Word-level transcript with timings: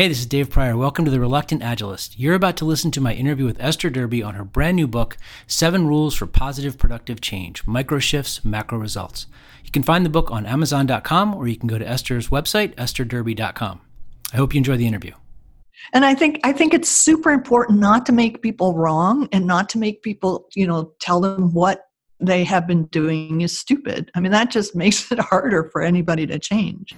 Hey, 0.00 0.08
this 0.08 0.20
is 0.20 0.24
Dave 0.24 0.48
Prior. 0.48 0.78
Welcome 0.78 1.04
to 1.04 1.10
The 1.10 1.20
Reluctant 1.20 1.60
Agilist. 1.60 2.14
You're 2.16 2.34
about 2.34 2.56
to 2.56 2.64
listen 2.64 2.90
to 2.92 3.02
my 3.02 3.12
interview 3.12 3.44
with 3.44 3.60
Esther 3.60 3.90
Derby 3.90 4.22
on 4.22 4.32
her 4.32 4.46
brand 4.46 4.76
new 4.76 4.88
book, 4.88 5.18
Seven 5.46 5.86
Rules 5.86 6.14
for 6.14 6.24
Positive 6.24 6.78
Productive 6.78 7.20
Change 7.20 7.66
Micro 7.66 7.98
Shifts, 7.98 8.42
Macro 8.42 8.78
Results. 8.78 9.26
You 9.62 9.70
can 9.70 9.82
find 9.82 10.02
the 10.02 10.08
book 10.08 10.30
on 10.30 10.46
Amazon.com 10.46 11.34
or 11.34 11.48
you 11.48 11.56
can 11.58 11.66
go 11.66 11.76
to 11.76 11.86
Esther's 11.86 12.28
website, 12.28 12.74
estherderby.com. 12.76 13.82
I 14.32 14.36
hope 14.38 14.54
you 14.54 14.58
enjoy 14.58 14.78
the 14.78 14.86
interview. 14.86 15.12
And 15.92 16.06
I 16.06 16.14
think 16.14 16.40
I 16.44 16.54
think 16.54 16.72
it's 16.72 16.88
super 16.88 17.30
important 17.30 17.78
not 17.78 18.06
to 18.06 18.12
make 18.12 18.40
people 18.40 18.74
wrong 18.78 19.28
and 19.32 19.46
not 19.46 19.68
to 19.68 19.78
make 19.78 20.00
people, 20.00 20.48
you 20.54 20.66
know, 20.66 20.94
tell 21.00 21.20
them 21.20 21.52
what 21.52 21.90
they 22.18 22.42
have 22.44 22.66
been 22.66 22.86
doing 22.86 23.42
is 23.42 23.58
stupid. 23.58 24.10
I 24.14 24.20
mean, 24.20 24.32
that 24.32 24.50
just 24.50 24.74
makes 24.84 25.12
it 25.12 25.18
harder 25.18 25.68
for 25.70 25.82
anybody 25.82 26.26
to 26.26 26.38
change. 26.38 26.94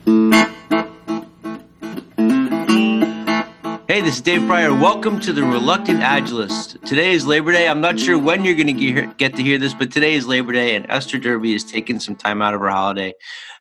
Hey, 3.92 4.00
this 4.00 4.14
is 4.14 4.20
Dave 4.22 4.46
Prior. 4.46 4.72
Welcome 4.72 5.20
to 5.20 5.34
the 5.34 5.42
Reluctant 5.42 6.00
Agilist. 6.00 6.82
Today 6.86 7.12
is 7.12 7.26
Labor 7.26 7.52
Day. 7.52 7.68
I'm 7.68 7.82
not 7.82 8.00
sure 8.00 8.18
when 8.18 8.42
you're 8.42 8.54
going 8.54 8.74
to 8.74 9.06
get 9.18 9.36
to 9.36 9.42
hear 9.42 9.58
this, 9.58 9.74
but 9.74 9.92
today 9.92 10.14
is 10.14 10.26
Labor 10.26 10.54
Day, 10.54 10.76
and 10.76 10.86
Esther 10.90 11.18
Derby 11.18 11.54
is 11.54 11.62
taking 11.62 12.00
some 12.00 12.16
time 12.16 12.40
out 12.40 12.54
of 12.54 12.60
her 12.62 12.70
holiday. 12.70 13.12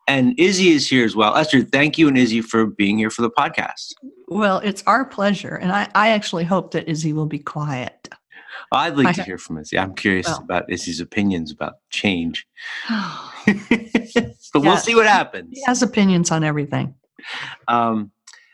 And 0.08 0.34
Izzy 0.40 0.70
is 0.70 0.90
here 0.90 1.04
as 1.04 1.18
well. 1.18 1.36
Esther, 1.36 1.64
thank 1.64 1.98
you 1.98 2.08
and 2.08 2.18
Izzy 2.18 2.40
for 2.40 2.66
being 2.66 2.98
here 2.98 3.10
for 3.10 3.24
the 3.24 3.30
podcast. 3.30 3.92
Well, 4.30 4.60
it's 4.60 4.84
our 4.88 5.04
pleasure. 5.04 5.56
And 5.56 5.70
I, 5.70 5.90
I 5.96 6.12
actually 6.12 6.46
hope 6.46 6.72
that 6.72 6.88
Izzy 6.88 7.12
will 7.12 7.26
be 7.26 7.40
quiet. 7.40 8.08
I'd 8.72 8.96
like 8.96 9.08
I 9.08 9.12
to 9.12 9.24
hear 9.24 9.38
from 9.38 9.58
Izzy. 9.58 9.78
I'm 9.78 9.96
curious 9.96 10.28
well, 10.28 10.44
about 10.44 10.72
Izzy's 10.72 11.02
opinions 11.02 11.52
about 11.52 11.74
change. 11.90 12.48
but 12.88 14.62
we'll 14.62 14.78
see 14.78 14.96
what 14.96 15.08
happens. 15.08 15.50
He 15.52 15.64
has 15.66 15.82
opinions 15.82 16.32
on 16.32 16.46
everything. 16.46 16.96
Um, 17.68 18.12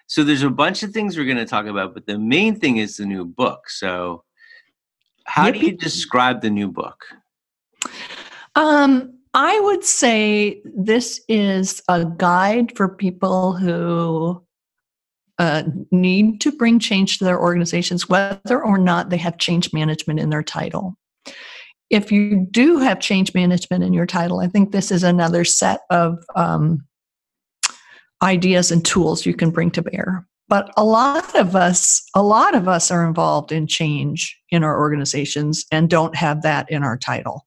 so 0.07 0.23
there's 0.23 0.43
a 0.43 0.49
bunch 0.49 0.83
of 0.83 0.91
things 0.91 1.17
we're 1.17 1.25
going 1.25 1.37
to 1.37 1.45
talk 1.45 1.65
about, 1.65 1.93
but 1.93 2.07
the 2.07 2.17
main 2.17 2.59
thing 2.59 2.77
is 2.77 2.97
the 2.97 3.05
new 3.05 3.25
book. 3.25 3.69
So 3.69 4.23
how 5.25 5.51
do 5.51 5.59
you 5.59 5.73
describe 5.73 6.41
the 6.41 6.49
new 6.49 6.71
book? 6.71 7.05
Um, 8.55 9.19
I 9.33 9.59
would 9.59 9.83
say 9.83 10.61
this 10.63 11.21
is 11.27 11.81
a 11.89 12.05
guide 12.05 12.75
for 12.75 12.87
people 12.87 13.53
who 13.53 14.41
uh, 15.37 15.63
need 15.91 16.41
to 16.41 16.51
bring 16.53 16.79
change 16.79 17.19
to 17.19 17.25
their 17.25 17.39
organizations, 17.39 18.09
whether 18.09 18.63
or 18.63 18.77
not 18.77 19.09
they 19.09 19.17
have 19.17 19.37
change 19.37 19.73
management 19.73 20.21
in 20.21 20.29
their 20.29 20.41
title. 20.41 20.97
If 21.89 22.11
you 22.11 22.47
do 22.49 22.79
have 22.79 22.99
change 22.99 23.33
management 23.33 23.83
in 23.83 23.93
your 23.93 24.05
title, 24.05 24.39
I 24.39 24.47
think 24.47 24.71
this 24.71 24.91
is 24.91 25.03
another 25.03 25.43
set 25.43 25.81
of 25.89 26.17
um, 26.35 26.86
ideas 28.23 28.71
and 28.71 28.83
tools 28.83 29.25
you 29.25 29.33
can 29.33 29.51
bring 29.51 29.71
to 29.71 29.81
bear. 29.81 30.25
But 30.49 30.71
a 30.77 30.83
lot 30.83 31.35
of 31.35 31.55
us 31.55 32.01
a 32.15 32.23
lot 32.23 32.55
of 32.55 32.67
us 32.67 32.89
are 32.89 33.05
involved 33.05 33.51
in 33.51 33.67
change 33.67 34.37
in 34.49 34.63
our 34.63 34.79
organizations 34.79 35.65
and 35.71 35.89
don't 35.89 36.15
have 36.15 36.41
that 36.43 36.69
in 36.71 36.83
our 36.83 36.97
title 36.97 37.45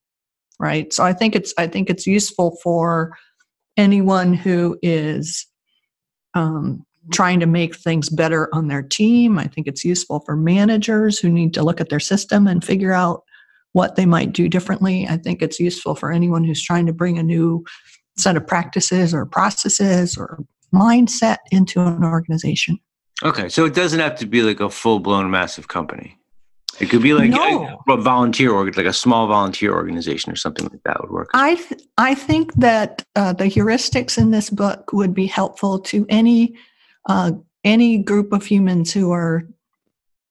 right? 0.60 0.92
So 0.92 1.02
i 1.02 1.14
think 1.14 1.34
it's 1.34 1.54
i 1.56 1.66
think 1.66 1.88
it's 1.88 2.06
useful 2.06 2.58
for 2.62 3.16
anyone 3.76 4.34
who 4.34 4.78
is 4.82 5.46
um, 6.34 6.84
trying 7.12 7.40
to 7.40 7.46
make 7.46 7.74
things 7.74 8.08
better 8.08 8.54
on 8.54 8.68
their 8.68 8.82
team. 8.82 9.38
I 9.38 9.46
think 9.46 9.66
it's 9.66 9.84
useful 9.84 10.20
for 10.20 10.36
managers 10.36 11.18
who 11.18 11.30
need 11.30 11.54
to 11.54 11.62
look 11.62 11.80
at 11.80 11.88
their 11.88 12.00
system 12.00 12.46
and 12.46 12.62
figure 12.62 12.92
out 12.92 13.24
what 13.72 13.96
they 13.96 14.06
might 14.06 14.32
do 14.32 14.48
differently. 14.48 15.06
I 15.08 15.16
think 15.16 15.42
it's 15.42 15.58
useful 15.58 15.94
for 15.94 16.12
anyone 16.12 16.44
who's 16.44 16.62
trying 16.62 16.86
to 16.86 16.92
bring 16.92 17.18
a 17.18 17.22
new 17.22 17.64
set 18.18 18.36
of 18.36 18.46
practices 18.46 19.14
or 19.14 19.24
processes 19.24 20.16
or 20.16 20.44
mindset 20.74 21.38
into 21.50 21.80
an 21.80 22.04
organization. 22.04 22.78
Okay, 23.22 23.48
so 23.48 23.64
it 23.64 23.74
doesn't 23.74 24.00
have 24.00 24.16
to 24.16 24.26
be 24.26 24.42
like 24.42 24.60
a 24.60 24.70
full 24.70 24.98
blown 24.98 25.30
massive 25.30 25.68
company. 25.68 26.16
It 26.80 26.88
could 26.88 27.02
be 27.02 27.12
like 27.12 27.30
no. 27.30 27.78
a, 27.88 27.92
a, 27.92 27.96
volunteer 27.98 28.52
or 28.52 28.64
like 28.64 28.86
a 28.86 28.92
small 28.92 29.26
volunteer 29.26 29.74
organization 29.74 30.32
or 30.32 30.36
something 30.36 30.66
like 30.66 30.82
that 30.84 30.98
would 31.02 31.10
work. 31.10 31.30
I 31.34 31.56
th- 31.56 31.82
I 31.98 32.14
think 32.14 32.54
that 32.54 33.04
uh, 33.16 33.34
the 33.34 33.44
heuristics 33.44 34.16
in 34.16 34.30
this 34.30 34.48
book 34.48 34.90
would 34.94 35.12
be 35.12 35.26
helpful 35.26 35.78
to 35.80 36.06
any 36.08 36.56
uh, 37.06 37.32
any 37.64 37.98
group 37.98 38.32
of 38.32 38.46
humans 38.46 38.92
who 38.92 39.12
are 39.12 39.42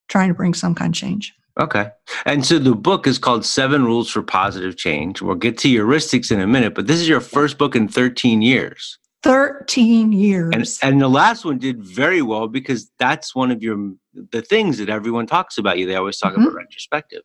trying 0.08 0.30
to 0.30 0.34
bring 0.34 0.56
some 0.56 0.74
kind 0.74 0.94
of 0.94 0.98
change. 0.98 1.34
Okay. 1.60 1.90
And 2.26 2.46
so 2.46 2.58
the 2.58 2.74
book 2.74 3.06
is 3.06 3.18
called 3.18 3.46
Seven 3.46 3.84
Rules 3.84 4.10
for 4.10 4.24
Positive 4.24 4.78
Change. 4.78 5.22
We'll 5.22 5.36
get 5.36 5.58
to 5.60 5.68
heuristics 5.68 6.32
in 6.32 6.40
a 6.40 6.48
minute, 6.48 6.74
but 6.74 6.88
this 6.88 7.00
is 7.00 7.10
your 7.10 7.20
first 7.20 7.58
book 7.58 7.76
in 7.76 7.88
13 7.88 8.42
years. 8.42 8.98
13 9.24 10.12
years. 10.12 10.80
And, 10.82 10.94
and 10.94 11.02
the 11.02 11.10
last 11.10 11.44
one 11.44 11.58
did 11.58 11.84
very 11.84 12.22
well 12.22 12.48
because 12.48 12.90
that's 13.00 13.36
one 13.36 13.52
of 13.52 13.62
your 13.62 13.94
the 14.32 14.42
things 14.42 14.78
that 14.78 14.90
everyone 14.90 15.28
talks 15.28 15.58
about 15.58 15.78
you. 15.78 15.86
They 15.86 15.96
always 15.96 16.18
talk 16.18 16.34
mm-hmm. 16.34 16.44
about 16.44 16.56
retrospective. 16.56 17.24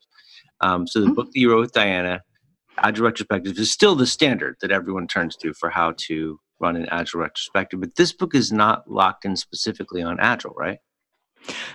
Um, 0.60 0.87
so 0.87 1.00
the 1.00 1.06
mm-hmm. 1.06 1.15
book 1.15 1.27
that 1.27 1.38
you 1.38 1.50
wrote 1.50 1.60
with 1.60 1.72
Diana, 1.72 2.22
Agile 2.78 3.06
Retrospective, 3.06 3.59
is 3.59 3.72
still 3.72 3.94
the 3.94 4.06
standard 4.06 4.56
that 4.60 4.71
everyone 4.71 5.06
turns 5.06 5.37
to 5.37 5.53
for 5.55 5.71
how 5.71 5.94
to 5.99 6.38
run 6.60 6.77
an 6.77 6.87
Agile 6.91 7.21
retrospective. 7.21 7.81
But 7.81 7.97
this 7.97 8.12
book 8.12 8.34
is 8.34 8.53
not 8.53 8.91
locked 8.91 9.25
in 9.25 9.37
specifically 9.37 10.03
on 10.03 10.19
Agile, 10.21 10.55
right? 10.56 10.78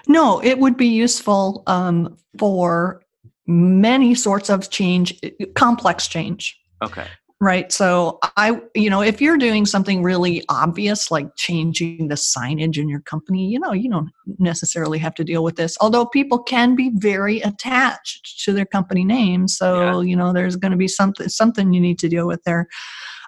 No, 0.07 0.41
it 0.43 0.59
would 0.59 0.77
be 0.77 0.87
useful 0.87 1.63
um, 1.67 2.17
for 2.37 3.03
many 3.45 4.15
sorts 4.15 4.49
of 4.49 4.69
change, 4.69 5.19
complex 5.55 6.07
change. 6.07 6.59
Okay 6.83 7.07
right 7.41 7.71
so 7.71 8.19
i 8.35 8.59
you 8.75 8.89
know 8.89 9.01
if 9.01 9.21
you're 9.21 9.37
doing 9.37 9.65
something 9.65 10.03
really 10.03 10.43
obvious 10.49 11.09
like 11.09 11.35
changing 11.37 12.07
the 12.09 12.15
signage 12.15 12.77
in 12.77 12.89
your 12.89 12.99
company 13.01 13.47
you 13.47 13.59
know 13.59 13.71
you 13.71 13.89
don't 13.89 14.09
necessarily 14.39 14.97
have 14.97 15.13
to 15.13 15.23
deal 15.23 15.43
with 15.43 15.55
this 15.55 15.77
although 15.79 16.05
people 16.05 16.37
can 16.37 16.75
be 16.75 16.91
very 16.95 17.39
attached 17.41 18.43
to 18.43 18.51
their 18.51 18.65
company 18.65 19.03
name 19.05 19.47
so 19.47 20.01
yeah. 20.01 20.09
you 20.09 20.15
know 20.15 20.33
there's 20.33 20.55
going 20.55 20.71
to 20.71 20.77
be 20.77 20.87
something 20.87 21.29
something 21.29 21.73
you 21.73 21.79
need 21.79 21.99
to 21.99 22.09
deal 22.09 22.27
with 22.27 22.43
there 22.43 22.67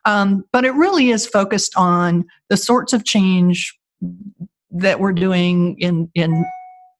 um, 0.05 0.43
but 0.51 0.65
it 0.65 0.73
really 0.73 1.11
is 1.11 1.27
focused 1.27 1.73
on 1.77 2.25
the 2.49 2.57
sorts 2.57 2.91
of 2.91 3.05
change 3.05 3.77
that 4.71 4.99
we're 4.99 5.13
doing 5.13 5.77
in 5.79 6.09
in 6.15 6.45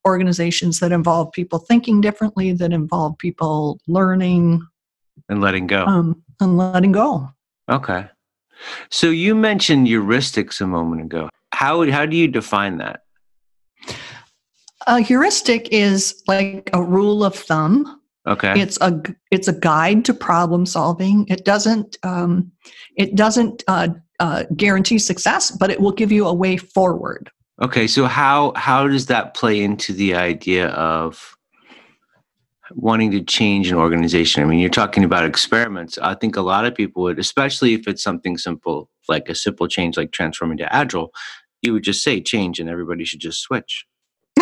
organizations 0.06 0.80
that 0.80 0.92
involve 0.92 1.30
people 1.32 1.58
thinking 1.58 2.00
differently 2.00 2.52
that 2.52 2.72
involve 2.72 3.16
people 3.18 3.78
learning 3.86 4.60
and 5.28 5.40
letting 5.40 5.66
go. 5.66 5.84
Um, 5.84 6.22
and 6.40 6.56
letting 6.56 6.92
go. 6.92 7.30
Okay. 7.70 8.06
So 8.90 9.08
you 9.08 9.34
mentioned 9.34 9.86
heuristics 9.86 10.60
a 10.60 10.66
moment 10.66 11.02
ago. 11.02 11.28
How 11.52 11.90
how 11.90 12.06
do 12.06 12.16
you 12.16 12.28
define 12.28 12.78
that? 12.78 13.02
A 14.86 15.00
heuristic 15.00 15.68
is 15.70 16.22
like 16.26 16.70
a 16.72 16.82
rule 16.82 17.24
of 17.24 17.34
thumb. 17.34 18.00
Okay. 18.26 18.60
It's 18.60 18.78
a 18.80 19.02
it's 19.30 19.48
a 19.48 19.52
guide 19.52 20.04
to 20.06 20.14
problem 20.14 20.66
solving. 20.66 21.26
It 21.28 21.44
doesn't 21.44 21.98
um, 22.02 22.52
it 22.96 23.14
doesn't 23.14 23.64
uh, 23.68 23.88
uh, 24.20 24.44
guarantee 24.56 24.98
success 24.98 25.50
but 25.50 25.70
it 25.70 25.80
will 25.80 25.92
give 25.92 26.12
you 26.12 26.26
a 26.26 26.34
way 26.34 26.56
forward. 26.56 27.30
Okay 27.60 27.86
so 27.86 28.06
how 28.06 28.52
how 28.56 28.86
does 28.86 29.06
that 29.06 29.34
play 29.34 29.62
into 29.62 29.92
the 29.92 30.14
idea 30.14 30.68
of 30.68 31.36
wanting 32.74 33.10
to 33.12 33.22
change 33.22 33.70
an 33.70 33.76
organization. 33.76 34.42
I 34.42 34.46
mean, 34.46 34.58
you're 34.58 34.70
talking 34.70 35.04
about 35.04 35.24
experiments. 35.24 35.98
I 35.98 36.14
think 36.14 36.36
a 36.36 36.42
lot 36.42 36.64
of 36.64 36.74
people 36.74 37.02
would, 37.04 37.18
especially 37.18 37.74
if 37.74 37.86
it's 37.86 38.02
something 38.02 38.38
simple, 38.38 38.90
like 39.08 39.28
a 39.28 39.34
simple 39.34 39.68
change 39.68 39.96
like 39.96 40.12
transforming 40.12 40.58
to 40.58 40.74
agile, 40.74 41.12
you 41.62 41.72
would 41.72 41.84
just 41.84 42.02
say 42.02 42.20
change 42.20 42.58
and 42.58 42.68
everybody 42.68 43.04
should 43.04 43.20
just 43.20 43.40
switch. 43.40 43.86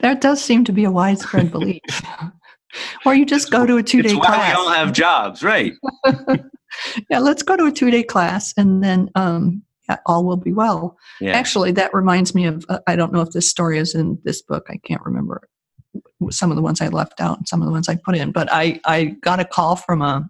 that 0.00 0.20
does 0.20 0.42
seem 0.42 0.64
to 0.64 0.72
be 0.72 0.84
a 0.84 0.90
widespread 0.90 1.50
belief. 1.50 1.82
or 3.04 3.14
you 3.14 3.26
just 3.26 3.50
go 3.50 3.66
to 3.66 3.76
a 3.76 3.82
two 3.82 4.02
day 4.02 4.14
class. 4.14 4.38
Why 4.38 4.48
we 4.48 4.54
all 4.54 4.70
have 4.70 4.92
jobs, 4.92 5.42
right? 5.42 5.72
yeah, 7.10 7.18
let's 7.18 7.42
go 7.42 7.56
to 7.56 7.66
a 7.66 7.72
two 7.72 7.90
day 7.90 8.02
class 8.02 8.54
and 8.56 8.82
then 8.82 9.10
um, 9.14 9.62
all 10.06 10.24
will 10.24 10.36
be 10.36 10.52
well. 10.52 10.96
Yeah. 11.20 11.32
Actually, 11.32 11.72
that 11.72 11.94
reminds 11.94 12.34
me 12.34 12.46
of 12.46 12.64
uh, 12.68 12.80
I 12.86 12.96
don't 12.96 13.12
know 13.12 13.20
if 13.20 13.30
this 13.30 13.48
story 13.48 13.78
is 13.78 13.94
in 13.94 14.18
this 14.24 14.42
book. 14.42 14.66
I 14.68 14.78
can't 14.78 15.02
remember 15.04 15.48
some 16.30 16.50
of 16.50 16.56
the 16.56 16.62
ones 16.62 16.80
I 16.80 16.88
left 16.88 17.20
out 17.20 17.38
and 17.38 17.48
some 17.48 17.62
of 17.62 17.66
the 17.66 17.72
ones 17.72 17.88
I 17.88 17.96
put 17.96 18.16
in. 18.16 18.32
But 18.32 18.48
I 18.50 18.80
I 18.84 19.16
got 19.22 19.40
a 19.40 19.44
call 19.44 19.76
from 19.76 20.02
a 20.02 20.28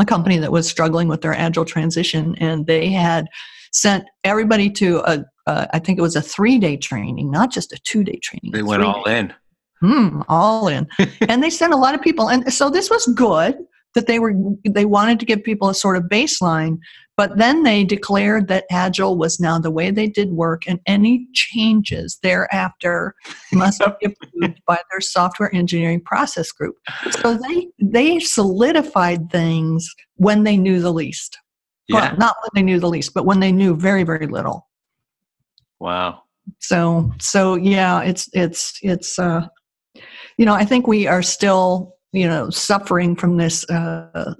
a 0.00 0.04
company 0.04 0.38
that 0.38 0.52
was 0.52 0.68
struggling 0.68 1.08
with 1.08 1.22
their 1.22 1.34
agile 1.34 1.64
transition, 1.64 2.34
and 2.36 2.66
they 2.66 2.90
had 2.90 3.26
sent 3.72 4.04
everybody 4.24 4.70
to 4.70 4.98
a 4.98 5.24
uh, 5.46 5.66
I 5.72 5.78
think 5.78 5.98
it 5.98 6.02
was 6.02 6.16
a 6.16 6.22
three 6.22 6.58
day 6.58 6.76
training, 6.76 7.30
not 7.30 7.50
just 7.50 7.72
a 7.72 7.78
two 7.84 8.04
day 8.04 8.18
training. 8.22 8.52
They 8.52 8.62
went 8.62 8.82
all 8.82 9.04
in. 9.04 9.32
Hmm, 9.80 10.22
all 10.28 10.66
in, 10.66 10.88
and 11.28 11.42
they 11.42 11.50
sent 11.50 11.72
a 11.72 11.76
lot 11.76 11.94
of 11.94 12.02
people, 12.02 12.28
and 12.28 12.52
so 12.52 12.68
this 12.68 12.90
was 12.90 13.06
good 13.14 13.56
that 13.94 14.06
they 14.06 14.18
were 14.18 14.34
they 14.64 14.84
wanted 14.84 15.20
to 15.20 15.26
give 15.26 15.42
people 15.42 15.68
a 15.68 15.74
sort 15.74 15.96
of 15.96 16.04
baseline 16.04 16.78
but 17.18 17.36
then 17.36 17.64
they 17.64 17.82
declared 17.82 18.46
that 18.46 18.64
Agile 18.70 19.18
was 19.18 19.40
now 19.40 19.58
the 19.58 19.72
way 19.72 19.90
they 19.90 20.06
did 20.06 20.30
work, 20.30 20.62
and 20.68 20.78
any 20.86 21.26
changes 21.34 22.16
thereafter 22.22 23.12
must 23.52 23.82
be 24.00 24.06
approved 24.22 24.60
by 24.68 24.78
their 24.88 25.00
software 25.00 25.52
engineering 25.52 26.00
process 26.00 26.52
group. 26.52 26.76
So 27.10 27.36
they 27.36 27.66
they 27.82 28.20
solidified 28.20 29.30
things 29.32 29.92
when 30.14 30.44
they 30.44 30.56
knew 30.56 30.80
the 30.80 30.92
least. 30.92 31.36
Yeah. 31.88 32.10
Well, 32.10 32.16
not 32.18 32.36
when 32.40 32.50
they 32.54 32.62
knew 32.62 32.78
the 32.78 32.88
least, 32.88 33.14
but 33.14 33.26
when 33.26 33.40
they 33.40 33.50
knew 33.50 33.74
very, 33.74 34.04
very 34.04 34.28
little. 34.28 34.68
Wow. 35.80 36.22
So 36.60 37.10
so 37.18 37.56
yeah, 37.56 38.00
it's 38.02 38.28
it's 38.32 38.78
it's 38.82 39.18
uh, 39.18 39.48
you 40.36 40.46
know 40.46 40.54
I 40.54 40.64
think 40.64 40.86
we 40.86 41.08
are 41.08 41.22
still 41.22 41.96
you 42.12 42.28
know 42.28 42.48
suffering 42.50 43.16
from 43.16 43.38
this 43.38 43.68
uh, 43.68 44.34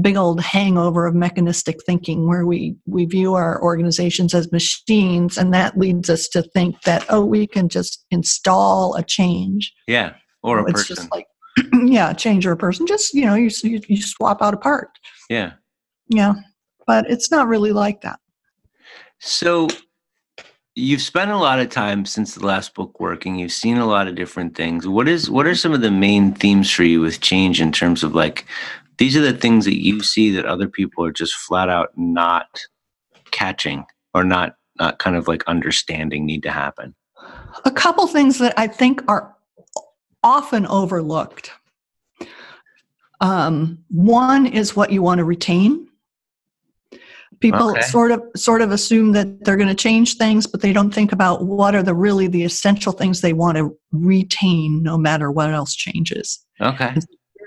big 0.00 0.16
old 0.16 0.40
hangover 0.40 1.06
of 1.06 1.14
mechanistic 1.14 1.78
thinking 1.84 2.26
where 2.26 2.44
we 2.46 2.74
we 2.86 3.04
view 3.04 3.34
our 3.34 3.62
organizations 3.62 4.34
as 4.34 4.50
machines 4.50 5.38
and 5.38 5.54
that 5.54 5.78
leads 5.78 6.10
us 6.10 6.28
to 6.28 6.42
think 6.42 6.80
that 6.82 7.04
oh 7.10 7.24
we 7.24 7.46
can 7.46 7.68
just 7.68 8.04
install 8.10 8.94
a 8.96 9.02
change 9.02 9.72
Yeah. 9.86 10.14
Or 10.42 10.58
a 10.58 10.62
it's 10.70 10.72
person. 10.88 10.96
just 10.96 11.10
like 11.12 11.26
yeah 11.84 12.12
change 12.12 12.44
or 12.44 12.52
a 12.52 12.56
person 12.56 12.86
just 12.86 13.14
you 13.14 13.24
know 13.24 13.34
you, 13.36 13.48
you 13.62 13.80
you 13.88 14.02
swap 14.02 14.42
out 14.42 14.52
a 14.54 14.56
part 14.56 14.90
yeah. 15.30 15.52
yeah 16.08 16.34
but 16.86 17.08
it's 17.08 17.30
not 17.30 17.46
really 17.46 17.72
like 17.72 18.00
that 18.00 18.18
So 19.20 19.68
you've 20.74 21.00
spent 21.00 21.30
a 21.30 21.36
lot 21.36 21.60
of 21.60 21.70
time 21.70 22.04
since 22.04 22.34
the 22.34 22.44
last 22.44 22.74
book 22.74 22.98
working. 22.98 23.36
You've 23.38 23.52
seen 23.52 23.78
a 23.78 23.86
lot 23.86 24.08
of 24.08 24.16
different 24.16 24.56
things. 24.56 24.88
What 24.88 25.06
is 25.08 25.30
what 25.30 25.46
are 25.46 25.54
some 25.54 25.72
of 25.72 25.80
the 25.82 25.90
main 25.90 26.34
themes 26.34 26.70
for 26.70 26.82
you 26.84 27.00
with 27.00 27.20
change 27.20 27.60
in 27.60 27.70
terms 27.72 28.02
of 28.02 28.14
like 28.14 28.44
these 28.98 29.16
are 29.16 29.20
the 29.20 29.32
things 29.36 29.64
that 29.64 29.80
you 29.80 30.02
see 30.02 30.30
that 30.30 30.46
other 30.46 30.68
people 30.68 31.04
are 31.04 31.12
just 31.12 31.34
flat 31.34 31.68
out 31.68 31.90
not 31.96 32.60
catching 33.30 33.84
or 34.12 34.24
not 34.24 34.56
not 34.78 34.98
kind 34.98 35.16
of 35.16 35.28
like 35.28 35.44
understanding 35.46 36.26
need 36.26 36.42
to 36.42 36.50
happen. 36.50 36.94
a 37.64 37.70
couple 37.70 38.06
things 38.06 38.38
that 38.38 38.52
I 38.58 38.66
think 38.66 39.02
are 39.08 39.34
often 40.22 40.66
overlooked. 40.66 41.52
Um, 43.20 43.78
one 43.88 44.46
is 44.46 44.74
what 44.74 44.90
you 44.90 45.02
want 45.02 45.18
to 45.18 45.24
retain. 45.24 45.88
People 47.40 47.70
Okay. 47.70 47.82
sort 47.82 48.10
of 48.10 48.22
sort 48.36 48.62
of 48.62 48.70
assume 48.72 49.12
that 49.12 49.44
they're 49.44 49.56
going 49.56 49.68
to 49.68 49.74
change 49.74 50.16
things, 50.16 50.46
but 50.46 50.60
they 50.60 50.72
don't 50.72 50.92
think 50.92 51.12
about 51.12 51.44
what 51.44 51.74
are 51.74 51.82
the 51.82 51.94
really 51.94 52.26
the 52.26 52.42
essential 52.42 52.92
things 52.92 53.20
they 53.20 53.32
want 53.32 53.56
to 53.58 53.76
retain, 53.92 54.82
no 54.82 54.96
matter 54.96 55.30
what 55.30 55.50
else 55.50 55.74
changes. 55.74 56.44
Okay. 56.60 56.94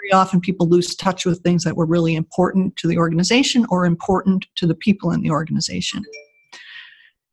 Very 0.10 0.22
often, 0.22 0.40
people 0.40 0.70
lose 0.70 0.96
touch 0.96 1.26
with 1.26 1.42
things 1.42 1.66
that 1.66 1.76
were 1.76 1.86
really 1.86 2.16
important 2.16 2.78
to 2.78 2.88
the 2.88 2.98
organization 2.98 3.66
or 3.70 3.86
important 3.86 4.46
to 4.56 4.66
the 4.66 4.76
people 4.76 5.12
in 5.12 5.22
the 5.22 5.32
organization. 5.32 6.04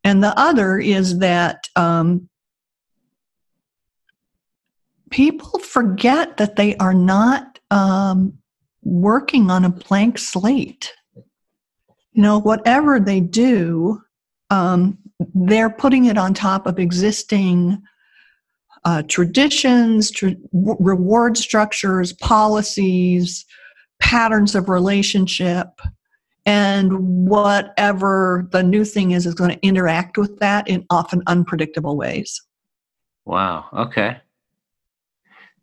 And 0.02 0.24
the 0.24 0.36
other 0.38 0.78
is 0.78 1.20
that 1.20 1.68
um, 1.76 2.28
people 5.10 5.60
forget 5.60 6.36
that 6.38 6.56
they 6.56 6.76
are 6.78 6.94
not 6.94 7.60
um, 7.70 8.36
working 8.82 9.50
on 9.50 9.64
a 9.64 9.70
blank 9.70 10.18
slate. 10.18 10.92
You 12.12 12.22
know, 12.22 12.40
whatever 12.40 12.98
they 12.98 13.20
do, 13.20 14.02
um, 14.50 14.98
they're 15.32 15.70
putting 15.70 16.06
it 16.06 16.18
on 16.18 16.34
top 16.34 16.66
of 16.66 16.80
existing 16.80 17.80
uh, 18.84 19.02
traditions, 19.08 20.10
tr- 20.10 20.28
reward 20.52 21.36
structures, 21.36 22.12
policies, 22.12 23.44
patterns 24.00 24.54
of 24.54 24.68
relationship, 24.68 25.68
and 26.46 27.26
whatever 27.26 28.46
the 28.52 28.62
new 28.62 28.84
thing 28.84 29.12
is 29.12 29.26
is 29.26 29.34
going 29.34 29.50
to 29.50 29.66
interact 29.66 30.18
with 30.18 30.38
that 30.40 30.68
in 30.68 30.84
often 30.90 31.22
unpredictable 31.26 31.96
ways. 31.96 32.40
Wow. 33.24 33.66
Okay. 33.72 34.18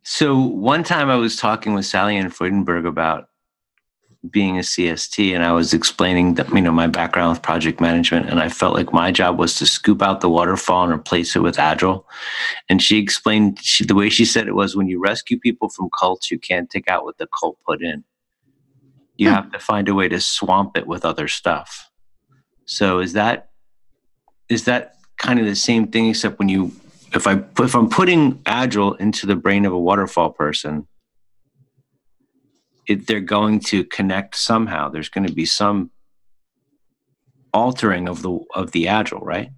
So 0.03 0.35
one 0.39 0.83
time 0.83 1.09
I 1.09 1.15
was 1.15 1.35
talking 1.35 1.73
with 1.75 1.85
Sallyann 1.85 2.33
Freudenberg 2.33 2.87
about 2.87 3.29
being 4.29 4.57
a 4.57 4.61
CST, 4.61 5.33
and 5.33 5.43
I 5.43 5.51
was 5.51 5.73
explaining 5.73 6.35
that 6.35 6.49
you 6.49 6.61
know 6.61 6.71
my 6.71 6.87
background 6.87 7.31
with 7.31 7.41
project 7.41 7.81
management, 7.81 8.29
and 8.29 8.39
I 8.39 8.49
felt 8.49 8.75
like 8.75 8.93
my 8.93 9.11
job 9.11 9.39
was 9.39 9.55
to 9.55 9.65
scoop 9.65 10.01
out 10.01 10.21
the 10.21 10.29
waterfall 10.29 10.83
and 10.83 10.93
replace 10.93 11.35
it 11.35 11.39
with 11.39 11.57
agile. 11.57 12.07
And 12.69 12.81
she 12.81 12.99
explained 12.99 13.59
she, 13.61 13.83
the 13.83 13.95
way 13.95 14.09
she 14.09 14.25
said 14.25 14.47
it 14.47 14.55
was 14.55 14.75
when 14.75 14.87
you 14.87 14.99
rescue 14.99 15.39
people 15.39 15.69
from 15.69 15.89
cults, 15.97 16.29
you 16.29 16.37
can't 16.37 16.69
take 16.69 16.87
out 16.87 17.03
what 17.03 17.17
the 17.17 17.27
cult 17.39 17.57
put 17.65 17.81
in. 17.81 18.03
You 19.17 19.29
Hmm. 19.29 19.35
have 19.35 19.51
to 19.53 19.59
find 19.59 19.89
a 19.89 19.95
way 19.95 20.07
to 20.07 20.21
swamp 20.21 20.77
it 20.77 20.85
with 20.87 21.03
other 21.03 21.27
stuff. 21.27 21.89
So 22.65 22.99
is 22.99 23.13
that 23.13 23.49
is 24.49 24.65
that 24.65 24.95
kind 25.17 25.39
of 25.39 25.45
the 25.45 25.55
same 25.55 25.87
thing 25.87 26.09
except 26.09 26.37
when 26.37 26.49
you 26.49 26.71
if 27.13 27.25
I 27.27 27.43
if 27.59 27.75
I'm 27.75 27.89
putting 27.89 28.41
agile 28.45 28.93
into 28.95 29.25
the 29.25 29.35
brain 29.35 29.65
of 29.65 29.73
a 29.73 29.79
waterfall 29.79 30.29
person, 30.29 30.87
it, 32.91 33.07
they're 33.07 33.19
going 33.19 33.59
to 33.61 33.83
connect 33.85 34.35
somehow. 34.35 34.89
There's 34.89 35.09
going 35.09 35.27
to 35.27 35.33
be 35.33 35.45
some 35.45 35.91
altering 37.53 38.07
of 38.07 38.21
the 38.21 38.39
of 38.55 38.71
the 38.71 38.87
agile, 38.87 39.19
right? 39.19 39.49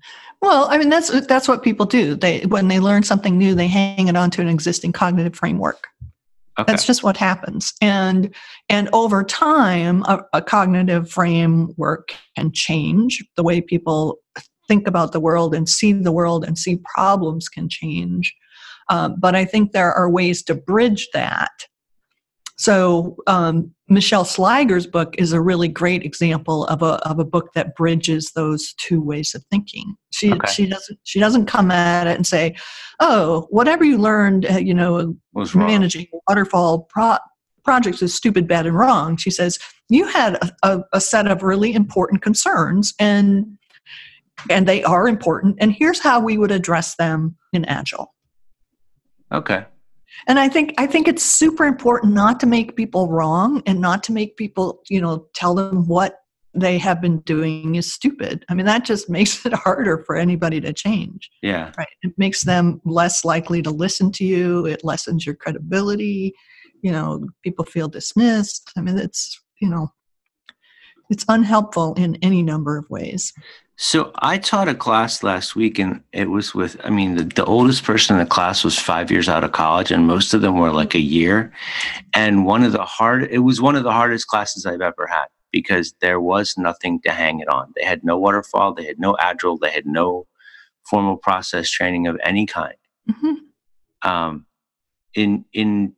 Well, 0.41 0.67
I 0.69 0.77
mean 0.77 0.89
that's 0.89 1.09
that's 1.27 1.47
what 1.47 1.63
people 1.63 1.85
do. 1.85 2.15
They 2.15 2.41
when 2.41 2.67
they 2.67 2.79
learn 2.79 3.03
something 3.03 3.37
new, 3.37 3.55
they 3.55 3.67
hang 3.67 4.07
it 4.07 4.17
onto 4.17 4.41
an 4.41 4.49
existing 4.49 4.91
cognitive 4.91 5.35
framework. 5.35 5.87
Okay. 6.59 6.71
That's 6.71 6.85
just 6.85 7.03
what 7.03 7.17
happens. 7.17 7.73
And 7.81 8.33
and 8.69 8.89
over 8.93 9.23
time, 9.23 10.03
a, 10.03 10.19
a 10.33 10.41
cognitive 10.41 11.09
framework 11.09 12.13
can 12.35 12.51
change. 12.51 13.23
The 13.35 13.43
way 13.43 13.61
people 13.61 14.19
think 14.67 14.87
about 14.87 15.11
the 15.11 15.19
world 15.19 15.55
and 15.55 15.67
see 15.67 15.93
the 15.93 16.11
world 16.11 16.45
and 16.45 16.57
see 16.57 16.79
problems 16.95 17.49
can 17.49 17.69
change. 17.69 18.33
Um, 18.89 19.15
but 19.19 19.35
I 19.35 19.45
think 19.45 19.71
there 19.71 19.93
are 19.93 20.09
ways 20.09 20.43
to 20.43 20.55
bridge 20.55 21.07
that. 21.13 21.51
So 22.57 23.17
um, 23.25 23.73
Michele 23.89 24.25
Sliger's 24.25 24.85
book 24.85 25.15
is 25.17 25.33
a 25.33 25.41
really 25.41 25.67
great 25.67 26.03
example 26.03 26.65
of 26.65 26.81
a 26.81 26.95
of 27.07 27.19
a 27.19 27.25
book 27.25 27.53
that 27.53 27.75
bridges 27.75 28.31
those 28.35 28.73
two 28.73 29.01
ways 29.01 29.33
of 29.33 29.43
thinking. 29.49 29.95
She 30.11 30.31
Okay. 30.31 30.51
she 30.51 30.65
doesn't 30.67 30.99
she 31.03 31.19
doesn't 31.19 31.47
come 31.47 31.71
at 31.71 32.07
it 32.07 32.15
and 32.15 32.27
say, 32.27 32.55
"Oh, 32.99 33.47
whatever 33.49 33.83
you 33.83 33.97
learned, 33.97 34.45
uh, 34.49 34.57
you 34.57 34.73
know, 34.73 35.15
managing 35.55 36.07
waterfall 36.27 36.87
pro- 36.89 37.17
projects 37.63 38.01
is 38.01 38.13
stupid, 38.13 38.47
bad, 38.47 38.67
and 38.67 38.77
wrong." 38.77 39.17
She 39.17 39.31
says, 39.31 39.57
"You 39.89 40.05
had 40.07 40.35
a, 40.35 40.51
a, 40.63 40.83
a 40.93 41.01
set 41.01 41.27
of 41.27 41.41
really 41.41 41.73
important 41.73 42.21
concerns, 42.21 42.93
and 42.99 43.57
and 44.49 44.67
they 44.67 44.83
are 44.83 45.07
important. 45.07 45.57
And 45.59 45.71
here's 45.73 45.99
how 45.99 46.19
we 46.19 46.37
would 46.37 46.51
address 46.51 46.95
them 46.95 47.35
in 47.51 47.65
Agile." 47.65 48.13
Okay. 49.31 49.65
And 50.27 50.39
I 50.39 50.47
think 50.47 50.73
I 50.77 50.87
think 50.87 51.07
it's 51.07 51.23
super 51.23 51.65
important 51.65 52.13
not 52.13 52.39
to 52.41 52.45
make 52.45 52.75
people 52.75 53.09
wrong 53.09 53.61
and 53.65 53.79
not 53.79 54.03
to 54.03 54.11
make 54.11 54.37
people, 54.37 54.81
you 54.89 55.01
know, 55.01 55.27
tell 55.33 55.55
them 55.55 55.87
what 55.87 56.19
they 56.55 56.77
have 56.77 57.01
been 57.01 57.19
doing 57.21 57.75
is 57.75 57.91
stupid. 57.91 58.45
I 58.47 58.53
mean, 58.53 58.65
that 58.65 58.85
just 58.85 59.09
makes 59.09 59.45
it 59.45 59.53
harder 59.53 60.03
for 60.05 60.15
anybody 60.15 60.61
to 60.61 60.73
change. 60.73 61.29
Yeah. 61.41 61.71
Right. 61.77 61.87
It 62.01 62.13
makes 62.17 62.43
them 62.43 62.81
less 62.85 63.25
likely 63.25 63.61
to 63.63 63.71
listen 63.71 64.11
to 64.13 64.25
you. 64.25 64.65
It 64.65 64.83
lessens 64.83 65.25
your 65.25 65.35
credibility. 65.35 66.33
You 66.81 66.91
know, 66.91 67.27
people 67.43 67.65
feel 67.65 67.87
dismissed. 67.87 68.71
I 68.77 68.81
mean, 68.81 68.97
it's, 68.97 69.41
you 69.61 69.69
know, 69.69 69.93
it's 71.09 71.25
unhelpful 71.27 71.93
in 71.95 72.17
any 72.21 72.43
number 72.43 72.77
of 72.77 72.89
ways. 72.89 73.33
So 73.75 74.11
I 74.19 74.37
taught 74.37 74.67
a 74.67 74.75
class 74.75 75.23
last 75.23 75.55
week, 75.55 75.79
and 75.79 76.03
it 76.11 76.29
was 76.29 76.53
with. 76.53 76.79
I 76.83 76.89
mean, 76.89 77.15
the, 77.15 77.23
the 77.23 77.45
oldest 77.45 77.83
person 77.83 78.15
in 78.15 78.23
the 78.23 78.29
class 78.29 78.63
was 78.63 78.77
five 78.77 79.09
years 79.09 79.27
out 79.27 79.43
of 79.43 79.51
college, 79.51 79.91
and 79.91 80.05
most 80.05 80.33
of 80.33 80.41
them 80.41 80.57
were 80.57 80.71
like 80.71 80.93
a 80.93 80.99
year. 80.99 81.51
And 82.13 82.45
one 82.45 82.63
of 82.63 82.71
the 82.71 82.83
hard. 82.83 83.23
It 83.31 83.39
was 83.39 83.61
one 83.61 83.75
of 83.75 83.83
the 83.83 83.91
hardest 83.91 84.27
classes 84.27 84.65
I've 84.65 84.81
ever 84.81 85.07
had 85.07 85.25
because 85.51 85.93
there 86.01 86.19
was 86.19 86.55
nothing 86.57 87.01
to 87.01 87.11
hang 87.11 87.39
it 87.39 87.47
on. 87.49 87.73
They 87.75 87.83
had 87.83 88.03
no 88.03 88.17
waterfall. 88.17 88.73
They 88.73 88.85
had 88.85 88.99
no 88.99 89.17
agile. 89.19 89.57
They 89.57 89.71
had 89.71 89.87
no 89.87 90.27
formal 90.87 91.17
process 91.17 91.69
training 91.69 92.07
of 92.07 92.17
any 92.23 92.45
kind. 92.45 92.75
Mhm. 93.09 93.35
Um, 94.03 94.45
in 95.15 95.45
in 95.51 95.93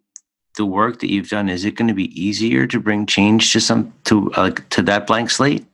the 0.58 0.66
work 0.66 1.00
that 1.00 1.12
you've 1.12 1.30
done, 1.30 1.50
is 1.50 1.66
it 1.66 1.76
going 1.76 1.90
to 1.90 1.94
be 1.94 2.20
easier 2.20 2.68
to 2.68 2.80
bring 2.80 3.06
change 3.06 3.52
to 3.52 3.60
some 3.60 3.94
to 4.06 4.32
uh, 4.34 4.52
to 4.70 4.82
that 4.84 5.08
blank 5.08 5.30
slate? 5.30 5.66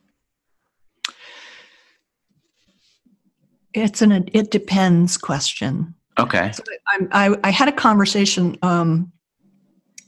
It's 3.74 4.02
an 4.02 4.28
it 4.32 4.50
depends 4.50 5.16
question. 5.16 5.94
Okay. 6.18 6.52
I, 6.88 7.06
I, 7.12 7.36
I 7.44 7.50
had 7.50 7.68
a 7.68 7.72
conversation 7.72 8.56
um, 8.62 9.10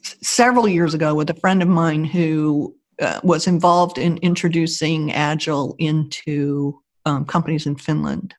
several 0.03 0.69
years 0.69 0.93
ago 0.93 1.15
with 1.15 1.31
a 1.31 1.35
friend 1.35 1.63
of 1.63 1.69
mine 1.69 2.05
who 2.05 2.75
uh, 3.01 3.21
was 3.23 3.47
involved 3.47 3.97
in 3.97 4.19
introducing 4.19 5.13
Agile 5.13 5.75
into 5.79 6.79
um, 7.07 7.25
companies 7.25 7.67
in 7.67 7.77
Finland. 7.77 8.35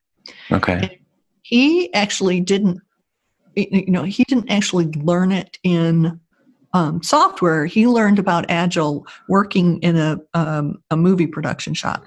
Okay. 0.52 1.00
He 1.42 1.92
actually 1.92 2.40
didn't, 2.40 2.80
you 3.56 3.90
know, 3.90 4.04
he 4.04 4.24
didn't 4.24 4.50
actually 4.50 4.86
learn 4.86 5.32
it 5.32 5.58
in 5.64 6.20
um, 6.72 7.02
software. 7.02 7.66
He 7.66 7.86
learned 7.86 8.18
about 8.18 8.46
Agile 8.48 9.06
working 9.28 9.80
in 9.82 9.96
a 9.96 10.18
um, 10.34 10.82
a 10.90 10.96
movie 10.96 11.26
production 11.26 11.74
shop 11.74 12.04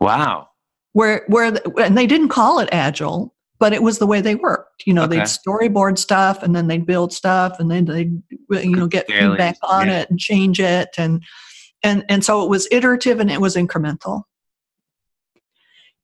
Wow. 0.00 0.48
Where 0.96 1.24
where 1.28 1.50
the, 1.50 1.62
and 1.84 1.96
they 1.96 2.06
didn't 2.06 2.28
call 2.28 2.58
it 2.58 2.68
agile 2.72 3.34
but 3.58 3.72
it 3.72 3.82
was 3.82 3.98
the 3.98 4.06
way 4.06 4.20
they 4.20 4.34
worked 4.34 4.82
you 4.86 4.94
know 4.94 5.04
Okay. 5.04 5.16
they'd 5.16 5.22
storyboard 5.24 5.98
stuff 5.98 6.42
and 6.42 6.54
then 6.56 6.66
they'd 6.68 6.86
build 6.86 7.12
stuff 7.12 7.58
and 7.60 7.70
then 7.70 7.84
they'd 7.84 8.22
you 8.50 8.76
know 8.76 8.86
get 8.86 9.06
Daily, 9.06 9.30
feedback 9.30 9.56
on 9.62 9.86
yeah. 9.88 10.00
it 10.00 10.10
and 10.10 10.18
change 10.18 10.58
it 10.60 10.88
and 10.96 11.22
and 11.82 12.04
and 12.08 12.24
so 12.24 12.42
it 12.42 12.48
was 12.48 12.66
iterative 12.70 13.20
and 13.20 13.30
it 13.30 13.40
was 13.40 13.56
incremental 13.56 14.22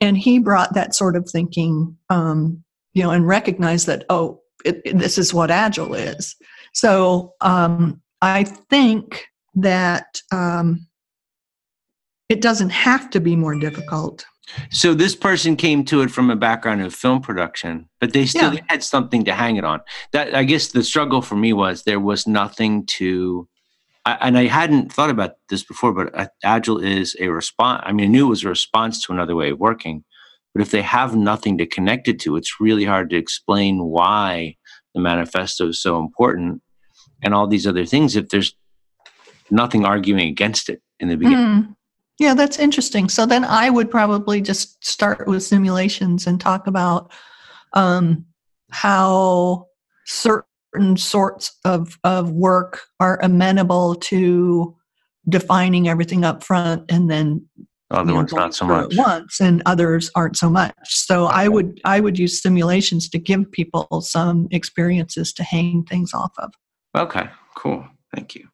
and 0.02 0.18
he 0.18 0.40
brought 0.40 0.75
that 0.75 0.96
sort 0.96 1.14
of 1.14 1.30
thinking, 1.30 1.96
um, 2.11 2.64
you 2.92 3.04
know, 3.04 3.12
and 3.12 3.25
recognized 3.26 3.87
that 3.87 4.04
oh, 4.11 4.40
it, 4.64 4.82
it- 4.84 4.99
this 4.99 5.16
is 5.16 5.32
what 5.32 5.50
agile 5.50 5.94
is. 5.94 6.34
So 6.75 7.34
um, 7.40 8.02
I 8.20 8.42
think 8.44 9.25
that 9.54 10.20
um, 10.32 10.87
it 12.28 12.40
doesn't 12.40 12.70
have 12.70 13.11
to 13.11 13.20
be 13.20 13.37
more 13.37 13.54
difficult. 13.54 14.25
So 14.70 14.92
this 14.94 15.14
person 15.14 15.56
came 15.56 15.84
to 15.87 16.02
it 16.02 16.11
from 16.11 16.30
a 16.30 16.37
background 16.37 16.82
of 16.82 16.94
film 16.94 17.20
production, 17.20 17.88
but 18.00 18.12
they 18.12 18.26
still 18.26 18.54
Yeah. 18.54 18.61
had 18.68 18.82
something 18.82 19.25
to 19.25 19.34
hang 19.34 19.56
it 19.56 19.64
on. 19.64 19.80
That 20.12 20.34
I 20.34 20.44
guess 20.44 20.68
the 20.68 20.82
struggle 20.82 21.22
for 21.22 21.37
me 21.37 21.52
was 21.52 21.84
there 21.84 22.00
was 22.00 22.26
nothing 22.26 22.84
to, 22.99 23.49
I, 24.04 24.18
and 24.20 24.37
I 24.37 24.46
hadn't 24.46 24.92
thought 24.92 25.11
about 25.11 25.32
this 25.49 25.62
before. 25.62 25.92
But 25.92 26.32
agile 26.42 26.78
is 26.78 27.16
a 27.20 27.28
response. 27.28 27.82
I 27.87 27.92
mean, 27.92 28.06
I 28.06 28.08
knew 28.08 28.26
it 28.26 28.30
was 28.30 28.44
a 28.44 28.49
response 28.49 29.00
to 29.04 29.12
another 29.12 29.37
way 29.37 29.50
of 29.50 29.58
working, 29.61 30.04
but 30.52 30.61
if 30.61 30.70
they 30.70 30.82
have 30.82 31.14
nothing 31.14 31.56
to 31.58 31.66
connect 31.66 32.08
it 32.08 32.18
to, 32.20 32.37
it's 32.37 32.61
really 32.61 32.84
hard 32.84 33.11
to 33.11 33.16
explain 33.16 33.78
why 33.84 34.56
the 34.94 35.00
manifesto 35.00 35.68
is 35.68 35.80
so 35.80 35.99
important 35.99 36.61
and 37.22 37.32
all 37.32 37.46
these 37.46 37.66
other 37.66 37.87
things 37.87 38.16
if 38.16 38.28
there's 38.30 38.54
nothing 39.50 39.84
arguing 39.84 40.28
against 40.28 40.68
it 40.68 40.82
in 40.99 41.08
the 41.08 41.16
beginning. 41.16 41.38
Mm. 41.46 41.76
Yeah, 42.19 42.35
that's 42.35 42.59
interesting. 42.59 43.09
So 43.09 43.26
then 43.26 43.45
I 43.45 43.71
would 43.71 43.90
probably 43.90 44.40
just 44.40 44.85
start 44.85 45.26
with 45.26 45.42
simulations 45.42 46.26
and 46.26 46.40
talk 46.40 46.66
about 46.66 47.12
um, 47.73 48.26
how 48.71 49.66
certain 50.07 50.97
sorts 50.97 51.59
of, 51.64 51.99
of 52.04 52.31
work 52.31 52.83
are 53.00 53.19
amenable 53.23 53.95
to 53.97 54.76
defining 55.28 55.88
everything 55.88 56.25
up 56.25 56.42
front 56.42 56.90
and 56.90 57.09
then 57.11 57.47
Other 57.90 58.14
ones 58.14 58.33
not 58.33 58.54
so 58.54 58.66
much. 58.66 58.97
once 58.97 59.40
and 59.40 59.62
others 59.66 60.11
aren't 60.16 60.37
so 60.37 60.50
much 60.50 60.75
so 60.87 61.26
i 61.26 61.47
would 61.47 61.81
i 61.85 62.00
would 62.00 62.19
use 62.19 62.42
simulations 62.42 63.09
to 63.11 63.19
give 63.21 63.49
people 63.52 63.87
some 64.00 64.49
experiences 64.50 65.33
to 65.35 65.45
hang 65.45 65.85
things 65.85 66.12
off 66.12 66.33
of 66.38 66.52
Okay, 66.97 67.28
cool. 67.54 67.87
Thank 68.14 68.35
you. 68.35 68.49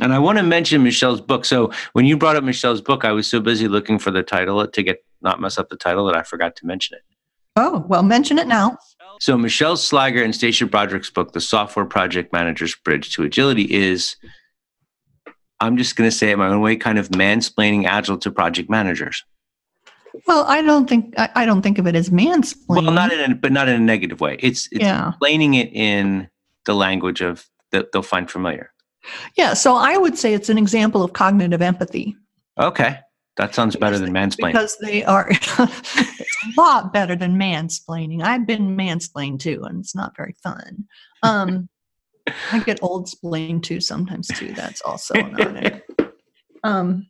And 0.00 0.12
I 0.12 0.18
want 0.18 0.38
to 0.38 0.44
mention 0.44 0.82
Michelle's 0.84 1.20
book. 1.20 1.44
So 1.44 1.72
when 1.92 2.04
you 2.06 2.16
brought 2.16 2.36
up 2.36 2.44
Michelle's 2.44 2.80
book, 2.80 3.04
I 3.04 3.12
was 3.12 3.26
so 3.26 3.40
busy 3.40 3.66
looking 3.68 3.98
for 3.98 4.10
the 4.10 4.22
title 4.22 4.66
to 4.66 4.82
get 4.82 5.04
not 5.22 5.40
mess 5.40 5.58
up 5.58 5.68
the 5.68 5.76
title 5.76 6.06
that 6.06 6.16
I 6.16 6.22
forgot 6.22 6.54
to 6.56 6.66
mention 6.66 6.96
it. 6.96 7.02
oh 7.56 7.84
well 7.88 8.02
mention 8.04 8.38
it 8.38 8.46
now 8.46 8.78
So 9.20 9.36
Michele 9.36 9.74
Sliger 9.76 10.22
and 10.24 10.32
Stacia 10.34 10.66
Broderick's 10.66 11.10
book, 11.10 11.32
The 11.32 11.40
Software 11.40 11.84
Project 11.86 12.32
Manager's 12.32 12.76
Bridge 12.76 13.12
to 13.16 13.24
Agility, 13.24 13.62
is 13.74 14.14
I'm 15.60 15.76
just 15.76 15.96
going 15.96 16.08
to 16.08 16.14
say 16.16 16.30
it 16.30 16.36
my 16.38 16.46
own 16.46 16.60
way, 16.60 16.76
kind 16.76 16.98
of 16.98 17.08
mansplaining 17.08 17.84
agile 17.84 18.18
to 18.18 18.30
project 18.30 18.70
managers. 18.70 19.24
well 20.28 20.44
i 20.46 20.62
don't 20.62 20.88
think 20.88 21.14
i, 21.18 21.28
I 21.34 21.46
don't 21.46 21.62
think 21.62 21.78
of 21.78 21.86
it 21.88 21.96
as 21.96 22.10
mansplaining 22.10 22.84
Well, 22.84 22.92
not 22.92 23.12
in 23.12 23.32
a, 23.32 23.34
but 23.34 23.50
not 23.52 23.68
in 23.68 23.74
a 23.74 23.84
negative 23.84 24.20
way. 24.20 24.36
It's 24.40 24.68
it's 24.70 24.80
yeah 24.84 25.08
explaining 25.08 25.54
it 25.54 25.70
in 25.72 26.28
the 26.66 26.74
language 26.74 27.20
of 27.20 27.46
that 27.72 27.90
they'll 27.92 28.02
find 28.02 28.30
familiar. 28.30 28.70
Yeah 29.36 29.54
so 29.54 29.74
i 29.76 29.96
would 29.96 30.18
say 30.18 30.34
it's 30.34 30.48
an 30.48 30.58
example 30.58 31.02
of 31.02 31.12
cognitive 31.12 31.62
empathy. 31.62 32.16
Okay, 32.60 32.98
that 33.36 33.54
sounds 33.54 33.76
better 33.76 33.98
than 33.98 34.12
mansplaining. 34.12 34.52
because 34.52 34.76
they 34.82 35.04
are 35.04 35.28
it's 35.30 35.58
a 35.60 36.60
lot 36.60 36.92
better 36.92 37.14
than 37.14 37.38
mansplaining. 37.38 38.22
I've 38.22 38.46
been 38.46 38.76
mansplained 38.76 39.38
too 39.38 39.62
and 39.64 39.80
it's 39.80 39.94
not 39.94 40.16
very 40.16 40.34
fun. 40.42 40.86
Um 41.22 41.68
i 42.52 42.58
get 42.58 42.82
old 42.82 43.08
splained 43.08 43.64
too 43.64 43.80
sometimes 43.80 44.28
too 44.28 44.52
that's 44.52 44.82
also 44.82 45.14
not 45.14 45.64
it. 45.64 45.84
Um 46.64 47.06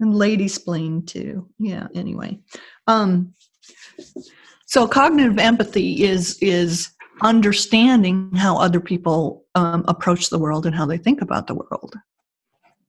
and 0.00 0.14
lady 0.14 0.48
splained 0.48 1.06
too 1.08 1.48
yeah 1.58 1.88
anyway. 1.94 2.40
Um 2.86 3.34
so 4.66 4.88
cognitive 4.88 5.38
empathy 5.38 6.04
is 6.04 6.38
is 6.40 6.90
understanding 7.22 8.30
how 8.34 8.58
other 8.58 8.80
people 8.80 9.44
um, 9.54 9.84
approach 9.88 10.30
the 10.30 10.38
world 10.38 10.66
and 10.66 10.74
how 10.74 10.86
they 10.86 10.98
think 10.98 11.20
about 11.20 11.46
the 11.46 11.54
world. 11.54 11.94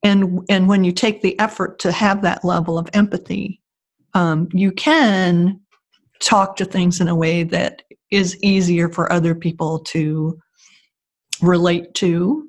And 0.03 0.45
and 0.49 0.67
when 0.67 0.83
you 0.83 0.91
take 0.91 1.21
the 1.21 1.37
effort 1.39 1.79
to 1.79 1.91
have 1.91 2.21
that 2.21 2.45
level 2.45 2.77
of 2.77 2.89
empathy 2.93 3.59
um, 4.13 4.47
you 4.51 4.71
can 4.71 5.59
talk 6.21 6.55
to 6.57 6.65
things 6.65 6.99
in 6.99 7.07
a 7.07 7.15
way 7.15 7.43
that 7.43 7.83
is 8.11 8.37
easier 8.43 8.89
for 8.89 9.11
other 9.11 9.35
people 9.35 9.79
to 9.79 10.37
relate 11.41 11.93
to 11.93 12.47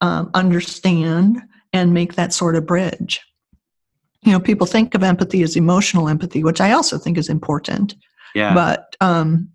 um, 0.00 0.30
understand 0.34 1.40
and 1.72 1.92
make 1.92 2.14
that 2.14 2.32
sort 2.32 2.56
of 2.56 2.66
bridge. 2.66 3.20
You 4.22 4.32
know 4.32 4.40
people 4.40 4.66
think 4.66 4.94
of 4.94 5.02
empathy 5.02 5.42
as 5.42 5.56
emotional 5.56 6.08
empathy 6.08 6.42
which 6.42 6.60
i 6.60 6.72
also 6.72 6.98
think 6.98 7.16
is 7.16 7.28
important. 7.28 7.94
Yeah. 8.34 8.52
but 8.52 8.94
um 9.00 9.48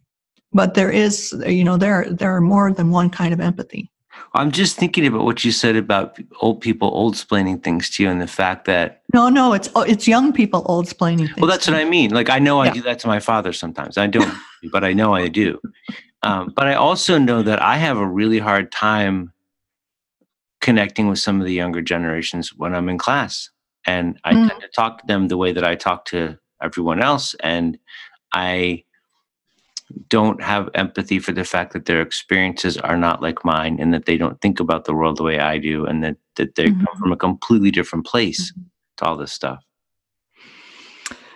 but 0.53 0.73
there 0.73 0.91
is 0.91 1.33
you 1.47 1.63
know 1.63 1.77
there 1.77 2.07
there 2.09 2.35
are 2.35 2.41
more 2.41 2.71
than 2.71 2.91
one 2.91 3.09
kind 3.09 3.33
of 3.33 3.39
empathy 3.39 3.89
I'm 4.35 4.51
just 4.51 4.77
thinking 4.77 5.05
about 5.05 5.25
what 5.25 5.43
you 5.43 5.51
said 5.51 5.75
about 5.75 6.17
old 6.41 6.61
people 6.61 6.89
old 6.89 7.13
explaining 7.13 7.59
things 7.59 7.89
to 7.91 8.03
you 8.03 8.09
and 8.09 8.21
the 8.21 8.27
fact 8.27 8.65
that 8.65 9.01
no 9.13 9.29
no 9.29 9.53
it's 9.53 9.69
oh, 9.75 9.81
it's 9.81 10.07
young 10.07 10.33
people 10.33 10.63
old 10.65 10.85
explaining 10.85 11.27
things 11.27 11.37
well 11.39 11.49
that's 11.49 11.67
what. 11.67 11.75
I 11.75 11.85
mean. 11.85 12.11
Like 12.11 12.29
I 12.29 12.39
know 12.39 12.59
I 12.61 12.67
Yeah. 12.67 12.73
do 12.73 12.81
that 12.83 12.99
to 12.99 13.07
my 13.07 13.19
father 13.19 13.53
sometimes. 13.53 13.97
I 13.97 14.07
don't, 14.07 14.37
but 14.71 14.83
I 14.83 14.93
know 14.93 15.13
I 15.13 15.27
do. 15.27 15.59
Um, 16.23 16.53
but 16.55 16.67
I 16.67 16.73
also 16.75 17.17
know 17.17 17.41
that 17.43 17.61
I 17.61 17.77
have 17.77 17.97
a 17.97 18.07
really 18.07 18.39
hard 18.39 18.71
time 18.71 19.33
connecting 20.61 21.07
with 21.09 21.19
some 21.19 21.39
of 21.41 21.45
the 21.45 21.53
younger 21.53 21.81
generations 21.81 22.53
when 22.55 22.73
I'm 22.73 22.87
in 22.89 22.97
class. 22.97 23.49
And 23.85 24.17
I 24.23 24.35
Mm. 24.35 24.47
tend 24.47 24.61
to 24.61 24.69
talk 24.69 24.99
to 25.01 25.07
them 25.07 25.27
the 25.27 25.37
way 25.37 25.51
that 25.51 25.65
I 25.65 25.75
talk 25.75 26.05
to 26.05 26.37
everyone 26.61 27.01
else. 27.01 27.33
And 27.41 27.77
I 28.33 28.83
don't 30.09 30.41
have 30.41 30.69
empathy 30.73 31.19
for 31.19 31.31
the 31.31 31.43
fact 31.43 31.73
that 31.73 31.85
their 31.85 32.01
experiences 32.01 32.77
are 32.77 32.97
not 32.97 33.21
like 33.21 33.45
mine 33.45 33.77
and 33.79 33.93
that 33.93 34.05
they 34.05 34.17
don't 34.17 34.39
think 34.41 34.59
about 34.59 34.85
the 34.85 34.93
world 34.93 35.17
the 35.17 35.23
way 35.23 35.39
I 35.39 35.57
do 35.57 35.85
and 35.85 36.03
that, 36.03 36.17
that 36.35 36.55
they 36.55 36.71
come 36.71 36.87
Mhm. 36.93 36.99
from 36.99 37.11
a 37.11 37.17
completely 37.17 37.71
different 37.71 38.05
place 38.05 38.53
to 38.97 39.05
all 39.05 39.17
this 39.17 39.33
stuff. 39.33 39.63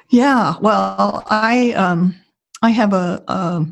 Yeah, 0.09 0.55
well, 0.61 1.23
I 1.27 1.73
um, 1.73 2.15
I 2.61 2.69
have 2.69 2.93
a, 2.93 3.23
a 3.27 3.65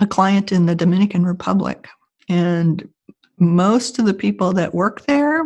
a 0.00 0.06
client 0.06 0.52
in 0.52 0.66
the 0.66 0.74
Dominican 0.76 1.24
Republic, 1.26 1.88
and 2.28 2.88
most 3.38 3.98
of 3.98 4.06
the 4.06 4.14
people 4.14 4.52
that 4.52 4.74
work 4.74 5.04
there 5.06 5.42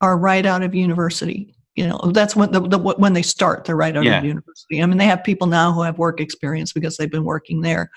are 0.00 0.18
right 0.18 0.44
out 0.44 0.62
of 0.62 0.74
university. 0.74 1.54
You 1.78 1.86
know, 1.86 2.10
that's 2.12 2.34
when 2.34 2.50
the, 2.50 2.60
the 2.60 2.78
when 2.78 3.12
they 3.12 3.22
start, 3.22 3.64
they're 3.64 3.76
right 3.76 3.96
out 3.96 4.04
Yeah. 4.04 4.18
of 4.18 4.24
university. 4.24 4.82
I 4.82 4.86
mean, 4.86 4.98
they 4.98 5.06
have 5.06 5.22
people 5.22 5.46
now 5.46 5.72
who 5.72 5.82
have 5.82 5.96
work 5.96 6.20
experience 6.20 6.72
because 6.72 6.96
they've 6.96 7.16
been 7.18 7.30
working 7.34 7.60
there. 7.60 7.88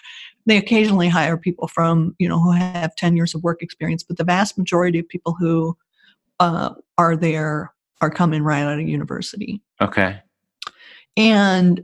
They 0.45 0.57
occasionally 0.57 1.09
hire 1.09 1.35
people 1.35 1.67
from 1.67 2.15
you 2.19 2.29
know 2.29 2.39
who 2.39 2.51
have 2.51 2.95
ten 2.95 3.15
years 3.15 3.33
of 3.33 3.41
work 3.41 3.63
experience, 3.63 4.03
but 4.03 4.17
the 4.17 4.23
vast 4.23 4.55
majority 4.55 5.00
of 5.00 5.07
people 5.07 5.35
who 5.39 5.75
uh, 6.39 6.75
are 7.00 7.15
there 7.15 7.73
are 8.01 8.11
coming 8.11 8.43
right 8.43 8.61
out 8.61 8.79
of 8.79 8.88
university. 8.88 9.63
Okay. 9.81 10.21
And 11.17 11.83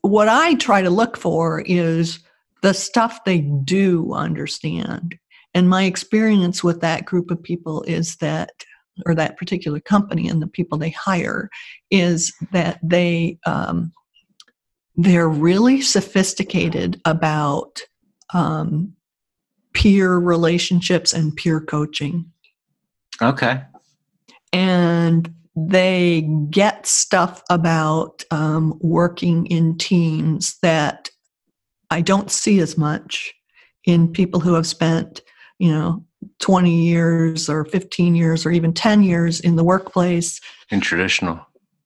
what 0.00 0.28
I 0.28 0.54
try 0.54 0.80
to 0.80 0.90
look 0.90 1.18
for 1.18 1.60
is 1.66 2.20
the 2.62 2.72
stuff 2.72 3.24
they 3.24 3.40
do 3.40 4.14
understand. 4.14 5.18
And 5.52 5.68
my 5.68 5.84
experience 5.84 6.64
with 6.64 6.80
that 6.80 7.04
group 7.04 7.30
of 7.30 7.42
people 7.42 7.82
is 7.82 8.16
that, 8.16 8.50
or 9.06 9.14
that 9.14 9.36
particular 9.36 9.80
company 9.80 10.28
and 10.28 10.42
the 10.42 10.46
people 10.46 10.78
they 10.78 10.90
hire, 10.90 11.48
is 11.90 12.32
that 12.52 12.78
they 12.82 13.38
um, 13.46 13.92
they're 14.96 15.28
really 15.28 15.80
sophisticated 15.80 17.00
about 17.04 17.80
um, 18.34 18.92
peer 19.72 20.18
relationships 20.18 21.12
and 21.12 21.34
peer 21.36 21.60
coaching 21.60 22.26
Okay. 23.22 23.62
and 24.52 25.32
they 25.54 26.26
get 26.50 26.86
stuff 26.86 27.42
about 27.50 28.24
um, 28.30 28.78
working 28.80 29.46
in 29.46 29.76
teams 29.76 30.58
that 30.62 31.10
I 31.90 32.00
don't 32.00 32.30
see 32.30 32.58
as 32.60 32.78
much 32.78 33.32
in 33.84 34.08
people 34.12 34.40
who 34.40 34.54
have 34.54 34.66
spent, 34.66 35.20
you 35.58 35.70
know, 35.70 36.04
20 36.40 36.70
years 36.70 37.48
or 37.48 37.64
15 37.64 38.14
years 38.14 38.44
or 38.46 38.50
even 38.50 38.72
10 38.72 39.02
years 39.02 39.40
in 39.40 39.56
the 39.56 39.64
workplace. 39.64 40.40
In 40.70 40.80
traditional. 40.80 41.40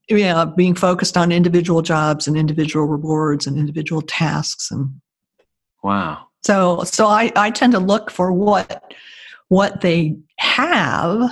Yeah, 0.09 0.45
being 0.45 0.75
focused 0.75 1.17
on 1.17 1.33
individual 1.33 1.83
jobs 1.83 2.29
and 2.29 2.37
individual 2.37 2.87
rewards 2.87 3.47
and 3.47 3.59
individual 3.59 4.03
tasks 4.03 4.71
and 4.71 5.01
Wow. 5.83 6.27
so 6.43 6.83
so 6.85 7.07
I, 7.07 7.33
I 7.37 7.51
tend 7.51 7.73
to 7.73 7.79
look 7.81 8.11
for 8.11 8.33
what 8.33 8.83
what 9.49 9.81
they 9.81 10.17
have 10.39 11.31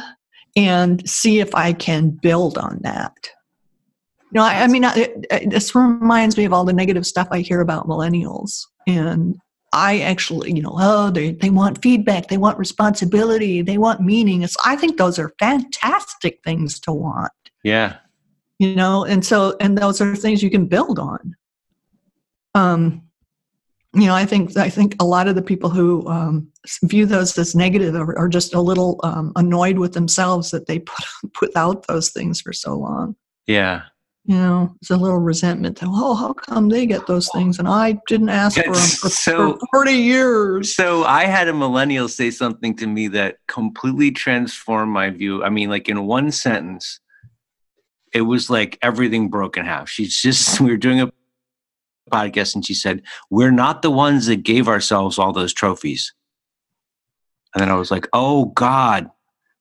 and 0.57 1.09
see 1.09 1.41
if 1.41 1.55
I 1.55 1.73
can 1.73 2.11
build 2.11 2.57
on 2.59 2.79
that. 2.83 3.31
You 4.33 4.41
know, 4.41 4.43
I, 4.45 4.63
I 4.63 4.67
mean, 4.69 4.85
I, 4.85 4.95
it- 5.31 5.51
this 5.51 5.75
reminds 5.75 6.37
me 6.37 6.45
of 6.45 6.53
all 6.53 6.65
the 6.65 6.73
negative 6.73 7.07
stuff 7.07 7.29
I 7.31 7.41
hear 7.41 7.61
about 7.61 7.89
millennials, 7.89 8.65
and 8.87 9.37
I 9.75 9.99
actually, 10.01 10.53
you 10.55 10.63
know, 10.63 10.75
oh, 10.79 11.11
they 11.11 11.33
they 11.33 11.51
want 11.51 11.83
feedback, 11.83 12.29
they 12.29 12.39
want 12.39 12.59
responsibility, 12.59 13.61
they 13.63 13.77
want 13.79 14.01
meaning. 14.01 14.43
It's, 14.43 14.57
I 14.65 14.77
think 14.77 14.97
those 14.97 15.19
are 15.19 15.35
fantastic 15.39 16.41
things 16.45 16.79
to 16.81 16.93
want. 16.93 17.33
Yeah. 17.65 17.97
you 18.59 18.77
know 18.77 19.05
and 19.05 19.25
so 19.25 19.57
and 19.61 19.77
those 19.77 20.01
are 20.01 20.15
things 20.15 20.43
you 20.43 20.51
can 20.51 20.67
build 20.67 20.99
on 20.99 21.35
um 22.55 23.03
you 23.95 24.07
know 24.07 24.15
i 24.15 24.25
think 24.25 24.57
i 24.57 24.71
think 24.71 24.95
a 25.01 25.05
lot 25.05 25.29
of 25.29 25.35
the 25.35 25.43
people 25.43 25.71
who 25.71 26.07
um, 26.09 26.47
view 26.85 27.05
those 27.07 27.37
as 27.39 27.55
negative 27.55 27.95
are, 27.95 28.17
are 28.19 28.29
just 28.29 28.55
a 28.55 28.61
little 28.61 29.01
um, 29.03 29.33
annoyed 29.37 29.79
with 29.79 29.93
themselves 29.93 30.51
that 30.51 30.67
they 30.67 30.79
put 30.79 31.05
without 31.41 31.87
those 31.87 32.11
things 32.11 32.41
for 32.41 32.53
so 32.53 32.75
long 32.77 33.17
Yeah. 33.47 33.83
You 34.27 34.37
know 34.37 34.75
it's 34.81 34.91
a 34.91 34.97
little 34.97 35.19
resentment 35.19 35.79
that 35.79 35.89
oh 35.91 36.15
how 36.15 36.33
come 36.33 36.69
they 36.71 36.87
get 36.87 37.07
those 37.07 37.29
things 37.35 37.59
and 37.59 37.69
i 37.69 37.99
didn't 38.09 38.31
ask 38.31 38.57
for 38.57 38.63
them 38.63 38.73
for, 38.73 39.09
So- 39.11 39.59
for 39.59 39.85
40 39.85 39.93
years 39.93 40.75
So 40.75 41.05
I 41.05 41.25
had 41.27 41.49
a 41.49 41.53
millennial 41.53 42.09
say 42.09 42.31
something 42.31 42.75
to 42.77 42.87
me 42.87 43.09
that 43.09 43.37
completely 43.49 44.11
transformed 44.11 44.93
my 44.93 45.11
view. 45.11 45.45
I 45.45 45.51
mean, 45.51 45.69
like 45.69 45.89
in 45.89 46.07
one 46.07 46.31
sentence, 46.33 47.01
it 48.15 48.23
was 48.23 48.49
like 48.49 48.79
everything 48.81 49.29
broke 49.29 49.57
in 49.59 49.67
half. 49.67 49.89
She's 49.91 50.21
just, 50.21 50.61
we 50.61 50.71
were 50.71 50.77
doing 50.79 51.01
a 51.03 51.11
podcast 52.11 52.55
and 52.55 52.65
she 52.65 52.75
said, 52.75 53.03
We're 53.31 53.51
not 53.51 53.83
the 53.83 53.91
ones 53.91 54.27
that 54.27 54.43
gave 54.43 54.69
ourselves 54.69 55.19
all 55.19 55.33
those 55.33 55.53
trophies. 55.53 56.13
And 57.55 57.61
then 57.63 57.71
I 57.71 57.75
was 57.75 57.91
like, 57.91 58.07
Oh 58.13 58.47
God, 58.47 59.11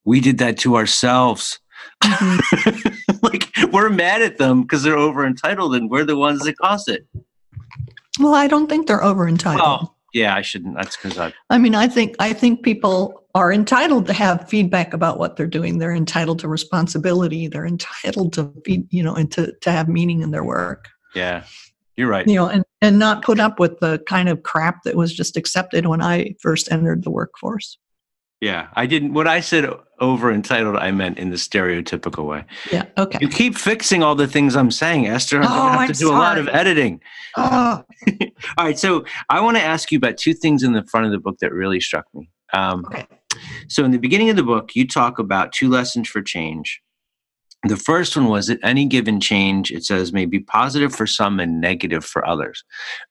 we 0.05 0.19
did 0.21 0.37
that 0.37 0.57
to 0.59 0.77
ourselves. 0.77 1.59
Mhm. 2.03 3.21
like 3.23 3.49
we're 3.71 3.89
mad 3.89 4.21
at 4.21 4.37
them 4.37 4.61
because 4.63 4.83
they're 4.83 4.97
over 4.97 5.25
entitled 5.25 5.75
and 5.75 5.89
we're 5.89 6.05
the 6.05 6.17
ones 6.17 6.41
that 6.43 6.57
caused 6.57 6.89
it. 6.89 7.07
well 8.19 8.33
i 8.33 8.47
don't 8.47 8.67
think 8.67 8.87
they're 8.87 9.03
over 9.03 9.27
entitled 9.27 9.61
Well, 9.61 9.89
yeah, 10.13 10.35
I 10.35 10.43
shouldn't. 10.43 10.75
That's 10.75 10.95
because 10.95 11.17
I, 11.17 11.33
I 11.49 11.57
mean, 11.57 11.73
I 11.73 11.87
think 11.87 12.15
I 12.19 12.33
think 12.33 12.61
people 12.61 13.23
are 13.33 13.51
entitled 13.51 14.05
to 14.05 14.13
have 14.13 14.47
feedback 14.47 14.93
about 14.93 15.17
what 15.17 15.35
they're 15.37 15.47
doing. 15.47 15.79
They're 15.79 15.91
entitled 15.95 16.37
to 16.41 16.47
responsibility. 16.47 17.47
They're 17.47 17.65
entitled 17.65 18.31
to 18.33 18.43
be, 18.63 18.83
you 18.91 19.01
know, 19.01 19.15
and 19.15 19.31
to, 19.31 19.51
to 19.61 19.71
have 19.71 19.89
meaning 19.89 20.21
in 20.21 20.29
their 20.29 20.43
work. 20.43 20.87
yeah, 21.15 21.45
you're 21.97 22.09
right. 22.09 22.27
You 22.27 22.35
know, 22.35 22.47
and, 22.47 22.63
and 22.83 22.99
not 22.99 23.23
put 23.23 23.39
up 23.39 23.59
with 23.59 23.79
the 23.79 24.03
kind 24.07 24.29
of 24.29 24.43
crap 24.43 24.83
that 24.83 24.95
was 24.95 25.11
just 25.15 25.35
accepted 25.35 25.87
when 25.87 26.03
I 26.03 26.35
first 26.39 26.71
entered 26.71 27.03
the 27.03 27.09
workforce. 27.09 27.79
Yeah, 28.43 28.67
I 28.73 28.87
didn't. 28.87 29.13
What 29.13 29.25
I 29.25 29.39
said 29.39 29.69
over 30.01 30.29
entitled, 30.29 30.75
I 30.75 30.91
meant 30.91 31.17
in 31.17 31.29
the 31.29 31.37
stereotypical 31.37 32.25
way. 32.25 32.43
Yeah. 32.69 32.83
Okay. 32.97 33.19
You 33.21 33.29
keep 33.29 33.55
fixing 33.55 34.03
all 34.03 34.15
the 34.15 34.27
things 34.27 34.57
I'm 34.57 34.69
saying, 34.69 35.07
Esther. 35.07 35.37
I'm 35.37 35.43
Oh, 35.45 35.47
gonna 35.47 35.71
have 35.71 35.79
I'm 35.79 35.87
to 35.87 35.93
do 35.93 36.11
a 36.11 36.11
lot 36.11 36.37
of 36.37 36.49
editing. 36.49 36.99
Oh, 37.37 37.85
All 38.57 38.65
right, 38.65 38.77
so 38.77 39.05
I 39.29 39.39
want 39.39 39.55
to 39.55 39.63
ask 39.63 39.93
you 39.93 39.97
about 39.97 40.17
two 40.17 40.33
things 40.33 40.61
in 40.61 40.73
the 40.73 40.83
front 40.83 41.05
of 41.05 41.13
the 41.13 41.19
book 41.19 41.37
that 41.39 41.53
really 41.53 41.79
struck 41.79 42.03
me. 42.13 42.29
Um, 42.51 42.83
okay. 42.87 43.07
so, 43.69 43.85
in 43.85 43.91
the 43.91 43.97
beginning 43.97 44.29
of 44.29 44.35
the 44.35 44.43
book, 44.43 44.75
you 44.75 44.85
talk 44.85 45.19
about 45.19 45.53
two 45.53 45.69
lessons 45.69 46.09
for 46.09 46.21
change. 46.21 46.81
The 47.65 47.77
first 47.77 48.17
one 48.17 48.27
was 48.27 48.47
that 48.47 48.59
any 48.61 48.85
given 48.85 49.21
change, 49.21 49.71
it 49.71 49.85
says, 49.85 50.11
may 50.11 50.25
be 50.25 50.41
positive 50.41 50.93
for 50.93 51.07
some 51.07 51.39
and 51.39 51.61
negative 51.61 52.03
for 52.03 52.27
others. 52.27 52.65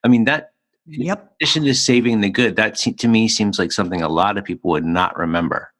I 0.04 0.08
mean, 0.08 0.24
that 0.26 0.50
Yep. 0.86 1.20
in 1.20 1.28
addition 1.40 1.64
to 1.64 1.74
saving 1.74 2.20
the 2.20 2.30
good, 2.30 2.56
that 2.56 2.76
to 2.76 3.08
me 3.08 3.28
seems 3.28 3.58
like 3.58 3.72
something 3.72 4.02
a 4.02 4.08
lot 4.08 4.36
of 4.36 4.44
people 4.44 4.70
would 4.72 4.84
not 4.84 5.16
remember. 5.16 5.72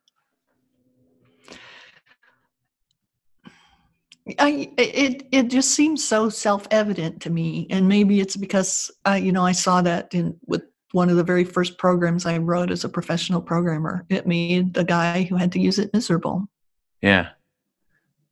I, 4.39 4.71
it 4.79 5.27
it 5.33 5.49
just 5.49 5.71
seems 5.73 6.05
so 6.05 6.29
self 6.29 6.69
evident 6.71 7.21
to 7.23 7.31
me, 7.31 7.67
and 7.71 7.89
maybe 7.89 8.21
it's 8.21 8.37
because 8.37 8.91
uh, 9.07 9.15
you 9.15 9.33
know 9.33 9.45
I 9.45 9.51
saw 9.53 9.83
that 9.83 10.15
in 10.15 10.37
with 10.47 10.63
one 10.93 11.11
of 11.11 11.17
the 11.17 11.25
very 11.25 11.43
first 11.45 11.77
programs 11.77 12.25
I 12.25 12.39
wrote 12.39 12.71
as 12.71 12.85
a 12.85 12.89
professional 12.89 13.41
programmer. 13.43 14.07
It 14.09 14.27
made 14.27 14.75
the 14.75 14.85
guy 14.85 15.23
who 15.23 15.35
had 15.37 15.51
to 15.53 15.59
use 15.59 15.79
it 15.81 15.91
miserable. 15.93 16.47
Yeah. 17.01 17.31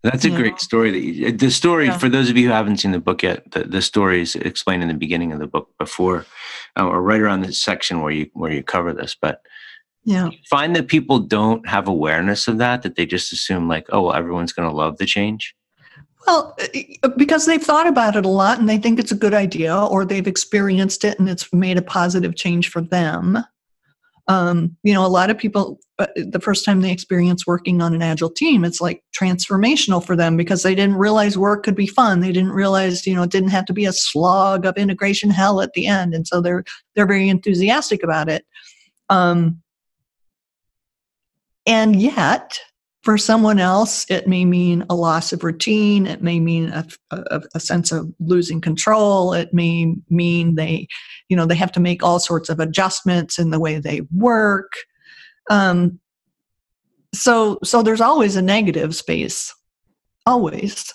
That's 0.03 0.25
a 0.25 0.31
Yeah. 0.31 0.37
great 0.37 0.61
story. 0.61 0.91
That 0.93 1.01
you, 1.01 1.33
the 1.33 1.51
story 1.51 1.87
Yeah. 1.87 1.99
for 1.99 2.09
those 2.09 2.31
of 2.31 2.37
you 2.37 2.47
who 2.49 2.53
haven't 2.53 2.77
seen 2.79 2.93
the 2.93 3.01
book 3.01 3.23
yet, 3.23 3.51
the, 3.51 3.65
the 3.65 3.83
story 3.83 4.21
is 4.23 4.35
explained 4.37 4.83
in 4.83 4.89
the 4.89 4.95
beginning 4.95 5.33
of 5.33 5.39
the 5.41 5.47
book 5.47 5.71
before, 5.79 6.27
uh, 6.79 6.87
or 6.87 7.03
right 7.03 7.21
around 7.21 7.43
this 7.43 7.61
section 7.61 8.03
where 8.03 8.13
you 8.13 8.31
where 8.35 8.53
you 8.53 8.63
cover 8.63 8.93
this. 8.93 9.17
But 9.21 9.43
Yeah, 10.05 10.31
find 10.49 10.75
that 10.77 10.89
people 10.89 11.19
don't 11.19 11.67
have 11.69 11.89
awareness 11.89 12.49
of 12.49 12.59
that; 12.59 12.83
that 12.83 12.97
they 12.97 13.07
just 13.07 13.33
assume 13.33 13.69
like, 13.69 13.87
oh, 13.91 14.03
well, 14.03 14.15
everyone's 14.15 14.53
going 14.53 14.69
to 14.69 14.75
love 14.77 14.99
the 14.99 15.07
change. 15.07 15.55
well, 16.27 16.57
uh, 17.03 17.09
because 17.17 17.47
they've 17.47 17.63
thought 17.63 17.87
about 17.87 18.17
it 18.17 18.25
a 18.25 18.29
lot 18.29 18.59
and 18.59 18.69
they 18.69 18.79
think 18.79 18.99
it's 18.99 19.13
a 19.13 19.17
good 19.17 19.35
idea, 19.35 19.77
or 19.77 20.05
they've 20.05 20.27
experienced 20.27 21.05
it 21.05 21.19
and 21.19 21.29
it's 21.29 21.53
made 21.53 21.79
a 21.79 21.83
positive 21.83 22.37
change 22.37 22.69
for 22.69 22.81
them. 22.81 23.39
Um, 24.29 24.77
you 24.83 24.93
know, 24.93 25.05
a 25.05 25.09
lot 25.09 25.31
of 25.31 25.39
people, 25.39 25.79
uh, 25.99 26.07
the 26.17 26.41
first 26.41 26.65
time 26.65 26.81
they 26.81 26.93
experience 26.93 27.47
working 27.47 27.83
on 27.83 27.95
an 27.95 28.03
agile 28.03 28.31
team, 28.31 28.65
it's 28.65 28.81
like 28.81 29.03
transformational 29.19 30.05
for 30.05 30.17
them 30.17 30.37
because 30.37 30.63
they 30.63 30.75
didn't 30.75 30.97
realize 30.97 31.37
work 31.37 31.65
could 31.65 31.77
be 31.77 31.87
fun. 31.87 32.21
They 32.21 32.33
didn't 32.33 32.53
realize, 32.53 33.07
you 33.07 33.15
know, 33.15 33.23
it 33.23 33.31
didn't 33.31 33.51
have 33.51 33.67
to 33.67 33.73
be 33.73 33.87
a 33.87 33.93
slog 33.93 34.65
of 34.65 34.77
integration 34.77 35.31
hell 35.31 35.61
at 35.61 35.73
the 35.73 35.87
end, 35.87 36.15
and 36.15 36.27
so 36.27 36.41
they're 36.41 36.65
they're 36.95 37.07
very 37.07 37.29
enthusiastic 37.29 38.03
about 38.03 38.29
it. 38.29 38.45
Um, 39.09 39.61
and 41.67 42.01
yet, 42.01 42.59
for 43.03 43.17
someone 43.17 43.59
else, 43.59 44.05
it 44.11 44.27
may 44.27 44.45
mean 44.45 44.85
a 44.91 44.95
loss 44.95 45.33
of 45.33 45.43
routine. 45.43 46.07
It 46.07 46.23
may 46.23 46.39
mean 46.39 46.69
a, 46.69 46.87
a, 47.11 47.43
a 47.55 47.61
sense 47.61 47.93
of 47.93 48.13
losing 48.21 48.61
control. 48.61 49.33
It 49.33 49.55
may 49.55 49.95
mean 50.11 50.55
they, 50.55 50.87
you 51.31 51.37
know, 51.37 51.47
they 51.47 51.55
have 51.55 51.73
to 51.73 51.81
make 51.81 52.03
all 52.03 52.19
sorts 52.19 52.51
of 52.51 52.59
adjustments 52.61 53.39
in 53.39 53.51
the 53.51 53.61
way 53.61 53.79
they 53.79 54.03
work. 54.13 54.73
Um, 55.49 56.01
so, 57.15 57.59
so 57.65 57.83
there's 57.83 58.01
always 58.01 58.37
a 58.37 58.43
negative 58.43 58.95
space, 58.95 59.55
always. 60.27 60.93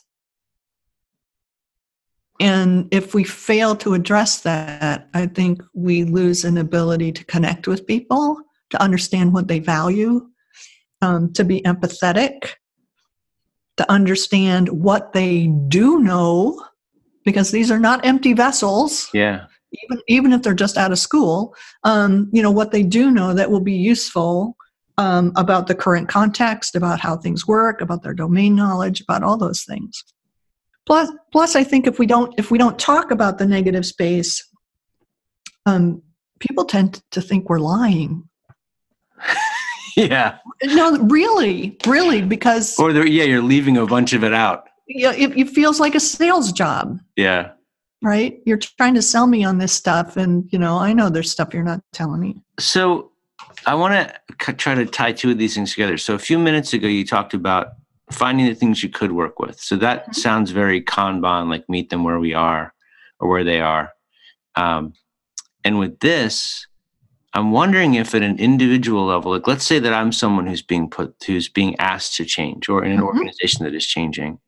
And 2.40 2.90
if 2.92 3.14
we 3.14 3.24
fail 3.24 3.78
to 3.78 3.94
address 3.94 4.42
that, 4.42 5.08
I 5.14 5.28
think 5.28 5.62
we 5.74 6.04
lose 6.04 6.44
an 6.44 6.58
ability 6.58 7.14
to 7.14 7.26
connect 7.26 7.66
with 7.66 7.88
people, 7.88 8.38
to 8.72 8.82
understand 8.82 9.34
what 9.34 9.48
they 9.48 9.60
value, 9.60 10.28
um, 11.02 11.32
to 11.34 11.46
be 11.46 11.62
empathetic, 11.62 12.56
to 13.78 13.90
understand 13.90 14.68
what 14.68 15.14
they 15.14 15.48
do 15.70 16.00
know, 16.00 16.62
because 17.24 17.52
these 17.52 17.72
are 17.72 17.80
not 17.80 18.06
empty 18.06 18.34
vessels, 18.34 19.10
Yeah, 19.14 19.46
even, 19.84 20.02
even 20.08 20.34
if 20.34 20.42
they're 20.42 20.54
just 20.54 20.78
out 20.78 20.92
of 20.92 21.00
school, 21.00 21.56
um, 21.84 22.30
you 22.32 22.42
know, 22.42 22.52
what 22.52 22.72
they 22.72 22.84
do 22.84 23.12
know 23.12 23.34
that 23.34 23.52
will 23.52 23.62
be 23.62 23.74
useful 23.74 24.56
um, 24.98 25.32
about 25.36 25.68
the 25.68 25.76
current 25.76 26.08
context, 26.10 26.76
about 26.76 27.00
how 27.00 27.18
things 27.18 27.48
work, 27.48 27.82
about 27.82 28.04
their 28.04 28.14
domain 28.14 28.56
knowledge, 28.56 29.02
about 29.02 29.24
all 29.24 29.38
those 29.38 29.64
things. 29.64 30.04
Plus, 30.86 31.12
plus, 31.32 31.56
I 31.56 31.64
think 31.64 31.88
if 31.88 31.98
we 32.00 32.06
don't 32.06 32.34
if 32.38 32.52
we 32.52 32.58
don't 32.58 32.78
talk 32.78 33.10
about 33.12 33.38
the 33.40 33.46
negative 33.48 33.86
space, 33.86 34.48
um, 35.66 36.02
people 36.40 36.64
tend 36.66 37.02
to 37.12 37.22
think 37.22 37.50
we're 37.50 37.60
lying. 37.60 38.24
yeah. 39.98 40.38
No, 40.64 40.98
really, 41.00 41.78
really, 41.88 42.22
because 42.22 42.78
Or 42.80 42.92
yeah, 42.92 43.24
you're 43.24 43.42
leaving 43.42 43.78
a 43.78 43.86
bunch 43.86 44.14
of 44.14 44.24
it 44.24 44.34
out. 44.34 44.68
yeah, 44.88 45.14
it, 45.14 45.36
it 45.38 45.50
feels 45.50 45.80
like 45.80 45.96
a 45.96 46.00
sales 46.00 46.52
job, 46.52 47.00
Yeah. 47.16 47.52
Right? 48.06 48.40
You're 48.46 48.58
trying 48.58 48.94
to 48.94 49.02
sell 49.02 49.26
me 49.26 49.44
on 49.44 49.58
this 49.58 49.74
stuff, 49.74 50.16
and 50.16 50.48
you 50.52 50.60
know, 50.60 50.78
I 50.78 50.94
know 50.94 51.10
there's 51.10 51.32
stuff 51.32 51.54
you're 51.54 51.64
not 51.64 51.82
telling 51.92 52.22
me. 52.22 52.42
So 52.60 53.12
I 53.66 53.74
want 53.74 53.94
to 54.40 54.54
try 54.54 54.76
to 54.76 54.86
tie 54.86 55.12
two 55.12 55.32
of 55.32 55.40
these 55.40 55.56
things 55.56 55.72
together. 55.72 55.98
So 55.98 56.14
a 56.14 56.20
few 56.20 56.38
minutes 56.38 56.72
ago, 56.74 56.88
you 56.88 57.06
talked 57.06 57.34
about 57.34 57.70
finding 58.12 58.46
the 58.46 58.54
things 58.54 58.84
you 58.84 58.90
could 58.90 59.12
work 59.12 59.40
with. 59.40 59.60
So 59.60 59.76
that 59.78 60.10
Mhm. 60.10 60.16
sounds 60.16 60.52
very 60.52 60.82
Kanban, 60.82 61.50
like 61.50 61.68
meet 61.68 61.90
them 61.90 62.04
where 62.04 62.20
we 62.20 62.36
are 62.36 62.74
or 63.20 63.28
where 63.28 63.44
they 63.44 63.60
are. 63.60 63.90
Um, 64.56 64.94
and 65.64 65.80
with 65.80 66.00
this, 66.00 66.68
I'm 67.34 67.52
wondering 67.52 67.96
if 67.96 68.14
at 68.14 68.22
an 68.22 68.38
individual 68.38 69.06
level, 69.06 69.32
like 69.32 69.48
let's 69.48 69.66
say 69.66 69.80
that 69.80 69.94
I'm 69.94 70.12
someone 70.12 70.46
who's 70.46 70.62
being 70.62 70.90
put, 70.90 71.16
who's 71.26 71.50
being 71.50 71.78
asked 71.80 72.16
to 72.18 72.26
change 72.26 72.70
or 72.70 72.86
in 72.86 72.92
an 72.92 73.00
Mhm. 73.00 73.08
organization 73.08 73.66
that 73.66 73.74
is 73.74 73.86
changing. 73.86 74.40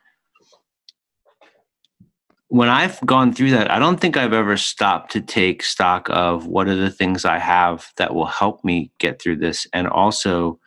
When 2.49 2.69
I've 2.69 2.99
gone 3.05 3.33
through 3.33 3.51
that, 3.51 3.69
I 3.69 3.77
don't 3.77 3.99
think 3.99 4.15
I've 4.15 4.33
ever 4.33 4.55
stopped 4.55 5.12
to 5.12 5.21
take 5.21 5.63
stock 5.63 6.07
of 6.10 6.47
what 6.47 6.67
are 6.67 6.75
the 6.75 6.89
things 6.89 7.25
I 7.25 7.39
have 7.39 7.91
that 7.97 8.13
will 8.15 8.25
help 8.25 8.63
me 8.63 8.89
get 8.99 9.21
through 9.21 9.38
this 9.38 9.67
and 9.73 9.88
also 9.88 10.60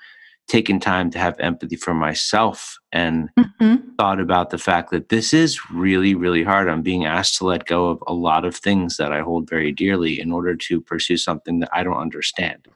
taken 0.46 0.78
time 0.78 1.10
to 1.10 1.18
have 1.18 1.38
empathy 1.40 1.76
for 1.76 1.94
myself 1.94 2.76
and 2.92 3.30
Mhm. 3.38 3.96
thought 3.96 4.20
about 4.20 4.50
the 4.50 4.58
fact 4.58 4.90
that 4.90 5.08
this 5.08 5.32
is 5.32 5.70
really, 5.70 6.14
really 6.14 6.42
hard. 6.42 6.68
I'm 6.68 6.82
being 6.82 7.06
asked 7.06 7.38
to 7.38 7.46
let 7.46 7.64
go 7.66 7.88
of 7.88 8.02
a 8.06 8.12
lot 8.12 8.44
of 8.44 8.56
things 8.56 8.96
that 8.98 9.12
I 9.12 9.20
hold 9.20 9.48
very 9.48 9.72
dearly 9.72 10.20
in 10.20 10.32
order 10.32 10.56
to 10.56 10.80
pursue 10.80 11.16
something 11.16 11.60
that 11.60 11.70
I 11.72 11.82
don't 11.82 11.96
understand. 11.96 12.66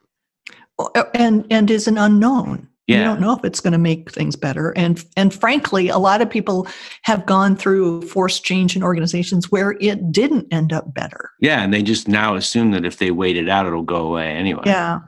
and 1.14 1.46
and 1.50 1.70
is 1.70 1.86
an 1.86 1.98
unknown. 1.98 2.68
You 2.86 2.98
don't 2.98 3.20
know 3.20 3.32
if 3.32 3.44
it's 3.44 3.60
going 3.60 3.72
to 3.72 3.78
make 3.78 4.10
things 4.10 4.36
better. 4.36 4.70
And 4.76 5.02
and 5.16 5.32
frankly, 5.32 5.88
a 5.88 5.96
lot 5.96 6.20
of 6.20 6.28
people 6.28 6.68
have 7.02 7.24
gone 7.24 7.56
through 7.56 8.02
forced 8.02 8.44
change 8.44 8.76
in 8.76 8.82
organizations 8.82 9.50
where 9.50 9.76
it 9.80 10.12
didn't 10.12 10.52
end 10.52 10.72
up 10.72 10.92
better. 10.92 11.30
Yeah. 11.40 11.62
And 11.62 11.72
they 11.72 11.82
just 11.82 12.08
now 12.08 12.34
assume 12.34 12.72
that 12.72 12.84
if 12.84 12.98
they 12.98 13.10
wait 13.10 13.38
it 13.38 13.48
out, 13.48 13.64
it'll 13.66 13.82
go 13.82 14.06
away 14.06 14.28
anyway. 14.32 14.64
Yeah. 14.66 15.00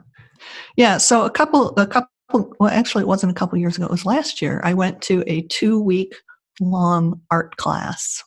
Yeah. 0.75 0.97
So 0.97 1.23
a 1.23 1.29
couple, 1.29 1.69
a 1.77 1.85
couple, 1.85 2.09
well, 2.59 2.71
actually, 2.71 3.03
it 3.03 3.07
wasn't 3.07 3.31
a 3.31 3.35
couple 3.35 3.59
years 3.59 3.77
ago. 3.77 3.85
It 3.85 3.91
was 3.91 4.05
last 4.05 4.41
year. 4.41 4.59
I 4.63 4.73
went 4.73 5.01
to 5.03 5.23
a 5.27 5.43
two 5.43 5.79
week 5.79 6.15
long 6.59 7.21
art 7.29 7.57
class. 7.57 8.23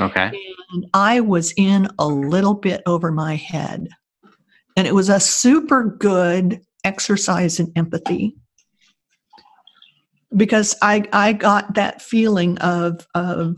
Okay. 0.00 0.32
And 0.72 0.86
I 0.94 1.20
was 1.20 1.54
in 1.56 1.88
a 1.98 2.08
little 2.08 2.54
bit 2.54 2.82
over 2.86 3.12
my 3.12 3.36
head. 3.36 3.88
And 4.76 4.86
it 4.86 4.94
was 4.94 5.10
a 5.10 5.20
super 5.20 5.84
good 5.84 6.60
exercise 6.84 7.60
in 7.60 7.72
empathy 7.76 8.36
because 10.36 10.74
I, 10.82 11.04
I 11.12 11.32
got 11.32 11.74
that 11.74 12.00
feeling 12.00 12.58
of, 12.58 13.06
of, 13.14 13.56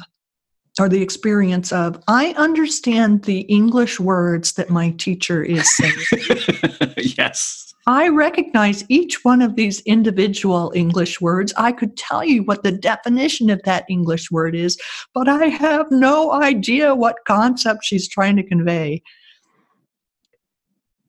or 0.81 0.89
the 0.89 1.03
experience 1.03 1.73
of, 1.73 2.03
I 2.09 2.35
understand 2.37 3.25
the 3.25 3.41
English 3.43 4.01
words 4.01 4.55
that 4.55 4.71
my 4.71 4.91
teacher 4.91 5.43
is 5.43 5.73
saying. 5.77 6.95
yes. 6.97 7.75
I 7.87 8.09
recognize 8.09 8.83
each 8.89 9.25
one 9.25 9.43
of 9.43 9.57
these 9.57 9.81
individual 9.81 10.73
English 10.75 11.21
words. 11.21 11.53
I 11.57 11.71
could 11.71 11.97
tell 11.97 12.25
you 12.25 12.43
what 12.43 12.63
the 12.63 12.73
definition 12.73 13.51
of 13.51 13.63
that 13.65 13.85
English 13.91 14.31
word 14.31 14.55
is, 14.55 14.79
but 15.13 15.29
I 15.29 15.47
have 15.47 15.91
no 15.91 16.33
idea 16.33 16.95
what 16.95 17.27
concept 17.27 17.85
she's 17.85 18.09
trying 18.09 18.37
to 18.37 18.43
convey. 18.43 19.03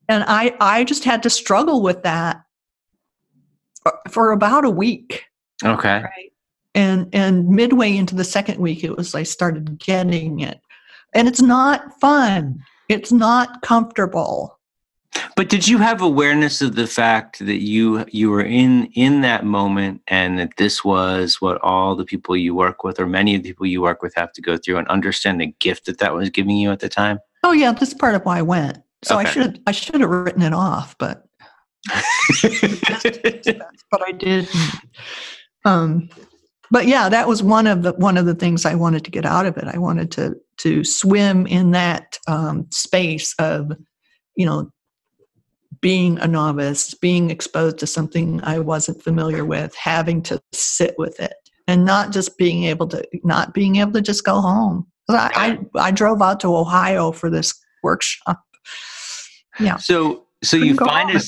And 0.07 0.23
I, 0.27 0.55
I 0.59 0.83
just 0.83 1.03
had 1.03 1.23
to 1.23 1.29
struggle 1.29 1.81
with 1.81 2.03
that 2.03 2.45
for 4.09 4.31
about 4.31 4.65
a 4.65 4.69
week. 4.69 5.25
Okay. 5.63 6.01
Right. 6.03 6.31
And 6.73 7.07
and 7.13 7.47
midway 7.47 7.95
into 7.95 8.15
the 8.15 8.25
second 8.25 8.59
week, 8.59 8.83
it 8.83 8.97
was 8.97 9.15
I 9.15 9.23
started 9.23 9.79
getting 9.79 10.41
it, 10.41 10.59
and 11.13 11.27
it's 11.27 11.41
not 11.41 11.97
fun. 12.01 12.61
It's 12.89 13.13
not 13.13 13.61
comfortable. 13.61 14.59
But 15.37 15.49
did 15.49 15.67
you 15.67 15.77
have 15.77 16.01
awareness 16.01 16.61
of 16.61 16.75
the 16.75 16.87
fact 16.87 17.39
that 17.45 17.61
you 17.61 18.05
you 18.09 18.29
were 18.29 18.43
in 18.43 18.87
in 18.93 19.21
that 19.21 19.45
moment 19.45 20.01
and 20.07 20.37
that 20.37 20.57
this 20.57 20.83
was 20.83 21.41
what 21.41 21.61
all 21.61 21.95
the 21.95 22.03
people 22.03 22.35
you 22.35 22.53
work 22.53 22.83
with 22.83 22.99
or 22.99 23.07
many 23.07 23.35
of 23.35 23.43
the 23.43 23.49
people 23.49 23.65
you 23.65 23.81
work 23.81 24.01
with 24.01 24.13
have 24.15 24.33
to 24.33 24.41
go 24.41 24.57
through 24.57 24.77
and 24.77 24.87
understand 24.89 25.39
the 25.39 25.53
gift 25.59 25.85
that 25.85 25.99
that 25.99 26.13
was 26.13 26.29
giving 26.29 26.57
you 26.57 26.71
at 26.71 26.81
the 26.81 26.89
time? 26.89 27.19
Oh 27.43 27.53
yeah, 27.53 27.71
that's 27.71 27.93
part 27.93 28.15
of 28.15 28.25
why 28.25 28.39
I 28.39 28.41
went. 28.41 28.79
So 29.05 29.17
I 29.17 29.25
should 29.25 29.61
I 29.67 29.71
should 29.71 30.01
have 30.01 30.09
written 30.09 30.41
it 30.41 30.53
off, 30.53 30.95
but 30.97 31.25
but 33.91 34.01
I 34.01 34.11
did. 34.11 34.49
Um, 35.63 36.09
but 36.71 36.87
yeah, 36.87 37.09
that 37.09 37.27
was 37.27 37.43
one 37.43 37.67
of 37.67 37.83
the 37.83 37.93
one 37.93 38.17
of 38.17 38.25
the 38.25 38.35
things 38.35 38.65
I 38.65 38.75
wanted 38.75 39.05
to 39.05 39.11
get 39.11 39.25
out 39.25 39.45
of 39.45 39.57
it. 39.57 39.65
I 39.65 39.77
wanted 39.77 40.11
to 40.11 40.35
to 40.57 40.83
swim 40.83 41.45
in 41.47 41.71
that 41.71 42.17
um, 42.27 42.67
space 42.71 43.35
of, 43.39 43.71
you 44.35 44.45
know, 44.45 44.71
being 45.81 46.17
a 46.19 46.27
novice, 46.27 46.93
being 46.95 47.29
exposed 47.29 47.77
to 47.79 47.87
something 47.87 48.41
I 48.43 48.59
wasn't 48.59 49.03
familiar 49.03 49.45
with, 49.45 49.75
having 49.75 50.21
to 50.23 50.41
sit 50.53 50.95
with 50.97 51.19
it, 51.19 51.35
and 51.67 51.85
not 51.85 52.11
just 52.11 52.37
being 52.37 52.63
able 52.63 52.87
to 52.87 53.07
not 53.23 53.53
being 53.53 53.75
able 53.75 53.91
to 53.93 54.01
just 54.01 54.23
go 54.23 54.41
home. 54.41 54.87
I, 55.07 55.59
I 55.75 55.89
I 55.89 55.91
drove 55.91 56.21
out 56.21 56.39
to 56.39 56.55
Ohio 56.55 57.11
for 57.11 57.29
this 57.29 57.53
workshop. 57.83 58.41
Yeah. 59.59 59.77
so 59.77 60.25
so 60.43 60.57
you 60.57 60.75
find 60.75 61.09
a 61.15 61.21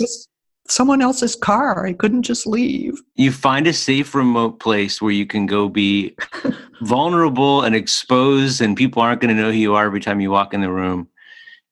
someone 0.70 1.02
else's 1.02 1.36
car. 1.36 1.86
I 1.86 1.94
couldn't 1.94 2.24
just 2.24 2.46
leave. 2.46 3.02
you 3.16 3.32
find 3.32 3.66
a 3.68 3.74
safe 3.74 4.14
remote 4.14 4.60
place 4.60 5.02
where 5.02 5.14
you 5.14 5.26
can 5.26 5.46
go 5.46 5.70
be 5.70 6.16
vulnerable 6.82 7.62
and 7.64 7.74
exposed 7.76 8.62
and 8.62 8.76
people 8.76 9.02
aren't 9.02 9.22
going 9.22 9.36
to 9.36 9.42
know 9.42 9.52
who 9.52 9.58
you 9.58 9.76
are 9.76 9.86
every 9.86 10.02
time 10.02 10.20
you 10.20 10.30
walk 10.30 10.54
in 10.54 10.62
the 10.62 10.72
room 10.72 11.08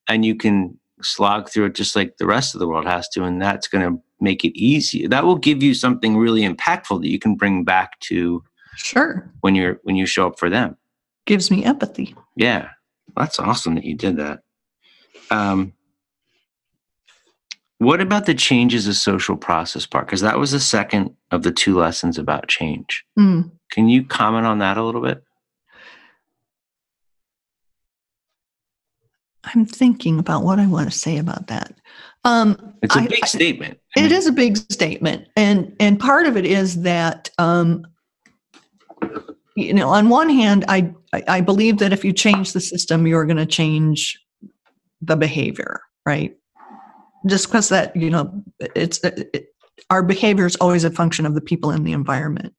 and 0.08 0.24
you 0.24 0.34
can 0.36 0.78
slog 1.02 1.50
through 1.50 1.66
it 1.66 1.76
just 1.76 1.96
like 1.96 2.16
the 2.18 2.26
rest 2.26 2.56
of 2.56 2.60
the 2.60 2.68
world 2.68 2.86
has 2.86 3.08
to 3.10 3.24
and 3.24 3.42
that's 3.42 3.68
going 3.68 3.84
to 3.86 4.02
make 4.22 4.46
it 4.46 4.58
easier. 4.58 5.10
that 5.10 5.26
will 5.26 5.36
give 5.36 5.62
you 5.62 5.74
something 5.74 6.16
really 6.16 6.42
impactful 6.48 7.02
that 7.02 7.10
you 7.10 7.20
can 7.20 7.36
bring 7.36 7.64
back 7.64 8.00
to 8.00 8.42
Sure. 8.78 9.30
when 9.42 9.56
you're 9.56 9.80
when 9.84 9.96
you 9.98 10.06
show 10.06 10.28
up 10.28 10.40
for 10.40 10.50
them 10.50 10.78
Gives 11.26 11.52
me 11.52 11.64
empathy. 11.66 12.16
yeah 12.38 12.70
that's 13.16 13.40
awesome 13.40 13.76
that 13.76 13.84
you 13.84 13.96
did 13.96 14.16
that 14.18 14.40
um 15.32 15.74
what 17.80 18.00
about 18.02 18.26
the 18.26 18.34
change 18.34 18.74
as 18.74 19.02
social 19.02 19.36
process 19.36 19.86
part 19.86 20.06
because 20.08 20.22
that 20.22 20.40
was 20.40 20.52
the 20.52 20.60
second 20.60 21.14
of 21.32 21.44
the 21.44 21.52
two 21.52 21.78
lessons 21.78 22.18
about 22.18 22.48
change 22.48 23.04
Mm. 23.18 23.52
Can 23.72 23.90
you 23.90 24.04
comment 24.06 24.46
on 24.46 24.60
that 24.60 24.78
a 24.78 24.84
little 24.84 25.02
bit? 25.02 25.24
I'm 29.44 29.66
thinking 29.66 30.20
about 30.20 30.44
what 30.44 30.60
I 30.60 30.66
want 30.68 30.92
to 30.92 30.98
say 30.98 31.18
about 31.18 31.48
that. 31.48 31.74
Um, 32.24 32.74
It's 32.82 32.96
a 32.96 33.02
big 33.02 33.20
I- 33.24 33.28
statement. 33.28 33.80
I 33.98 34.02
It 34.06 34.12
is 34.12 34.28
a 34.28 34.32
big 34.32 34.58
statement, 34.58 35.28
and 35.36 35.76
and 35.80 36.00
part 36.00 36.26
of 36.26 36.36
it 36.38 36.46
is 36.46 36.82
that 36.82 37.30
um, 37.38 37.86
you 39.56 39.74
know, 39.74 39.90
on 39.90 40.10
one 40.10 40.30
hand, 40.30 40.66
I 40.68 40.92
I 41.14 41.24
I 41.28 41.42
believe 41.42 41.78
that 41.78 41.94
if 41.94 42.04
you 42.04 42.12
change 42.14 42.54
the 42.54 42.60
system, 42.60 43.06
you're 43.08 43.26
going 43.26 43.38
to 43.38 43.46
change 43.46 44.20
the 45.02 45.16
behavior, 45.16 45.82
right? 46.06 46.36
Just 47.28 47.48
because 47.48 47.70
that 47.70 47.96
you 47.96 48.10
know, 48.10 48.44
it's 48.60 49.04
it, 49.04 49.48
our 49.90 50.04
behavior 50.04 50.46
is 50.46 50.56
always 50.58 50.84
a 50.84 50.92
function 50.92 51.26
of 51.26 51.36
the 51.36 51.42
people 51.42 51.72
in 51.72 51.84
the 51.84 51.92
environment, 51.92 52.54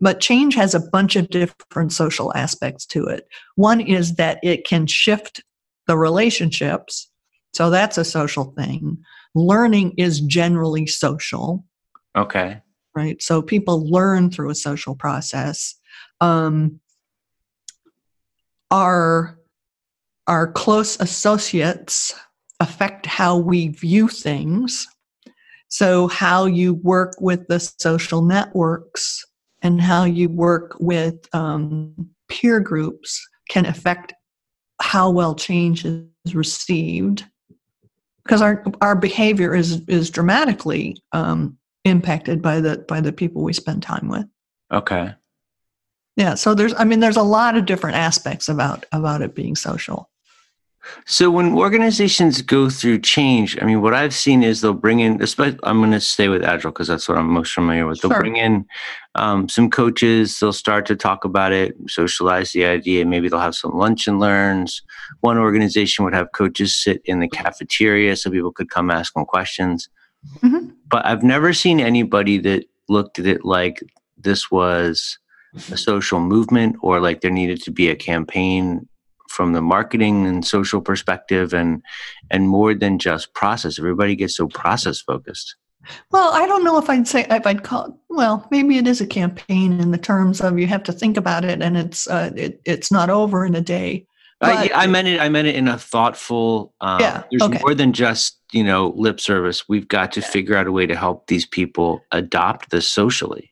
but 0.00 0.20
change 0.20 0.54
has 0.54 0.74
a 0.74 0.80
bunch 0.80 1.16
of 1.16 1.28
different 1.30 1.92
social 1.92 2.32
aspects 2.34 2.86
to 2.86 3.04
it. 3.06 3.26
One 3.56 3.80
is 3.80 4.14
that 4.16 4.38
it 4.42 4.66
can 4.66 4.86
shift 4.86 5.42
the 5.86 5.96
relationships, 5.96 7.10
so 7.52 7.68
that's 7.70 7.98
a 7.98 8.04
social 8.04 8.52
thing 8.56 8.98
learning 9.34 9.94
is 9.96 10.20
generally 10.20 10.86
social, 10.86 11.64
Okay. 12.16 12.60
right? 12.94 13.20
So 13.22 13.40
people 13.42 13.88
learn 13.88 14.30
through 14.30 14.50
a 14.50 14.54
social 14.54 14.94
process. 14.94 15.74
Um, 16.20 16.80
our 18.70 19.38
our 20.28 20.50
close 20.52 21.00
associates 21.00 22.14
affect 22.62 23.06
how 23.06 23.36
we 23.36 23.68
view 23.68 24.08
things. 24.08 24.86
So 25.68 26.06
how 26.08 26.46
you 26.46 26.74
work 26.74 27.14
with 27.20 27.48
the 27.48 27.58
social 27.58 28.22
networks 28.22 29.24
and 29.62 29.80
how 29.80 30.04
you 30.04 30.28
work 30.28 30.76
with 30.78 31.28
um, 31.34 31.94
peer 32.28 32.60
groups 32.60 33.20
can 33.48 33.66
affect 33.66 34.14
how 34.80 35.10
well 35.10 35.34
change 35.34 35.84
is 35.84 36.34
received 36.34 37.24
because 38.24 38.42
our 38.42 38.64
our 38.80 38.94
behavior 38.94 39.54
is 39.54 39.82
is 39.88 40.10
dramatically 40.10 40.96
um, 41.12 41.56
impacted 41.84 42.40
by 42.42 42.60
the 42.60 42.78
by 42.88 43.00
the 43.00 43.12
people 43.12 43.42
we 43.42 43.52
spend 43.52 43.82
time 43.82 44.08
with. 44.08 44.26
Okay. 44.72 45.14
Yeah, 46.16 46.34
so 46.34 46.54
there's 46.54 46.74
I 46.74 46.84
mean 46.84 47.00
there's 47.00 47.16
a 47.16 47.22
lot 47.22 47.56
of 47.56 47.66
different 47.66 47.96
aspects 47.96 48.48
about 48.48 48.84
about 48.92 49.22
it 49.22 49.34
being 49.34 49.56
social. 49.56 50.10
So 51.06 51.30
when 51.30 51.54
organizations 51.54 52.42
go 52.42 52.68
through 52.68 53.00
change, 53.00 53.56
I 53.60 53.64
mean, 53.64 53.80
what 53.82 53.94
I've 53.94 54.14
seen 54.14 54.42
is 54.42 54.60
they'll 54.60 54.74
bring 54.74 55.00
in, 55.00 55.22
especially, 55.22 55.58
I'm 55.62 55.78
going 55.78 55.92
to 55.92 56.00
stay 56.00 56.28
with 56.28 56.42
Agile 56.44 56.70
because 56.72 56.88
that's 56.88 57.08
what 57.08 57.18
I'm 57.18 57.28
most 57.28 57.52
familiar 57.54 57.86
with. 57.86 58.00
They'll 58.00 58.10
Sure. 58.10 58.20
bring 58.20 58.36
in 58.36 58.66
um, 59.14 59.48
some 59.48 59.70
coaches. 59.70 60.38
They'll 60.40 60.52
start 60.52 60.86
to 60.86 60.96
talk 60.96 61.24
about 61.24 61.52
it, 61.52 61.76
socialize 61.88 62.52
the 62.52 62.64
idea. 62.64 63.04
Maybe 63.06 63.28
they'll 63.28 63.38
have 63.40 63.54
some 63.54 63.72
lunch 63.76 64.06
and 64.08 64.18
learns. 64.18 64.82
One 65.20 65.38
organization 65.38 66.04
would 66.04 66.14
have 66.14 66.32
coaches 66.32 66.76
sit 66.76 67.00
in 67.04 67.20
the 67.20 67.28
cafeteria 67.28 68.16
so 68.16 68.30
people 68.30 68.52
could 68.52 68.70
come 68.70 68.90
ask 68.90 69.14
them 69.14 69.24
questions. 69.24 69.88
Mhm. 70.42 70.72
But 70.88 71.04
I've 71.06 71.22
never 71.22 71.52
seen 71.52 71.80
anybody 71.80 72.38
that 72.38 72.64
looked 72.88 73.18
at 73.18 73.26
it 73.26 73.44
like 73.44 73.82
this 74.18 74.50
was 74.50 75.18
a 75.70 75.76
social 75.76 76.20
movement 76.20 76.76
or 76.80 77.00
like 77.00 77.20
there 77.20 77.30
needed 77.30 77.62
to 77.62 77.70
be 77.70 77.88
a 77.88 77.94
campaign 77.96 78.88
from 79.32 79.52
the 79.52 79.62
marketing 79.62 80.26
and 80.26 80.46
social 80.46 80.80
perspective 80.80 81.54
and 81.54 81.82
and 82.30 82.48
more 82.48 82.74
than 82.74 82.98
just 82.98 83.32
process 83.34 83.78
everybody 83.78 84.14
gets 84.14 84.36
so 84.36 84.46
process 84.46 85.00
focused 85.00 85.56
Well, 86.12 86.30
I 86.32 86.46
don't 86.46 86.62
know 86.62 86.78
if 86.78 86.88
I'd 86.88 87.08
say 87.08 87.26
if 87.28 87.44
I'd 87.44 87.64
call. 87.64 87.98
Well, 88.08 88.46
maybe 88.52 88.78
it 88.78 88.86
is 88.86 89.00
a 89.00 89.06
campaign 89.06 89.80
in 89.80 89.90
the 89.90 89.98
terms 89.98 90.40
of 90.40 90.56
you 90.56 90.68
have 90.68 90.84
to 90.84 90.92
think 90.92 91.16
about 91.16 91.44
it, 91.44 91.60
and 91.60 91.76
it's 91.76 92.06
uh, 92.06 92.30
it, 92.36 92.60
it's 92.64 92.92
not 92.92 93.10
over 93.10 93.44
in 93.44 93.56
a 93.56 93.60
day. 93.60 94.06
I, 94.42 94.70
I 94.74 94.86
meant 94.86 95.08
it 95.08 95.20
i 95.20 95.28
meant 95.28 95.46
it 95.46 95.54
in 95.54 95.68
a 95.68 95.78
thoughtful 95.78 96.74
um, 96.80 97.00
Yeah, 97.00 97.22
there's 97.30 97.42
okay. 97.42 97.60
more 97.60 97.74
than 97.74 97.92
just 97.92 98.38
you 98.52 98.64
know 98.64 98.92
lip 98.96 99.20
service 99.20 99.68
we've 99.68 99.88
got 99.88 100.12
to 100.12 100.20
figure 100.20 100.56
out 100.56 100.66
a 100.66 100.72
way 100.72 100.86
to 100.86 100.96
help 100.96 101.26
these 101.26 101.46
people 101.46 102.00
adopt 102.10 102.70
this 102.70 102.88
socially 102.88 103.51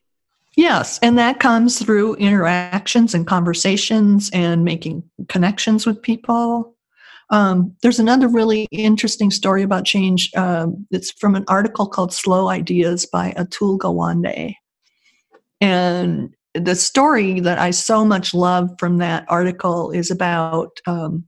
Yes, 0.61 0.99
and 1.01 1.17
that 1.17 1.39
comes 1.39 1.79
through 1.79 2.13
interactions 2.17 3.15
and 3.15 3.25
conversations 3.25 4.29
and 4.31 4.63
making 4.63 5.01
connections 5.27 5.87
with 5.87 5.99
people. 6.03 6.75
Um, 7.31 7.75
there's 7.81 7.97
another 7.97 8.27
really 8.27 8.67
interesting 8.71 9.31
story 9.31 9.63
about 9.63 9.85
change. 9.85 10.29
Um, 10.35 10.85
it's 10.91 11.09
from 11.13 11.33
an 11.33 11.45
article 11.47 11.87
called 11.87 12.13
Slow 12.13 12.49
Ideas 12.49 13.07
by 13.07 13.31
Atul 13.31 13.79
Gawande. 13.79 14.53
And 15.61 16.35
the 16.53 16.75
story 16.75 17.39
that 17.39 17.57
I 17.57 17.71
so 17.71 18.05
much 18.05 18.31
love 18.31 18.69
from 18.77 18.99
that 18.99 19.25
article 19.29 19.89
is 19.89 20.11
about 20.11 20.79
um, 20.85 21.27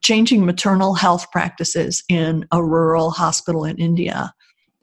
changing 0.00 0.46
maternal 0.46 0.94
health 0.94 1.30
practices 1.32 2.02
in 2.08 2.46
a 2.50 2.64
rural 2.64 3.10
hospital 3.10 3.66
in 3.66 3.76
India, 3.76 4.32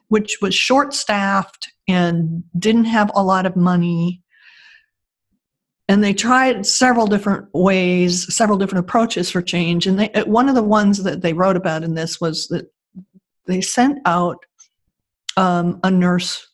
which 0.09 0.37
was 0.41 0.53
short 0.53 0.93
staffed 0.93 1.71
and 1.87 2.43
didn't 2.57 2.85
have 2.85 3.09
a 3.15 3.23
lot 3.23 3.45
of 3.45 3.55
money. 3.55 4.21
and 5.87 6.03
they 6.03 6.13
tried 6.13 6.67
several 6.67 7.07
different 7.07 7.47
ways, 7.51 8.31
several 8.33 8.59
different 8.59 8.85
approaches 8.85 9.31
for 9.31 9.41
change. 9.41 9.87
And 9.87 9.99
they, 9.99 10.23
one 10.25 10.47
of 10.47 10.53
the 10.53 10.61
ones 10.63 11.01
that 11.03 11.21
they 11.21 11.33
wrote 11.33 11.57
about 11.57 11.83
in 11.83 11.95
this 11.95 12.21
was 12.21 12.47
that 12.49 12.71
they 13.47 13.59
sent 13.59 13.97
out 14.05 14.37
um, 15.35 15.79
a 15.83 15.89
nurse 15.89 16.47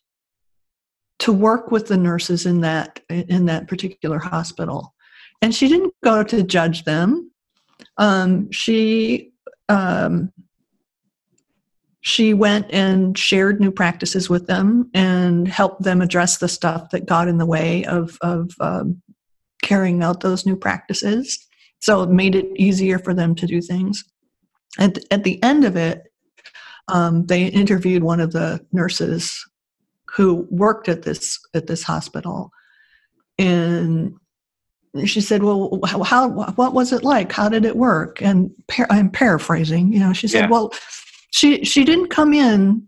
to 1.20 1.34
work 1.34 1.70
with 1.70 1.88
the 1.88 1.98
nurses 1.98 2.46
in 2.46 2.62
that 2.62 3.02
in 3.10 3.46
that 3.46 3.68
particular 3.68 4.20
hospital, 4.20 4.94
and 5.42 5.54
she 5.54 5.68
didn't 5.68 5.94
go 6.04 6.24
to 6.24 6.44
judge 6.44 6.84
them. 6.84 7.32
Um, 7.98 8.50
she 8.52 9.32
um, 9.68 10.32
she 12.06 12.36
went 12.36 12.72
and 12.72 13.18
shared 13.18 13.60
new 13.60 13.72
practices 13.72 14.30
with 14.30 14.46
them 14.46 14.88
and 14.94 15.48
helped 15.48 15.82
them 15.82 16.04
address 16.04 16.38
the 16.38 16.48
stuff 16.48 16.92
that 16.92 17.08
got 17.08 17.28
in 17.28 17.40
the 17.40 17.48
way 17.48 17.84
of, 17.86 18.20
of 18.22 18.52
um, 18.60 19.02
carrying 19.64 20.04
out 20.04 20.20
those 20.20 20.46
new 20.46 20.56
practices. 20.56 21.44
So 21.82 22.04
it 22.04 22.12
made 22.12 22.36
it 22.36 22.46
easier 22.58 23.00
for 23.00 23.16
them 23.16 23.34
to 23.34 23.48
do 23.48 23.60
things. 23.60 24.04
And 24.78 25.00
at 25.10 25.24
the 25.24 25.42
end 25.42 25.66
of 25.66 25.76
it, 25.76 26.04
um, 26.90 27.26
they 27.26 27.48
interviewed 27.48 28.04
one 28.04 28.20
of 28.20 28.34
the 28.34 28.64
nurses 28.72 29.44
who 30.08 30.48
worked 30.52 30.88
at 30.88 31.02
this 31.02 31.40
at 31.56 31.66
this 31.66 31.82
hospital, 31.82 32.52
and 33.40 34.14
she 35.06 35.22
said, 35.22 35.42
"Well, 35.42 35.80
how 35.84 36.28
what 36.28 36.74
was 36.74 36.94
it 36.94 37.04
like? 37.04 37.32
How 37.32 37.50
did 37.50 37.66
it 37.66 37.76
work?" 37.76 38.22
And 38.22 38.52
par- 38.68 38.88
I'm 38.92 39.10
paraphrasing. 39.10 39.92
You 39.92 40.00
know, 40.00 40.14
she 40.14 40.28
said, 40.28 40.42
Yeah. 40.42 40.50
"Well, 40.50 40.72
she 41.36 41.66
she 41.66 41.84
didn't 41.84 42.10
come 42.10 42.34
in 42.34 42.88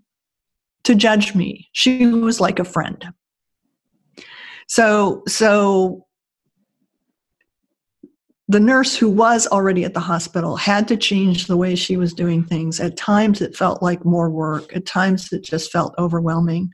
to 0.86 0.96
judge 0.96 1.36
me. 1.36 1.68
She 1.74 2.08
was 2.08 2.40
like 2.40 2.60
a 2.60 2.64
friend." 2.64 3.06
So 4.68 5.24
so 5.28 6.06
the 8.48 8.60
nurse 8.62 8.96
who 8.96 9.10
was 9.10 9.48
already 9.48 9.84
at 9.84 9.94
the 9.94 10.00
hospital 10.00 10.56
had 10.56 10.88
to 10.88 10.96
change 10.96 11.48
the 11.48 11.58
way 11.58 11.76
she 11.76 11.98
was 11.98 12.14
doing 12.14 12.42
things. 12.46 12.80
At 12.80 12.96
times 12.96 13.42
it 13.42 13.58
felt 13.58 13.84
like 13.84 14.06
more 14.06 14.30
work, 14.30 14.74
at 14.74 14.86
times 14.86 15.34
it 15.34 15.44
just 15.44 15.70
felt 15.70 15.94
overwhelming. 15.98 16.72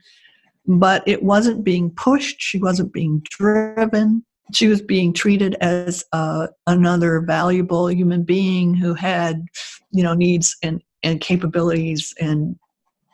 But 0.66 1.02
it 1.08 1.24
wasn't 1.24 1.64
being 1.64 1.90
pushed, 1.90 2.36
she 2.40 2.58
wasn't 2.58 2.92
being 2.92 3.20
driven. 3.28 4.24
She 4.52 4.68
was 4.68 4.80
being 4.80 5.12
treated 5.12 5.56
as 5.60 6.04
uh, 6.12 6.46
another 6.68 7.20
valuable 7.20 7.90
human 7.90 8.22
being 8.22 8.74
who 8.74 8.94
had, 8.94 9.44
you 9.90 10.04
know, 10.04 10.14
needs 10.14 10.56
and, 10.62 10.80
and 11.04 11.20
capabilities 11.20 12.12
and 12.20 12.56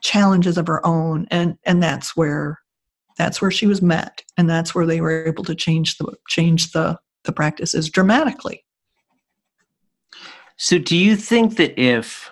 challenges 0.02 0.56
of 0.56 0.66
her 0.66 0.84
own. 0.86 1.26
And 1.30 1.58
and 1.64 1.82
that's 1.82 2.16
where 2.16 2.60
that's 3.18 3.42
where 3.42 3.50
she 3.50 3.66
was 3.66 3.82
met. 3.82 4.22
And 4.38 4.48
that's 4.48 4.74
where 4.74 4.86
they 4.86 5.00
were 5.00 5.26
able 5.26 5.44
to 5.44 5.54
change 5.54 5.98
the 5.98 6.14
change 6.28 6.72
the 6.72 6.98
the 7.24 7.32
practices 7.32 7.90
dramatically. 7.90 8.64
So, 10.56 10.78
do 10.78 10.96
you 10.96 11.16
think 11.16 11.56
that 11.56 11.78
if 11.80 12.30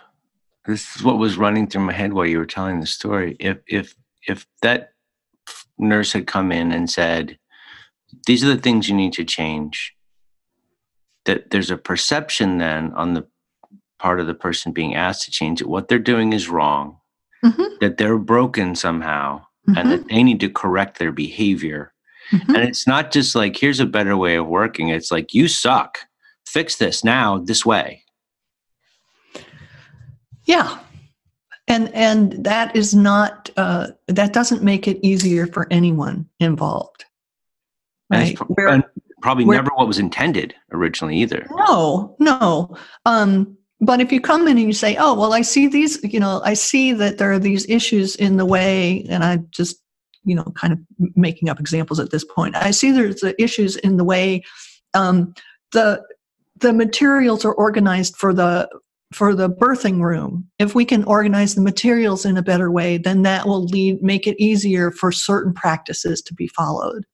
this 0.66 0.96
is 0.96 1.02
what 1.02 1.18
was 1.18 1.38
running 1.38 1.66
through 1.66 1.82
my 1.82 1.92
head 1.92 2.12
while 2.12 2.26
you 2.26 2.38
were 2.38 2.46
telling 2.46 2.80
the 2.80 2.86
story, 2.86 3.36
if 3.40 3.58
if 3.66 3.94
if 4.26 4.46
that 4.62 4.92
nurse 5.78 6.12
had 6.12 6.26
come 6.26 6.52
in 6.52 6.72
and 6.72 6.90
said, 6.90 7.38
"These 8.26 8.44
are 8.44 8.54
the 8.54 8.60
things 8.60 8.88
you 8.88 8.94
need 8.94 9.14
to 9.14 9.24
change," 9.24 9.94
that 11.24 11.50
there's 11.50 11.70
a 11.70 11.78
perception 11.78 12.58
then 12.58 12.92
on 12.92 13.14
the 13.14 13.26
part 13.98 14.20
of 14.20 14.26
the 14.26 14.34
person 14.34 14.72
being 14.72 14.94
asked 14.94 15.24
to 15.24 15.30
change 15.30 15.60
it, 15.60 15.68
what 15.68 15.88
they're 15.88 15.98
doing 15.98 16.32
is 16.32 16.48
wrong, 16.48 16.98
Mhm, 17.44 17.78
that 17.80 17.96
they're 17.98 18.18
broken 18.18 18.74
somehow, 18.74 19.44
and 19.66 19.76
mhm, 19.76 19.90
that 19.90 20.08
they 20.08 20.22
need 20.22 20.40
to 20.40 20.48
correct 20.50 20.98
their 20.98 21.12
behavior. 21.12 21.92
mhm. 22.32 22.48
And 22.54 22.58
it's 22.68 22.86
not 22.86 23.10
just 23.10 23.34
like, 23.34 23.56
here's 23.56 23.80
a 23.80 23.86
better 23.86 24.16
way 24.16 24.36
of 24.36 24.46
working. 24.46 24.88
It's 24.88 25.10
like, 25.10 25.34
you 25.34 25.48
suck. 25.48 25.98
Fix 26.46 26.76
this 26.76 27.04
now, 27.04 27.38
this 27.38 27.66
way. 27.66 28.04
Yeah. 30.44 30.78
And 31.66 31.92
and 31.94 32.42
that 32.44 32.74
is 32.74 32.94
not 32.94 33.50
uh, 33.58 33.88
that 34.06 34.32
doesn't 34.32 34.62
make 34.62 34.88
it 34.88 34.98
easier 35.06 35.46
for 35.46 35.66
anyone 35.70 36.26
involved. 36.40 37.04
And, 38.10 38.22
Right. 38.22 38.30
it's 38.30 38.38
pro- 38.38 38.46
Where- 38.46 38.68
and 38.68 38.84
probably 39.20 39.44
where- 39.44 39.58
never 39.58 39.70
what 39.74 39.86
was 39.86 39.98
intended 39.98 40.54
originally 40.72 41.18
either. 41.18 41.46
No, 41.50 42.16
no. 42.18 42.74
Um, 43.04 43.57
but 43.80 44.00
if 44.00 44.10
you 44.10 44.20
come 44.20 44.42
in 44.42 44.58
and 44.58 44.66
you 44.66 44.72
say, 44.72 44.96
"Oh, 44.98 45.14
well, 45.14 45.32
I 45.32 45.42
see 45.42 45.68
these," 45.68 46.02
you 46.02 46.20
know, 46.20 46.40
I 46.44 46.54
see 46.54 46.92
that 46.94 47.18
there 47.18 47.32
are 47.32 47.38
these 47.38 47.68
issues 47.68 48.16
in 48.16 48.36
the 48.36 48.46
way, 48.46 49.06
and 49.08 49.22
I 49.22 49.38
just, 49.50 49.80
you 50.24 50.34
know, 50.34 50.52
kind 50.56 50.72
of 50.72 50.78
making 51.14 51.48
up 51.48 51.60
examples 51.60 52.00
at 52.00 52.10
this 52.10 52.24
point. 52.24 52.56
I 52.56 52.72
see 52.72 52.90
there's 52.90 53.20
the 53.20 53.40
issues 53.40 53.76
in 53.76 53.96
the 53.96 54.04
way 54.04 54.42
um, 54.94 55.34
the 55.72 56.02
the 56.60 56.72
materials 56.72 57.44
are 57.44 57.54
organized 57.54 58.16
for 58.16 58.34
the 58.34 58.68
for 59.12 59.34
the 59.34 59.48
birthing 59.48 60.02
room. 60.02 60.48
If 60.58 60.74
we 60.74 60.84
can 60.84 61.04
organize 61.04 61.54
the 61.54 61.62
materials 61.62 62.26
in 62.26 62.36
a 62.36 62.42
better 62.42 62.70
way, 62.70 62.98
then 62.98 63.22
that 63.22 63.46
will 63.46 63.64
lead 63.64 64.02
make 64.02 64.26
it 64.26 64.42
easier 64.42 64.90
for 64.90 65.12
certain 65.12 65.54
practices 65.54 66.20
to 66.22 66.34
be 66.34 66.48
followed. 66.48 67.04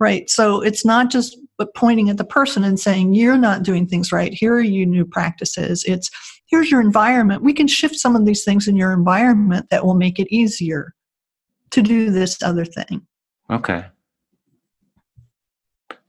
Right. 0.00 0.28
So 0.28 0.60
it's 0.60 0.84
not 0.84 1.10
just 1.10 1.38
but 1.58 1.74
pointing 1.74 2.10
at 2.10 2.16
the 2.16 2.24
person 2.24 2.64
and 2.64 2.78
saying 2.78 3.14
you're 3.14 3.38
not 3.38 3.62
doing 3.62 3.86
things 3.86 4.12
right. 4.12 4.32
Here 4.32 4.54
are 4.54 4.60
you 4.60 4.86
new 4.86 5.04
practices. 5.04 5.84
It's 5.86 6.10
here's 6.46 6.70
your 6.70 6.80
environment. 6.80 7.42
We 7.42 7.52
can 7.52 7.66
shift 7.66 7.96
some 7.96 8.16
of 8.16 8.24
these 8.26 8.44
things 8.44 8.68
in 8.68 8.76
your 8.76 8.92
environment 8.92 9.66
that 9.70 9.84
will 9.84 9.94
make 9.94 10.18
it 10.18 10.32
easier 10.32 10.94
to 11.70 11.82
do 11.82 12.10
this 12.10 12.42
other 12.42 12.64
thing. 12.64 13.06
Okay. 13.50 13.84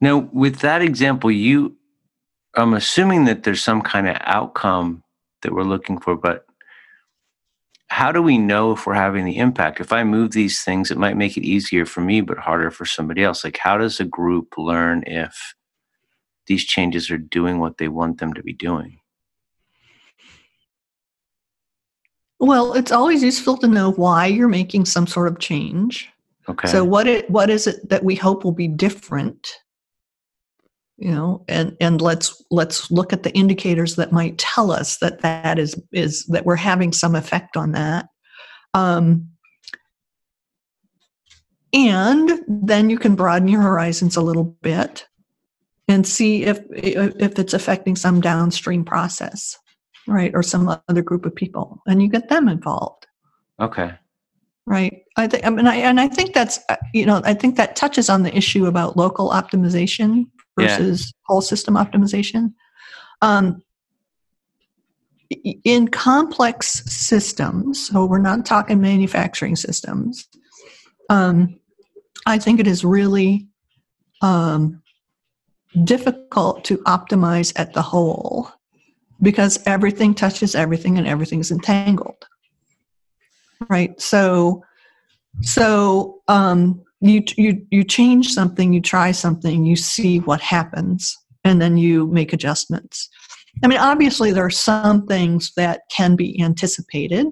Now, 0.02 0.30
with 0.32 0.60
that 0.60 0.82
example, 0.82 1.32
you, 1.32 1.78
I'm 2.56 2.74
assuming 2.74 3.26
that 3.26 3.44
there's 3.44 3.64
some 3.64 3.82
kind 3.82 4.08
of 4.08 4.18
outcome 4.22 5.04
that 5.42 5.54
we're 5.54 5.64
looking 5.64 6.00
for, 6.00 6.16
but 6.16 6.45
how 7.96 8.12
do 8.12 8.22
we 8.22 8.38
know 8.38 8.74
if 8.74 8.86
we're 8.86 8.94
having 8.94 9.24
the 9.24 9.38
impact? 9.38 9.80
If 9.80 9.94
I 9.94 10.04
move 10.04 10.32
these 10.32 10.62
things, 10.62 10.92
it 10.92 10.98
might 10.98 11.16
make 11.16 11.38
it 11.38 11.46
easier 11.46 11.86
for 11.86 12.02
me, 12.02 12.20
but 12.20 12.38
harder 12.38 12.70
for 12.70 12.84
somebody 12.86 13.24
else. 13.24 13.46
Like, 13.46 13.58
how 13.58 13.78
does 13.78 14.02
a 14.02 14.04
group 14.04 14.58
learn 14.58 15.06
if 15.08 15.56
these 16.46 16.66
changes 16.66 17.10
are 17.10 17.18
doing 17.18 17.60
what 17.60 17.78
they 17.78 17.88
want 17.88 18.18
them 18.18 18.34
to 18.34 18.44
be 18.44 18.52
doing? 18.52 19.00
well 22.38 22.74
it's 22.74 22.92
always 22.92 23.24
useful 23.24 23.56
to 23.56 23.66
know 23.66 23.92
why 23.94 24.26
you're 24.26 24.50
making 24.50 24.84
some 24.84 25.08
sort 25.08 25.30
of 25.30 25.40
change 25.40 26.12
Okay. 26.50 26.68
so 26.68 26.84
what 26.84 27.08
it 27.08 27.30
what 27.30 27.50
is 27.50 27.66
it 27.66 27.88
that 27.88 28.04
we 28.04 28.14
hope 28.14 28.44
will 28.44 28.52
be 28.52 28.68
different 28.68 29.54
you 30.98 31.12
know 31.12 31.44
and 31.48 31.76
and 31.82 32.02
let's 32.02 32.44
let's 32.52 32.90
look 32.90 33.12
at 33.12 33.24
the 33.24 33.34
indicators 33.34 33.96
that 33.96 34.12
might 34.12 34.38
tell 34.38 34.72
us 34.72 34.98
that 35.00 35.22
that 35.22 35.60
is 35.60 35.80
is 35.92 36.26
that 36.28 36.46
we're 36.46 36.56
having 36.56 36.92
some 36.94 37.16
effect 37.16 37.58
on 37.58 37.72
that 37.74 38.08
um 38.74 39.28
and 41.74 42.40
then 42.48 42.90
you 42.90 42.98
can 42.98 43.16
broaden 43.16 43.48
your 43.48 43.62
horizons 43.62 44.16
a 44.16 44.22
little 44.22 44.56
bit 44.62 45.06
and 45.88 46.08
see 46.08 46.44
if 46.44 46.60
if 46.72 47.38
it's 47.38 47.54
affecting 47.54 47.96
some 47.96 48.22
downstream 48.22 48.86
process 48.86 49.58
right 50.08 50.32
or 50.34 50.42
some 50.42 50.80
other 50.88 51.02
group 51.02 51.26
of 51.26 51.36
people 51.36 51.82
and 51.88 52.02
you 52.02 52.08
get 52.08 52.30
them 52.30 52.48
involved 52.48 53.06
okay. 53.60 53.94
Right. 54.68 55.04
I 55.16 55.28
think, 55.28 55.46
I 55.46 55.52
mean, 55.52 55.68
I, 55.68 55.76
and 55.76 56.00
I 56.00 56.08
think 56.08 56.34
that's, 56.34 56.60
you 56.92 57.06
know, 57.06 57.22
I 57.24 57.36
think 57.36 57.56
that 57.58 57.76
touches 57.76 58.10
on 58.10 58.24
the 58.24 58.36
issue 58.36 58.66
about 58.66 58.98
local 58.98 59.30
optimization 59.30 60.26
Yeah. 60.58 60.78
versus 60.78 61.14
whole 61.26 61.42
system 61.42 61.76
optimization. 61.76 62.54
Um, 63.22 63.62
in 65.64 65.88
complex 65.88 66.84
systems, 66.86 67.88
so 67.88 68.06
we're 68.06 68.20
not 68.20 68.46
talking 68.46 68.80
manufacturing 68.80 69.56
systems, 69.56 70.28
um, 71.10 71.60
I 72.26 72.38
think 72.38 72.60
it 72.60 72.68
is 72.68 72.86
really 72.86 73.48
um, 74.22 74.82
difficult 75.84 76.64
to 76.66 76.78
optimize 76.80 77.54
at 77.56 77.74
the 77.74 77.82
whole 77.82 78.50
because 79.22 79.60
everything 79.66 80.14
touches 80.14 80.56
everything 80.56 80.98
and 80.98 81.08
everything's 81.08 81.52
entangled 81.52 82.26
right 83.70 84.00
so 84.00 84.64
so 85.42 86.22
um 86.28 86.82
you 87.10 87.24
you 87.38 87.66
you 87.72 87.84
change 87.84 88.34
something 88.34 88.74
you 88.74 88.82
try 88.82 89.12
something 89.12 89.66
you 89.66 89.76
see 89.76 90.20
what 90.20 90.42
happens 90.42 91.18
and 91.44 91.62
then 91.62 91.78
you 91.78 92.08
make 92.08 92.34
adjustments. 92.34 93.10
I 93.64 93.68
mean 93.68 93.80
obviously 93.80 94.32
there 94.32 94.46
are 94.46 94.50
some 94.50 95.06
things 95.06 95.52
that 95.56 95.82
can 95.96 96.16
be 96.16 96.42
anticipated 96.42 97.28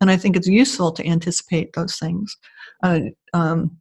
and 0.00 0.10
i 0.10 0.16
think 0.16 0.36
it's 0.36 0.48
useful 0.48 0.92
to 0.92 1.06
anticipate 1.06 1.72
those 1.72 1.96
things. 1.96 2.36
Uh, 2.82 3.00
um, 3.32 3.76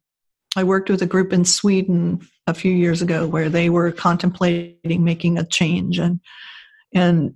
i 0.55 0.63
worked 0.63 0.89
with 0.89 1.01
a 1.01 1.07
group 1.07 1.33
in 1.33 1.43
sweden 1.43 2.25
a 2.47 2.53
few 2.53 2.71
years 2.71 3.01
ago 3.01 3.27
where 3.27 3.49
they 3.49 3.69
were 3.69 3.91
contemplating 3.91 5.03
making 5.03 5.37
a 5.37 5.45
change 5.45 5.99
and 5.99 6.19
and 6.93 7.33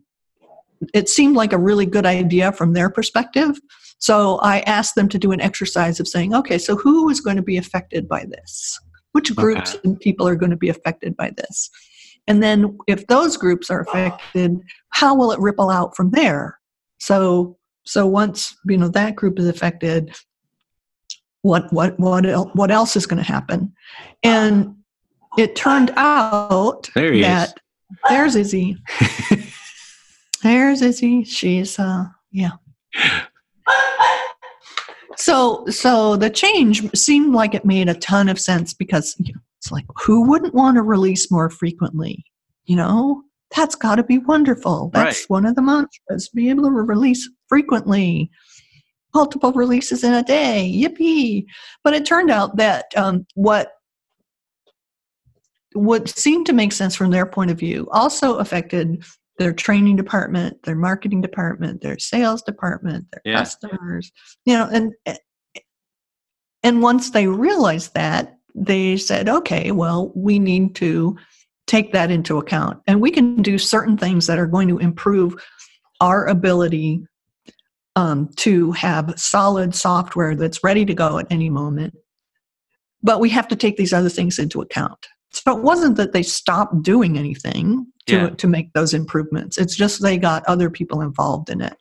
it 0.94 1.10
seemed 1.10 1.36
like 1.36 1.52
a 1.52 1.58
really 1.58 1.86
good 1.86 2.06
idea 2.06 2.52
from 2.52 2.74
their 2.74 2.90
perspective 2.90 3.60
so 4.00 4.38
I 4.42 4.62
asked 4.62 4.96
them 4.96 5.10
to 5.10 5.20
do 5.20 5.32
an 5.32 5.42
exercise 5.42 6.00
of 6.00 6.08
saying, 6.08 6.34
okay, 6.34 6.58
so 6.58 6.76
who 6.76 7.10
is 7.10 7.20
going 7.22 7.36
to 7.36 7.42
be 7.44 7.58
affected 7.58 8.08
by 8.08 8.26
this? 8.30 8.80
which 9.14 9.36
groups 9.36 9.72
Okay. 9.74 9.80
and 9.86 10.00
people 10.00 10.28
are 10.28 10.36
going 10.36 10.52
to 10.52 10.56
be 10.56 10.70
affected 10.70 11.18
by 11.18 11.32
this 11.36 11.72
and 12.28 12.44
then 12.44 12.78
if 12.88 13.08
those 13.08 13.38
groups 13.38 13.72
are 13.72 13.82
affected 13.82 14.56
how 14.92 15.16
will 15.16 15.32
it 15.32 15.40
ripple 15.40 15.72
out 15.72 15.96
from 15.96 16.12
there 16.12 16.60
so 17.00 17.58
so 17.86 18.06
once 18.06 18.56
you 18.68 18.78
know 18.78 18.88
that 18.88 19.16
group 19.16 19.40
is 19.40 19.48
affected 19.48 20.14
what 21.42 21.74
what 21.74 22.00
what 22.00 22.24
el- 22.24 22.52
what 22.54 22.70
else 22.70 22.96
is 22.96 23.08
going 23.08 23.18
to 23.18 23.24
happen 23.32 23.74
and 24.24 24.76
it 25.40 25.56
turned 25.56 25.92
out 25.98 26.88
There 26.94 27.12
he 27.12 27.22
is. 27.22 27.26
that 27.26 27.60
there's 28.10 28.36
izzy 28.36 28.78
there's 30.44 30.84
izzy 30.84 31.24
she's 31.24 31.80
uh 31.80 32.06
yeah 32.32 32.52
so 35.20 35.66
so 35.68 36.16
the 36.16 36.30
change 36.30 36.90
seemed 36.96 37.34
like 37.34 37.54
it 37.54 37.66
made 37.66 37.90
a 37.90 37.94
ton 37.96 38.30
of 38.30 38.40
sense 38.40 38.74
because 38.74 39.16
you 39.20 39.34
know, 39.34 39.40
it's 39.58 39.72
like 39.72 39.86
who 40.04 40.28
wouldn't 40.28 40.54
want 40.54 40.76
to 40.78 40.82
release 40.82 41.30
more 41.30 41.50
frequently? 41.50 42.24
You 42.66 42.76
know 42.78 43.24
that's 43.56 43.76
got 43.76 43.96
to 43.96 44.04
be 44.04 44.20
wonderful. 44.20 44.92
That's 44.94 45.22
Right. 45.22 45.30
one 45.30 45.46
of 45.46 45.56
the 45.56 45.62
mantras 45.62 46.30
be 46.30 46.50
able 46.50 46.66
to 46.66 46.72
re-release 46.72 47.30
frequently. 47.48 48.30
Multiple 49.16 49.52
releases 49.54 50.04
in 50.04 50.14
a 50.14 50.22
day 50.24 50.72
yippee. 50.72 51.46
But 51.84 51.96
it 51.96 52.06
turned 52.06 52.30
out 52.30 52.58
that 52.58 52.86
um, 52.96 53.26
what 53.34 53.72
what 55.74 56.10
seemed 56.10 56.46
to 56.48 56.54
make 56.54 56.72
sense 56.72 56.96
from 56.96 57.12
their 57.12 57.26
point 57.26 57.52
of 57.52 57.58
view 57.60 57.88
also 57.92 58.36
affected 58.38 59.04
their 59.40 59.54
training 59.54 59.96
department, 59.96 60.62
their 60.64 60.76
marketing 60.76 61.22
department, 61.22 61.82
their 61.82 61.98
sales 61.98 62.44
department, 62.44 63.08
their 63.12 63.22
Yeah. 63.26 63.40
customers, 63.40 64.12
you 64.46 64.54
know, 64.54 64.70
and 64.72 64.94
and 66.62 66.82
once 66.82 67.12
they 67.12 67.26
realized 67.26 67.94
that, 67.94 68.38
they 68.54 68.98
said, 68.98 69.30
okay, 69.30 69.72
well, 69.72 70.12
we 70.14 70.40
need 70.40 70.76
to 70.76 71.18
take 71.68 71.94
that 71.94 72.12
into 72.12 72.38
account. 72.38 72.82
And 72.86 73.00
we 73.00 73.12
can 73.12 73.42
do 73.42 73.58
certain 73.58 73.98
things 73.98 74.28
that 74.28 74.38
are 74.38 74.46
going 74.46 74.68
to 74.68 74.78
improve 74.78 75.36
our 76.02 76.28
ability 76.28 77.02
um, 77.96 78.30
to 78.38 78.74
have 78.74 79.18
solid 79.18 79.74
software 79.74 80.36
that's 80.36 80.64
ready 80.64 80.84
to 80.84 80.94
go 80.94 81.18
at 81.18 81.28
any 81.30 81.50
moment. 81.50 81.94
But 83.02 83.22
we 83.22 83.30
have 83.30 83.48
to 83.48 83.56
take 83.56 83.78
these 83.78 83.94
other 83.94 84.10
things 84.10 84.38
into 84.38 84.62
account. 84.62 85.08
So 85.32 85.58
it 85.58 85.64
wasn't 85.64 85.96
that 85.96 86.12
they 86.12 86.24
stopped 86.24 86.82
doing 86.84 87.18
anything 87.18 87.88
to, 88.10 88.16
Yeah. 88.16 88.30
to 88.30 88.48
make 88.48 88.74
those 88.74 88.94
improvements. 88.94 89.58
It's 89.58 89.76
just 89.76 90.02
they 90.02 90.18
got 90.18 90.44
other 90.46 90.70
people 90.70 91.02
involved 91.02 91.50
in 91.50 91.62
it. 91.62 91.76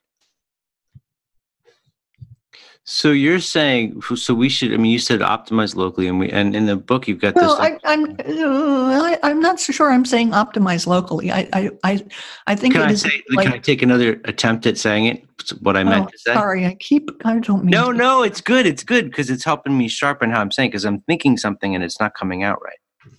So 2.91 3.13
you're 3.13 3.39
saying 3.39 4.01
so 4.01 4.33
we 4.33 4.49
should? 4.49 4.73
I 4.73 4.79
mean, 4.79 4.91
you 4.91 4.99
said 4.99 5.21
optimize 5.21 5.77
locally, 5.77 6.09
and 6.09 6.19
we 6.19 6.31
and 6.31 6.57
in 6.57 6.65
the 6.65 6.75
book 6.77 7.07
you've 7.07 7.21
got 7.21 7.35
Well, 7.35 7.61
this. 7.61 7.79
I, 7.85 7.93
I'm 7.93 8.17
uh, 8.19 9.17
I'm 9.23 9.41
not 9.41 9.61
so 9.61 9.75
sure. 9.75 9.93
I'm 9.93 10.07
saying 10.07 10.31
optimize 10.31 10.87
locally. 10.87 11.31
I 11.31 11.47
I 11.53 11.71
I, 11.85 12.07
I 12.47 12.57
think 12.57 12.73
can 12.73 12.85
it 12.85 12.87
I 12.87 12.93
is 12.93 13.03
say? 13.03 13.23
like- 13.29 13.45
can 13.45 13.53
I 13.57 13.59
take 13.59 13.83
another 13.83 14.23
attempt 14.25 14.65
at 14.67 14.79
saying 14.79 15.05
it? 15.05 15.23
What 15.61 15.77
I 15.77 15.85
meant 15.85 16.07
oh, 16.07 16.11
to 16.11 16.19
say. 16.19 16.33
sorry, 16.33 16.65
I 16.65 16.77
keep. 16.77 17.11
I 17.27 17.39
don't 17.41 17.65
mean. 17.65 17.73
No, 17.73 17.93
to- 17.93 17.99
no, 17.99 18.23
it's 18.23 18.41
good. 18.41 18.65
It's 18.65 18.85
good 18.85 19.05
because 19.11 19.29
it's 19.29 19.45
helping 19.45 19.77
me 19.77 19.89
sharpen 19.89 20.31
how 20.31 20.41
I'm 20.41 20.51
saying 20.51 20.71
because 20.71 20.87
I'm 20.87 21.03
thinking 21.03 21.37
something 21.37 21.75
and 21.75 21.85
it's 21.85 22.01
not 22.01 22.15
coming 22.15 22.43
out 22.43 22.59
right. 22.65 23.13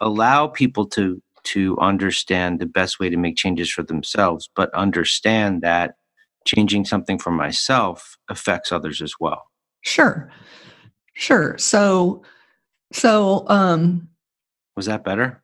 Allow 0.00 0.46
people 0.46 0.86
to 0.90 1.20
to 1.44 1.76
understand 1.78 2.58
the 2.58 2.66
best 2.66 2.98
way 2.98 3.08
to 3.10 3.16
make 3.16 3.36
changes 3.36 3.70
for 3.70 3.82
themselves, 3.82 4.48
but 4.54 4.72
understand 4.74 5.62
that 5.62 5.96
changing 6.46 6.84
something 6.84 7.18
for 7.18 7.30
myself 7.30 8.16
affects 8.28 8.72
others 8.72 9.00
as 9.00 9.14
well. 9.20 9.44
Sure, 9.82 10.30
sure. 11.14 11.56
So, 11.58 12.22
so 12.92 13.44
um, 13.48 14.08
Was 14.76 14.86
that 14.86 15.04
better? 15.04 15.42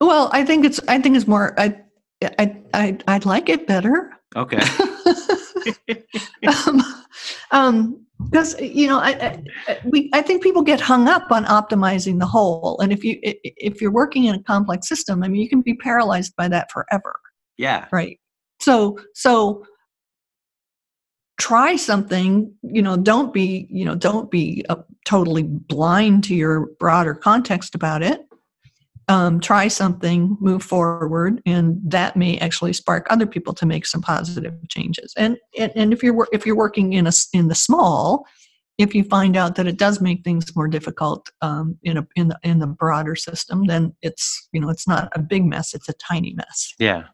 well, 0.00 0.28
I 0.32 0.44
think 0.44 0.64
it's. 0.64 0.80
I 0.88 1.00
think 1.00 1.16
it's 1.16 1.26
more. 1.26 1.58
I 1.58 1.80
I 2.22 2.56
I 2.74 2.98
I'd 3.08 3.24
like 3.24 3.48
it 3.48 3.66
better. 3.66 4.12
Okay. 4.36 4.60
um, 6.46 6.82
um, 7.52 8.06
because 8.30 8.60
you 8.60 8.86
know, 8.86 8.98
I, 8.98 9.42
I 9.68 9.78
we 9.84 10.10
I 10.12 10.22
think 10.22 10.42
people 10.42 10.62
get 10.62 10.80
hung 10.80 11.08
up 11.08 11.30
on 11.30 11.44
optimizing 11.44 12.18
the 12.18 12.26
whole, 12.26 12.78
and 12.80 12.92
if 12.92 13.04
you 13.04 13.18
if 13.22 13.80
you're 13.80 13.92
working 13.92 14.24
in 14.24 14.34
a 14.34 14.42
complex 14.42 14.88
system, 14.88 15.22
I 15.22 15.28
mean, 15.28 15.40
you 15.40 15.48
can 15.48 15.60
be 15.62 15.74
paralyzed 15.74 16.34
by 16.36 16.48
that 16.48 16.70
forever, 16.72 17.20
Yeah. 17.56 17.86
right? 17.92 18.18
So 18.60 18.98
so 19.14 19.64
try 21.38 21.76
something. 21.76 22.52
You 22.62 22.82
know, 22.82 22.96
don't 22.96 23.32
be 23.32 23.66
you 23.70 23.84
know 23.84 23.94
don't 23.94 24.30
be 24.30 24.64
uh, 24.68 24.76
totally 25.04 25.42
blind 25.44 26.24
to 26.24 26.34
your 26.34 26.68
broader 26.78 27.14
context 27.14 27.74
about 27.74 28.02
it. 28.02 28.20
Um, 29.08 29.38
try 29.38 29.68
something, 29.68 30.36
move 30.40 30.62
forward, 30.62 31.42
and 31.44 31.78
that 31.84 32.16
may 32.16 32.38
actually 32.38 32.72
spark 32.72 33.06
other 33.10 33.26
people 33.26 33.52
to 33.54 33.66
make 33.66 33.84
some 33.84 34.00
positive 34.00 34.54
changes. 34.68 35.12
And 35.16 35.36
and, 35.58 35.72
and 35.74 35.92
if 35.92 36.02
you're 36.02 36.26
if 36.32 36.46
you're 36.46 36.56
working 36.56 36.94
in 36.94 37.06
a 37.06 37.12
in 37.32 37.48
the 37.48 37.54
small, 37.54 38.26
if 38.78 38.94
you 38.94 39.04
find 39.04 39.36
out 39.36 39.56
that 39.56 39.66
it 39.66 39.78
does 39.78 40.00
make 40.00 40.24
things 40.24 40.54
more 40.56 40.68
difficult 40.68 41.30
um, 41.42 41.78
in 41.82 41.98
a 41.98 42.06
in 42.16 42.28
the 42.28 42.38
in 42.42 42.58
the 42.60 42.66
broader 42.66 43.14
system, 43.14 43.66
then 43.66 43.94
it's 44.02 44.48
you 44.52 44.60
know 44.60 44.70
it's 44.70 44.88
not 44.88 45.10
a 45.14 45.18
big 45.18 45.44
mess; 45.44 45.74
it's 45.74 45.88
a 45.88 45.94
tiny 45.94 46.32
mess. 46.34 46.74
Yeah. 46.78 47.04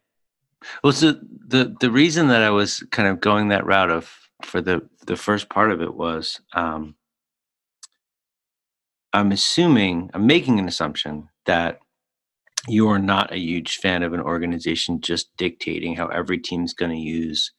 Well, 0.85 0.92
so 0.92 1.16
the 1.48 1.74
the 1.81 1.90
reason 1.90 2.29
that 2.29 2.42
I 2.42 2.50
was 2.50 2.85
kind 2.90 3.09
of 3.09 3.20
going 3.20 3.48
that 3.48 3.66
route 3.66 3.90
of 3.90 4.14
for 4.42 4.61
the 4.61 4.88
the 5.07 5.16
first 5.16 5.48
part 5.48 5.70
of 5.70 5.83
it 5.83 5.94
was 5.94 6.40
um, 6.55 6.94
I'm 9.12 9.33
assuming 9.33 10.11
I'm 10.14 10.26
making 10.26 10.59
an 10.59 10.68
assumption 10.68 11.29
that 11.46 11.81
you 12.68 12.88
are 12.88 12.98
not 12.98 13.33
a 13.33 13.38
huge 13.38 13.76
fan 13.76 14.03
of 14.03 14.12
an 14.12 14.20
organization 14.20 15.00
just 15.00 15.35
dictating 15.37 15.96
how 15.96 16.09
every 16.09 16.38
team's 16.38 16.74
going 16.74 16.92
to 16.92 16.98
use, 16.98 17.53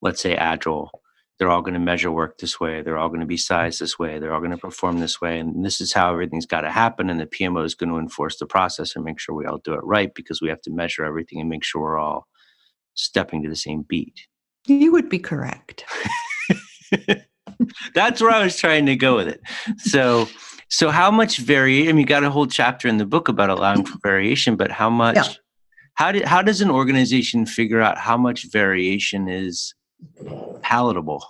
let's 0.00 0.22
say, 0.22 0.34
agile. 0.34 0.90
They're 1.38 1.50
all 1.50 1.62
going 1.62 1.74
to 1.74 1.80
measure 1.80 2.10
work 2.10 2.38
this 2.38 2.58
way. 2.58 2.82
They're 2.82 2.98
all 2.98 3.08
going 3.08 3.20
to 3.20 3.26
be 3.26 3.36
sized 3.36 3.80
this 3.80 3.98
way. 3.98 4.18
They're 4.18 4.32
all 4.32 4.40
going 4.40 4.50
to 4.50 4.56
perform 4.56 4.98
this 4.98 5.20
way. 5.20 5.38
And 5.38 5.64
this 5.64 5.80
is 5.80 5.92
how 5.92 6.12
everything's 6.12 6.46
got 6.46 6.62
to 6.62 6.70
happen. 6.70 7.10
And 7.10 7.20
the 7.20 7.26
PMO 7.26 7.64
is 7.64 7.76
going 7.76 7.90
to 7.90 7.98
enforce 7.98 8.38
the 8.38 8.46
process 8.46 8.96
and 8.96 9.04
make 9.04 9.20
sure 9.20 9.36
we 9.36 9.46
all 9.46 9.58
do 9.58 9.74
it 9.74 9.84
right 9.84 10.12
because 10.14 10.42
we 10.42 10.48
have 10.48 10.62
to 10.62 10.72
measure 10.72 11.04
everything 11.04 11.40
and 11.40 11.48
make 11.48 11.62
sure 11.62 11.82
we're 11.82 11.98
all 11.98 12.26
stepping 12.94 13.42
to 13.44 13.48
the 13.48 13.56
same 13.56 13.84
beat. 13.88 14.26
You 14.66 14.90
would 14.92 15.08
be 15.08 15.20
correct. 15.20 15.84
That's 17.94 18.20
where 18.20 18.30
I 18.30 18.42
was 18.42 18.56
trying 18.56 18.86
to 18.86 18.96
go 18.96 19.16
with 19.16 19.28
it. 19.28 19.40
So, 19.78 20.28
so 20.68 20.90
how 20.90 21.10
much 21.10 21.38
variation? 21.38 21.88
I 21.88 21.92
mean, 21.92 22.00
you 22.00 22.06
got 22.06 22.24
a 22.24 22.30
whole 22.30 22.46
chapter 22.46 22.88
in 22.88 22.98
the 22.98 23.06
book 23.06 23.28
about 23.28 23.50
allowing 23.50 23.84
for 23.84 23.98
variation, 24.02 24.56
but 24.56 24.70
how 24.70 24.90
much? 24.90 25.16
Yeah. 25.16 25.32
How 25.94 26.12
did 26.12 26.24
how 26.24 26.42
does 26.42 26.60
an 26.60 26.70
organization 26.70 27.44
figure 27.44 27.80
out 27.80 27.98
how 27.98 28.16
much 28.16 28.50
variation 28.52 29.28
is 29.28 29.74
palatable? 30.62 31.24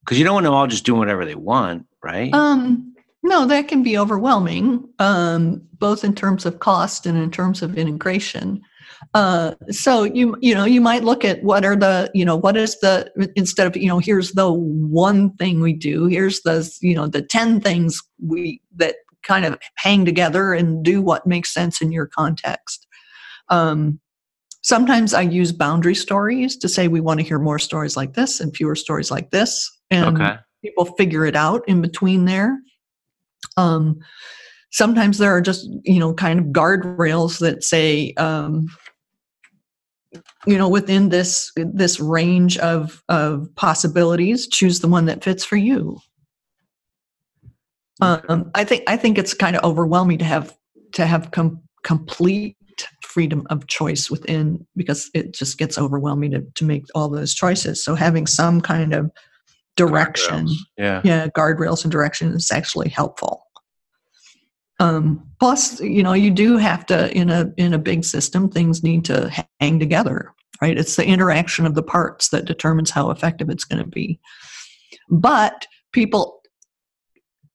Because 0.00 0.18
you 0.18 0.24
don't 0.24 0.34
want 0.34 0.44
them 0.44 0.54
all 0.54 0.66
just 0.66 0.86
doing 0.86 0.98
whatever 0.98 1.24
they 1.24 1.34
want, 1.34 1.86
right? 2.02 2.32
Um, 2.32 2.94
no, 3.22 3.44
that 3.46 3.68
can 3.68 3.82
be 3.82 3.98
overwhelming, 3.98 4.88
um, 4.98 5.62
both 5.78 6.04
in 6.04 6.14
terms 6.14 6.46
of 6.46 6.58
cost 6.58 7.04
and 7.04 7.18
in 7.18 7.30
terms 7.30 7.60
of 7.62 7.76
integration. 7.76 8.62
Uh, 9.14 9.54
so 9.70 10.04
you 10.04 10.36
you 10.40 10.54
know 10.54 10.64
you 10.64 10.80
might 10.80 11.04
look 11.04 11.24
at 11.24 11.42
what 11.42 11.64
are 11.64 11.76
the 11.76 12.10
you 12.14 12.24
know 12.24 12.36
what 12.36 12.56
is 12.56 12.78
the 12.80 13.10
instead 13.34 13.66
of 13.66 13.76
you 13.76 13.88
know 13.88 13.98
here's 13.98 14.32
the 14.32 14.52
one 14.52 15.34
thing 15.36 15.60
we 15.60 15.72
do 15.72 16.06
here's 16.06 16.42
the 16.42 16.70
you 16.82 16.94
know 16.94 17.06
the 17.06 17.22
ten 17.22 17.60
things 17.60 18.02
we 18.26 18.60
that 18.76 18.96
kind 19.22 19.44
of 19.44 19.58
hang 19.76 20.04
together 20.04 20.52
and 20.52 20.84
do 20.84 21.02
what 21.02 21.26
makes 21.26 21.52
sense 21.52 21.80
in 21.80 21.92
your 21.92 22.06
context. 22.06 22.86
Um, 23.48 24.00
sometimes 24.62 25.14
I 25.14 25.22
use 25.22 25.52
boundary 25.52 25.94
stories 25.94 26.56
to 26.58 26.68
say 26.68 26.88
we 26.88 27.00
want 27.00 27.20
to 27.20 27.26
hear 27.26 27.38
more 27.38 27.58
stories 27.58 27.96
like 27.96 28.14
this 28.14 28.40
and 28.40 28.54
fewer 28.54 28.74
stories 28.74 29.10
like 29.10 29.30
this, 29.30 29.70
and 29.90 30.20
okay. 30.20 30.36
people 30.64 30.84
figure 30.96 31.26
it 31.26 31.36
out 31.36 31.62
in 31.68 31.80
between 31.80 32.24
there. 32.24 32.58
Um, 33.56 33.98
sometimes 34.70 35.18
there 35.18 35.34
are 35.34 35.40
just 35.40 35.68
you 35.84 35.98
know 35.98 36.14
kind 36.14 36.38
of 36.38 36.46
guardrails 36.46 37.40
that 37.40 37.64
say 37.64 38.12
um, 38.14 38.68
you 40.46 40.58
know 40.58 40.68
within 40.68 41.08
this 41.08 41.52
this 41.56 42.00
range 42.00 42.58
of 42.58 43.02
of 43.08 43.48
possibilities, 43.56 44.46
choose 44.46 44.80
the 44.80 44.88
one 44.88 45.06
that 45.06 45.24
fits 45.24 45.44
for 45.44 45.56
you. 45.56 45.98
Um, 48.02 48.50
I 48.54 48.64
think 48.64 48.84
I 48.86 48.96
think 48.96 49.18
it's 49.18 49.34
kind 49.34 49.56
of 49.56 49.62
overwhelming 49.62 50.18
to 50.18 50.24
have 50.24 50.56
to 50.92 51.06
have 51.06 51.30
com- 51.30 51.62
complete 51.84 52.56
freedom 53.02 53.46
of 53.50 53.66
choice 53.66 54.10
within 54.10 54.66
because 54.76 55.10
it 55.14 55.34
just 55.34 55.58
gets 55.58 55.76
overwhelming 55.76 56.30
to, 56.30 56.40
to 56.54 56.64
make 56.64 56.84
all 56.94 57.08
those 57.08 57.34
choices. 57.34 57.84
So 57.84 57.94
having 57.94 58.26
some 58.26 58.60
kind 58.60 58.94
of 58.94 59.10
direction 59.76 60.46
Guardrails. 60.46 60.56
Yeah. 60.78 61.00
yeah 61.04 61.26
guardrails 61.28 61.84
and 61.84 61.92
direction 61.92 62.34
is 62.34 62.50
actually 62.50 62.88
helpful 62.88 63.46
um, 64.80 65.24
plus 65.38 65.80
you 65.80 66.02
know 66.02 66.12
you 66.12 66.30
do 66.30 66.56
have 66.56 66.84
to 66.86 67.16
in 67.16 67.30
a 67.30 67.52
in 67.56 67.72
a 67.72 67.78
big 67.78 68.04
system 68.04 68.50
things 68.50 68.82
need 68.82 69.04
to 69.04 69.30
hang 69.60 69.78
together 69.78 70.32
right 70.60 70.78
it's 70.78 70.96
the 70.96 71.06
interaction 71.06 71.66
of 71.66 71.74
the 71.74 71.82
parts 71.82 72.30
that 72.30 72.46
determines 72.46 72.90
how 72.90 73.10
effective 73.10 73.48
it's 73.48 73.64
going 73.64 73.82
to 73.82 73.88
be 73.88 74.18
but 75.08 75.66
people 75.92 76.40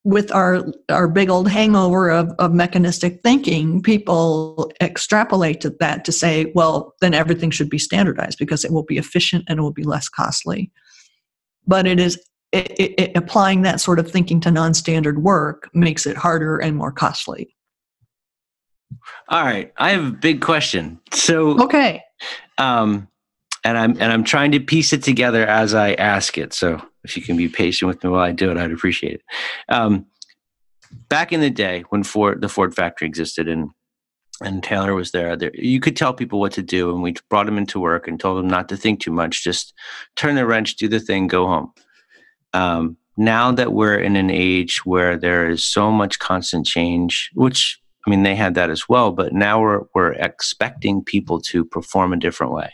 with 0.06 0.32
our 0.32 0.64
our 0.90 1.08
big 1.08 1.30
old 1.30 1.50
hangover 1.50 2.12
of, 2.12 2.32
of 2.38 2.54
mechanistic 2.54 3.22
thinking, 3.24 3.82
people 3.82 4.72
extrapolate 4.80 5.60
to 5.62 5.72
that 5.80 6.06
to 6.06 6.12
say, 6.12 6.52
well, 6.54 6.94
then 7.02 7.16
everything 7.16 7.50
should 7.50 7.72
be 7.72 7.80
standardized 7.80 8.38
because 8.38 8.64
it 8.64 8.72
will 8.72 8.84
be 8.84 9.00
efficient 9.00 9.44
and 9.50 9.58
it 9.58 9.62
will 9.64 9.74
be 9.74 9.84
less 9.84 10.08
costly. 10.08 10.72
But 11.66 11.88
it 11.88 12.00
is 12.00 12.24
it, 12.56 12.94
it, 13.00 13.18
applying 13.18 13.64
that 13.64 13.82
sort 13.82 14.00
of 14.00 14.10
thinking 14.10 14.40
to 14.42 14.52
non-standard 14.52 15.22
work 15.22 15.70
makes 15.74 16.06
it 16.06 16.18
harder 16.18 16.58
and 16.58 16.76
more 16.76 16.92
costly. 16.92 17.56
All 19.30 19.44
right, 19.44 19.74
I 19.78 19.92
have 19.92 20.06
a 20.06 20.12
big 20.12 20.42
question. 20.42 21.00
So 21.12 21.62
okay, 21.64 22.02
um, 22.58 23.08
and 23.64 23.78
I'm 23.78 23.92
and 23.94 24.12
I'm 24.12 24.24
trying 24.24 24.52
to 24.52 24.60
piece 24.60 24.94
it 24.94 25.04
together 25.04 25.46
as 25.46 25.74
I 25.74 25.94
ask 25.94 26.38
it. 26.38 26.54
So 26.54 26.82
if 27.04 27.18
you 27.18 27.24
can 27.24 27.36
be 27.36 27.48
patient 27.48 27.88
with 27.88 28.04
me 28.04 28.10
while 28.10 28.22
I 28.22 28.32
do 28.32 28.52
it, 28.52 28.58
I'd 28.58 28.72
appreciate 28.72 29.16
it. 29.16 29.22
Um, 29.70 30.06
back 31.10 31.34
in 31.34 31.42
the 31.42 31.50
day 31.50 31.84
when 31.90 32.04
Ford, 32.04 32.42
the 32.42 32.50
Ford 32.50 32.76
factory 32.76 33.08
existed, 33.08 33.48
and 33.48 33.70
and 34.42 34.64
Taylor 34.64 34.94
was 34.94 35.12
there, 35.12 35.36
there, 35.36 35.52
you 35.54 35.80
could 35.80 35.96
tell 35.96 36.14
people 36.14 36.40
what 36.40 36.52
to 36.54 36.62
do, 36.62 36.92
and 36.92 37.02
we 37.02 37.16
brought 37.30 37.46
them 37.46 37.58
into 37.58 37.80
work 37.80 38.08
and 38.08 38.20
told 38.20 38.38
them 38.38 38.48
not 38.48 38.70
to 38.70 38.78
think 38.78 39.00
too 39.00 39.12
much, 39.12 39.44
just 39.44 39.74
turn 40.16 40.36
the 40.36 40.46
wrench, 40.46 40.76
do 40.76 40.88
the 40.88 41.00
thing, 41.00 41.28
go 41.28 41.48
home. 41.48 41.72
Um, 42.56 42.98
now 43.18 43.52
that 43.52 43.74
we're 43.74 44.00
in 44.00 44.16
an 44.16 44.30
age 44.30 44.86
where 44.86 45.18
there 45.18 45.50
is 45.50 45.64
so 45.64 45.92
much 45.92 46.20
constant 46.20 46.66
change, 46.66 47.30
which 47.34 47.80
I 48.06 48.10
mean 48.10 48.24
they 48.24 48.36
had 48.36 48.56
that 48.56 48.70
as 48.70 48.88
well, 48.88 49.12
but 49.12 49.34
now 49.34 49.62
we're 49.62 49.82
we're 49.94 50.14
expecting 50.14 51.04
people 51.04 51.42
to 51.42 51.66
perform 51.66 52.14
a 52.14 52.18
different 52.18 52.54
way. 52.54 52.72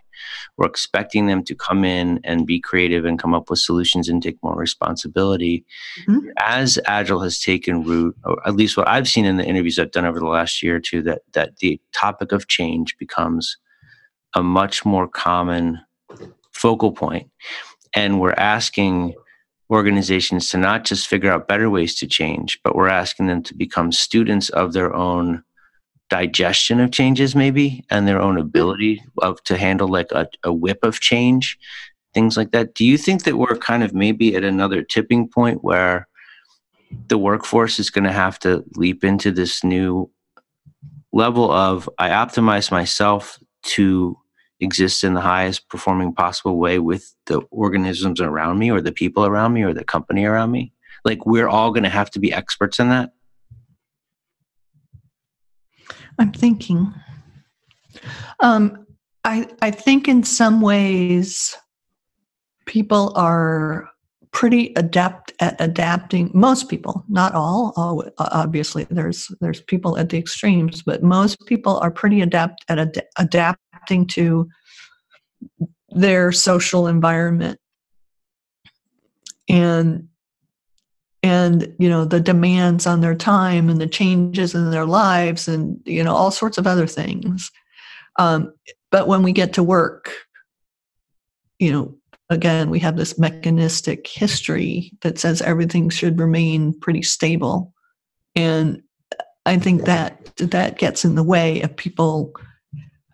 We're 0.58 0.68
expecting 0.68 1.26
them 1.26 1.44
to 1.46 1.56
come 1.56 1.84
in 1.84 2.20
and 2.24 2.46
be 2.46 2.60
creative 2.60 3.06
and 3.06 3.18
come 3.18 3.34
up 3.34 3.50
with 3.50 3.60
solutions 3.60 4.08
and 4.08 4.22
take 4.22 4.38
more 4.44 4.56
responsibility. 4.56 5.66
Mm-hmm. 6.08 6.28
As 6.38 6.78
Agile 6.86 7.22
has 7.22 7.40
taken 7.40 7.84
root, 7.84 8.16
or 8.24 8.48
at 8.48 8.56
least 8.56 8.78
what 8.78 8.88
I've 8.88 9.08
seen 9.08 9.26
in 9.26 9.38
the 9.38 9.46
interviews 9.46 9.80
I've 9.80 9.92
done 9.92 10.06
over 10.06 10.20
the 10.20 10.28
last 10.28 10.62
year 10.62 10.76
or 10.76 10.80
two, 10.80 11.02
that 11.04 11.22
that 11.34 11.58
the 11.58 11.82
topic 11.94 12.32
of 12.32 12.48
change 12.48 12.98
becomes 12.98 13.58
a 14.36 14.44
much 14.44 14.86
more 14.86 15.08
common 15.08 15.80
focal 16.52 16.92
point. 16.92 17.30
And 17.94 18.22
we're 18.22 18.34
asking 18.34 19.16
organizations 19.72 20.50
to 20.50 20.58
not 20.58 20.84
just 20.84 21.08
figure 21.08 21.32
out 21.32 21.48
better 21.48 21.70
ways 21.70 21.96
to 21.96 22.08
change, 22.08 22.60
but 22.64 22.76
we're 22.76 22.90
asking 22.90 23.28
them 23.28 23.42
to 23.44 23.56
become 23.56 23.92
students 23.92 24.50
of 24.50 24.74
their 24.74 24.94
own 24.94 25.44
digestion 26.10 26.82
of 26.82 26.92
changes 26.92 27.36
maybe 27.36 27.86
and 27.90 28.06
their 28.06 28.22
own 28.22 28.38
ability 28.38 29.02
of 29.20 29.42
to 29.44 29.58
handle 29.58 29.88
like 29.88 30.12
a, 30.12 30.28
a 30.44 30.52
whip 30.52 30.80
of 30.84 31.00
change 31.00 31.58
things 32.14 32.36
like 32.36 32.52
that. 32.52 32.76
Do 32.76 32.86
you 32.86 32.98
think 32.98 33.24
that 33.24 33.38
we're 33.38 33.56
kind 33.56 33.84
of 33.84 33.94
maybe 33.94 34.36
at 34.36 34.44
another 34.44 34.84
tipping 34.84 35.30
point 35.30 35.64
where 35.64 36.10
the 37.08 37.18
workforce 37.18 37.80
is 37.80 37.90
going 37.90 38.04
to 38.04 38.12
have 38.12 38.38
to 38.40 38.64
leap 38.76 39.04
into 39.04 39.32
this 39.32 39.64
new 39.64 40.10
level 41.14 41.52
of 41.52 41.90
i 41.98 42.10
optimize 42.10 42.72
myself 42.72 43.38
to 43.64 44.18
exist 44.62 45.04
in 45.04 45.14
the 45.14 45.22
highest 45.22 45.68
performing 45.70 46.14
possible 46.14 46.58
way 46.58 46.80
with 46.80 47.14
the 47.26 47.40
organisms 47.52 48.22
around 48.22 48.60
me 48.60 48.72
or 48.72 48.80
the 48.80 48.92
people 48.92 49.26
around 49.26 49.54
me 49.54 49.64
or 49.64 49.74
the 49.74 49.84
company 49.84 50.24
around 50.24 50.52
me 50.52 50.72
like 51.04 51.26
we're 51.26 51.50
all 51.50 51.72
going 51.72 51.84
to 51.84 51.90
have 51.90 52.12
to 52.12 52.20
be 52.20 52.32
experts 52.32 52.80
in 52.80 52.90
that 52.90 53.12
I'm 56.20 56.32
thinking. 56.32 56.94
Um, 58.40 58.86
I 59.24 59.48
I 59.62 59.72
think 59.72 60.08
in 60.08 60.24
some 60.24 60.62
ways 60.62 61.56
people 62.66 63.12
are 63.16 63.90
pretty 64.32 64.74
adept 64.76 65.34
at 65.40 65.60
adapting. 65.60 66.32
Most 66.34 66.70
people, 66.70 67.04
not 67.10 67.34
all. 67.34 67.74
Obviously, 68.18 68.86
there's 68.90 69.32
there's 69.42 69.62
people 69.62 69.98
at 69.98 70.10
the 70.10 70.18
extremes, 70.18 70.82
but 70.84 71.04
most 71.04 71.46
people 71.46 71.80
are 71.80 71.92
pretty 71.92 72.22
adept 72.22 72.64
at 72.70 72.80
ad- 72.80 73.08
adapting 73.18 73.71
to 74.08 74.50
their 75.90 76.32
social 76.32 76.88
environment. 76.88 77.60
And 79.50 80.08
and 81.24 81.76
you 81.78 81.88
know 81.88 82.06
the 82.06 82.20
demands 82.20 82.88
on 82.88 83.02
their 83.02 83.16
time 83.16 83.70
and 83.70 83.80
the 83.80 83.88
changes 83.88 84.56
in 84.56 84.72
their 84.72 84.86
lives 84.86 85.48
and 85.48 85.80
you 85.86 86.04
know 86.04 86.16
all 86.16 86.32
sorts 86.32 86.58
of 86.58 86.68
other 86.68 86.88
things. 86.88 87.52
Um, 88.18 88.54
but 88.90 89.08
when 89.08 89.24
we 89.24 89.32
get 89.32 89.54
to 89.54 89.64
work 89.64 90.12
you 91.60 91.72
know 91.72 91.96
again 92.30 92.70
we 92.70 92.80
have 92.80 92.98
this 92.98 93.20
mechanistic 93.20 94.08
history 94.08 94.92
that 95.02 95.20
says 95.20 95.42
everything 95.42 95.90
should 95.90 96.20
remain 96.20 96.78
pretty 96.80 97.04
stable. 97.04 97.74
And 98.36 98.82
i 99.46 99.58
think 99.58 99.86
that 99.86 100.34
that 100.38 100.78
gets 100.78 101.04
in 101.04 101.16
the 101.16 101.24
way 101.24 101.62
of 101.62 101.76
people 101.76 102.32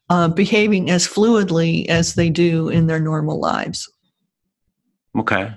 uh, 0.09 0.27
behaving 0.27 0.89
as 0.89 1.07
fluidly 1.07 1.85
as 1.87 2.15
they 2.15 2.29
do 2.29 2.69
in 2.69 2.87
their 2.87 2.99
normal 2.99 3.39
lives 3.39 3.91
okay 5.17 5.53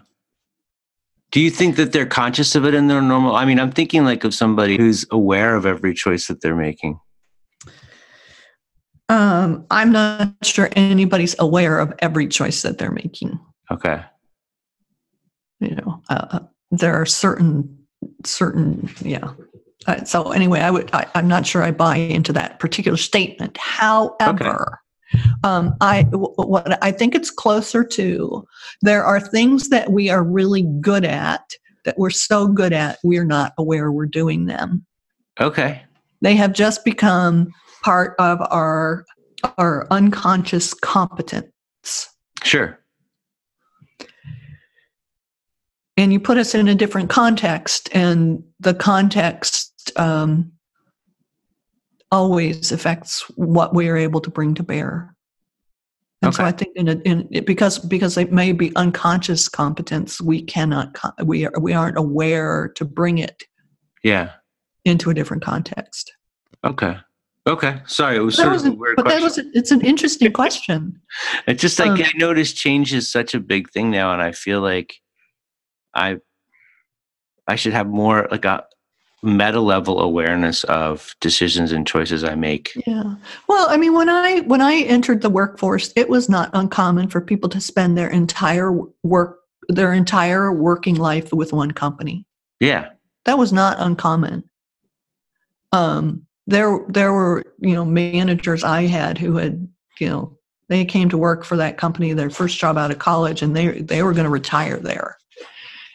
do 1.31 1.41
you 1.41 1.51
think 1.51 1.77
that 1.77 1.93
they're 1.93 2.07
conscious 2.07 2.57
of 2.57 2.65
it 2.65 2.75
in 2.75 2.89
their 2.89 3.01
normal? 3.01 3.37
I 3.37 3.45
mean, 3.45 3.61
I'm 3.61 3.71
thinking 3.71 4.05
like 4.05 4.25
of 4.25 4.35
somebody 4.35 4.77
who's 4.77 5.07
aware 5.13 5.55
of 5.55 5.65
every 5.65 5.95
choice 5.95 6.27
that 6.27 6.41
they're 6.41 6.57
making. 6.57 6.99
Um, 9.09 9.67
I'm 9.71 9.93
not 9.93 10.35
sure 10.43 10.71
anybody's 10.75 11.37
aware 11.39 11.79
of 11.79 11.93
every 12.01 12.29
choice 12.29 12.63
that 12.63 12.79
they're 12.79 12.91
making. 12.91 13.39
Okay. 13.71 14.03
You 15.61 15.77
know, 15.77 16.03
uh, 16.09 16.27
uh 16.31 16.39
there 16.71 16.95
are 16.95 17.07
certain, 17.07 17.79
certain, 18.25 18.89
yeah. 19.03 19.33
Uh, 19.87 20.05
so 20.05 20.33
anyway, 20.33 20.61
I 20.61 20.71
would, 20.71 20.91
I, 20.93 21.07
am 21.15 21.29
not 21.29 21.47
sure 21.47 21.63
I 21.63 21.71
buy 21.71 21.97
into 21.97 22.33
that 22.35 22.59
particular 22.59 22.99
statement. 22.99 23.57
However, 23.57 24.81
um, 25.43 25.75
I 25.81 26.03
what 26.13 26.83
I 26.83 26.93
think 26.93 27.15
it's 27.15 27.31
closer 27.31 27.83
to 27.85 28.47
there 28.83 29.05
are 29.05 29.21
things 29.21 29.69
that 29.71 29.91
we 29.91 30.09
are 30.09 30.23
really 30.23 30.63
good 30.81 31.05
at 31.05 31.43
that 31.85 31.99
we're 31.99 32.11
so 32.11 32.47
good 32.47 32.73
at 32.73 32.99
we're 33.03 33.25
not 33.25 33.53
aware 33.59 33.91
we're 33.91 34.07
doing 34.07 34.47
them. 34.47 34.87
Okay. 35.41 35.83
They 36.21 36.37
have 36.37 36.53
just 36.53 36.85
become 36.85 37.51
part 37.83 38.15
of 38.19 38.41
our 38.51 39.05
our 39.59 39.87
unconscious 39.91 40.75
competence. 40.75 42.09
Sure. 42.45 42.79
And 45.97 46.13
you 46.13 46.21
put 46.21 46.39
us 46.39 46.55
in 46.55 46.69
a 46.69 46.75
different 46.75 47.11
context, 47.11 47.91
and 47.93 48.43
the 48.59 48.73
context 48.73 49.70
um, 49.97 50.53
always 52.11 52.73
affects 52.73 53.23
what 53.37 53.75
we 53.75 53.89
are 53.89 53.97
able 53.97 54.21
to 54.21 54.31
bring 54.31 54.55
to 54.55 54.63
bear. 54.63 55.15
And 56.23 56.29
okay. 56.29 56.37
so 56.37 56.45
I 56.45 56.53
think 56.53 56.77
in, 56.77 56.89
a, 56.89 56.95
in 56.97 57.45
because 57.45 57.79
because 57.79 58.19
it 58.19 58.31
may 58.31 58.53
be 58.53 58.75
unconscious 58.77 59.49
competence, 59.49 60.21
we 60.21 60.43
cannot 60.43 60.95
we 61.25 61.47
are, 61.47 61.53
we 61.59 61.73
aren't 61.73 61.97
aware 61.97 62.69
to 62.77 62.85
bring 62.85 63.19
it. 63.19 63.45
Yeah. 64.03 64.33
Into 64.85 65.11
a 65.11 65.15
different 65.15 65.43
context. 65.43 66.13
Okay. 66.65 66.97
Okay. 67.47 67.81
Sorry, 67.87 68.17
it 68.17 68.21
was 68.21 68.37
sort 68.37 68.55
of 68.55 68.67
a 68.67 68.73
weird 68.73 68.97
but 68.97 69.07
question. 69.07 69.21
that 69.21 69.25
was 69.25 69.39
a, 69.39 69.45
it's 69.55 69.71
an 69.71 69.81
interesting 69.81 70.33
question. 70.33 71.01
it's 71.47 71.63
just 71.63 71.79
like 71.79 71.91
um, 71.91 72.03
I 72.03 72.13
noticed 72.17 72.57
change 72.57 72.93
is 72.93 73.11
such 73.11 73.35
a 73.35 73.41
big 73.41 73.71
thing 73.71 73.91
now, 73.91 74.13
and 74.13 74.21
I 74.21 74.33
feel 74.33 74.61
like 74.61 74.95
I 75.95 76.19
I 77.49 77.57
should 77.57 77.73
have 77.73 77.89
more 77.89 78.29
like 78.31 78.45
a 78.45 78.65
meta 79.23 79.61
level 79.61 80.01
awareness 80.01 80.65
of 80.65 81.15
decisions 81.21 81.73
and 81.73 81.87
choices 81.87 82.25
I 82.25 82.35
make. 82.35 82.73
Yeah. 82.87 83.17
Well, 83.49 83.69
I 83.69 83.77
mean, 83.77 83.93
when 83.93 84.09
I 84.09 84.41
when 84.41 84.63
I 84.63 84.77
entered 84.77 85.21
the 85.21 85.31
workforce, 85.31 85.93
it 85.97 86.09
was 86.09 86.29
not 86.29 86.51
uncommon 86.55 87.09
for 87.09 87.21
people 87.21 87.49
to 87.51 87.61
spend 87.61 87.97
their 87.97 88.09
entire 88.09 88.73
work 89.03 89.41
their 89.69 89.93
entire 89.93 90.53
working 90.53 90.97
life 90.97 91.33
with 91.33 91.53
one 91.53 91.71
company. 91.71 92.27
Yeah. 92.59 92.91
That 93.25 93.39
was 93.39 93.53
not 93.53 93.77
uncommon. 93.79 94.45
Um 95.73 96.27
there 96.47 96.81
there 96.89 97.13
were, 97.13 97.45
you 97.61 97.75
know, 97.75 97.85
managers 97.85 98.65
I 98.65 98.83
had 98.87 99.19
who 99.19 99.37
had, 99.37 99.69
you 100.01 100.09
know, 100.09 100.37
they 100.69 100.85
came 100.85 101.09
to 101.11 101.19
work 101.19 101.45
for 101.45 101.57
that 101.57 101.77
company 101.77 102.13
their 102.13 102.31
first 102.31 102.59
job 102.59 102.79
out 102.79 102.91
of 102.91 102.99
college 102.99 103.43
and 103.43 103.55
they 103.55 103.81
they 103.83 104.03
were 104.03 104.13
going 104.13 104.25
to 104.25 104.31
retire 104.31 104.79
there. 104.79 105.19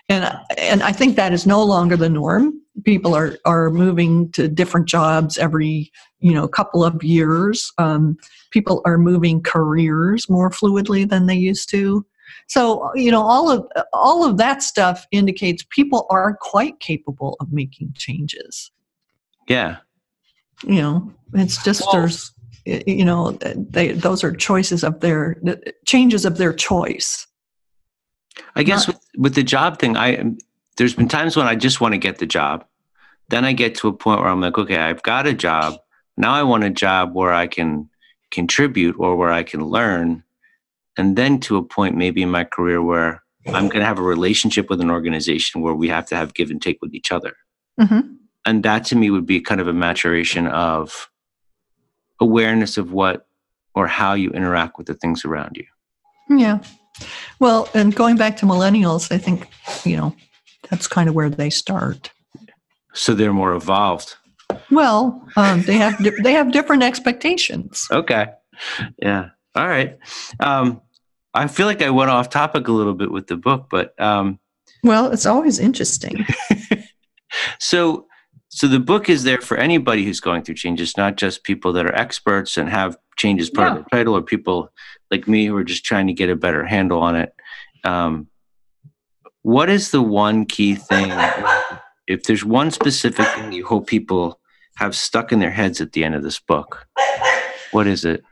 And 0.07 0.31
and 0.57 0.83
I 0.83 0.91
think 0.91 1.15
that 1.15 1.33
is 1.33 1.47
no 1.47 1.63
longer 1.63 1.97
the 1.97 2.09
norm. 2.09 2.61
People 2.83 3.15
are 3.15 3.37
are 3.45 3.69
moving 3.71 4.31
to 4.33 4.47
different 4.47 4.87
jobs 4.87 5.37
every 5.37 5.91
you 6.19 6.33
know 6.33 6.47
couple 6.47 6.83
of 6.83 7.03
years. 7.03 7.71
Um, 7.77 8.17
people 8.51 8.81
are 8.85 8.97
moving 8.97 9.41
careers 9.41 10.29
more 10.29 10.49
fluidly 10.49 11.09
than 11.09 11.25
they 11.25 11.35
used 11.35 11.69
to. 11.71 12.05
So 12.47 12.91
you 12.93 13.09
know 13.09 13.23
all 13.23 13.49
of 13.49 13.65
all 13.93 14.23
of 14.23 14.37
that 14.37 14.61
stuff 14.61 15.07
indicates 15.11 15.65
people 15.71 16.05
are 16.11 16.37
quite 16.39 16.79
capable 16.79 17.35
of 17.39 17.51
making 17.51 17.93
changes. 17.95 18.71
Yeah. 19.47 19.77
You 20.63 20.81
know 20.81 21.13
it's 21.33 21.63
just 21.63 21.81
well, 21.81 21.93
there's 21.93 22.31
you 22.65 23.05
know 23.05 23.31
they 23.31 23.91
those 23.91 24.23
are 24.23 24.33
choices 24.33 24.83
of 24.83 24.99
their 24.99 25.41
changes 25.85 26.25
of 26.25 26.37
their 26.37 26.53
choice. 26.53 27.27
I 28.55 28.63
guess 28.63 28.87
Not, 28.87 28.99
with, 29.17 29.35
the 29.35 29.43
job 29.43 29.79
thing 29.79 29.97
i 29.97 30.35
there's 30.77 30.93
been 30.93 31.07
times 31.07 31.37
when 31.37 31.47
I 31.47 31.55
just 31.55 31.79
want 31.79 31.93
to 31.93 31.97
get 31.97 32.17
the 32.17 32.25
job. 32.25 32.65
Then 33.29 33.45
I 33.45 33.53
get 33.53 33.75
to 33.75 33.87
a 33.87 33.93
point 33.93 34.19
where 34.19 34.29
I'm 34.29 34.41
like, 34.41 34.57
okay, 34.57 34.77
I've 34.77 35.01
got 35.03 35.25
a 35.25 35.33
job. 35.33 35.79
Now 36.17 36.33
I 36.33 36.43
want 36.43 36.63
a 36.63 36.69
job 36.69 37.15
where 37.15 37.33
I 37.33 37.47
can 37.47 37.89
contribute 38.31 38.95
or 38.99 39.15
where 39.15 39.31
I 39.31 39.43
can 39.43 39.61
learn. 39.61 40.23
And 40.97 41.15
then 41.15 41.39
to 41.41 41.57
a 41.57 41.63
point 41.63 41.95
maybe 41.95 42.21
in 42.21 42.29
my 42.29 42.43
career 42.43 42.81
where 42.81 43.23
I'm 43.47 43.67
going 43.67 43.79
to 43.79 43.85
have 43.85 43.99
a 43.99 44.03
relationship 44.03 44.69
with 44.69 44.81
an 44.81 44.89
organization 44.89 45.61
where 45.61 45.73
we 45.73 45.87
have 45.89 46.07
to 46.07 46.15
have 46.15 46.33
give 46.33 46.49
and 46.49 46.61
take 46.61 46.79
with 46.81 46.93
each 46.93 47.11
other. 47.11 47.35
Mm-hmm. 47.79 48.13
And 48.45 48.63
that 48.63 48.85
to 48.85 48.95
me 48.95 49.09
would 49.09 49.25
be 49.25 49.41
kind 49.41 49.61
of 49.61 49.67
a 49.67 49.73
maturation 49.73 50.47
of 50.47 51.09
awareness 52.19 52.77
of 52.77 52.91
what 52.91 53.27
or 53.75 53.87
how 53.87 54.13
you 54.13 54.29
interact 54.31 54.77
with 54.77 54.87
the 54.87 54.93
things 54.93 55.25
around 55.25 55.57
you. 55.57 55.65
Yeah. 56.29 56.59
Well, 57.39 57.69
and 57.73 57.95
going 57.95 58.15
back 58.15 58.37
to 58.37 58.45
millennials, 58.45 59.11
I 59.11 59.17
think, 59.17 59.47
you 59.83 59.97
know, 59.97 60.15
that's 60.69 60.87
kind 60.87 61.09
of 61.09 61.15
where 61.15 61.29
they 61.29 61.49
start. 61.49 62.11
So 62.93 63.13
they're 63.13 63.33
more 63.33 63.53
evolved. 63.53 64.15
Well, 64.71 65.27
um, 65.35 65.63
they 65.63 65.75
have 65.75 65.97
di- 65.97 66.21
they 66.23 66.33
have 66.33 66.51
different 66.51 66.83
expectations. 66.83 67.87
Okay. 67.91 68.27
Yeah. 69.01 69.29
All 69.55 69.67
right. 69.67 69.97
Um, 70.39 70.81
I 71.33 71.47
feel 71.47 71.65
like 71.65 71.81
I 71.81 71.89
went 71.89 72.11
off 72.11 72.29
topic 72.29 72.67
a 72.67 72.71
little 72.71 72.93
bit 72.93 73.11
with 73.11 73.27
the 73.27 73.35
book, 73.35 73.67
but 73.69 73.99
um, 73.99 74.39
Well, 74.83 75.11
it's 75.11 75.25
always 75.25 75.59
interesting. 75.59 76.25
so 77.59 78.07
so 78.55 78.69
the 78.69 78.79
book 78.79 79.09
is 79.09 79.23
there 79.23 79.41
for 79.41 79.57
anybody 79.57 80.05
who's 80.05 80.21
going 80.21 80.41
through 80.41 80.55
changes, 80.55 80.95
not 80.95 81.17
just 81.17 81.43
people 81.43 81.73
that 81.73 81.85
are 81.85 81.93
experts 81.93 82.55
and 82.55 82.69
have 82.69 82.95
changes 83.17 83.49
part 83.49 83.67
of 83.67 83.73
Yeah. 83.73 83.81
their 83.91 83.99
title, 83.99 84.15
or 84.15 84.21
people 84.21 84.69
like 85.11 85.27
me 85.27 85.45
who 85.47 85.57
are 85.57 85.63
just 85.65 85.83
trying 85.83 86.07
to 86.07 86.13
get 86.13 86.29
a 86.29 86.37
better 86.37 86.63
handle 86.65 87.01
on 87.01 87.17
it. 87.17 87.33
Um, 87.83 88.27
what 89.41 89.69
is 89.69 89.91
the 89.91 90.01
one 90.01 90.45
key 90.45 90.75
thing? 90.75 91.11
If 92.07 92.23
there's 92.23 92.45
one 92.45 92.69
specific 92.69 93.25
thing 93.29 93.51
you 93.51 93.65
hope 93.65 93.87
people 93.87 94.39
have 94.77 94.95
stuck 94.95 95.31
in 95.31 95.39
their 95.39 95.49
heads 95.49 95.81
at 95.81 95.91
the 95.93 96.03
end 96.03 96.13
of 96.13 96.21
this 96.21 96.39
book, 96.39 96.87
what 97.71 97.87
is 97.87 98.05
it? 98.05 98.23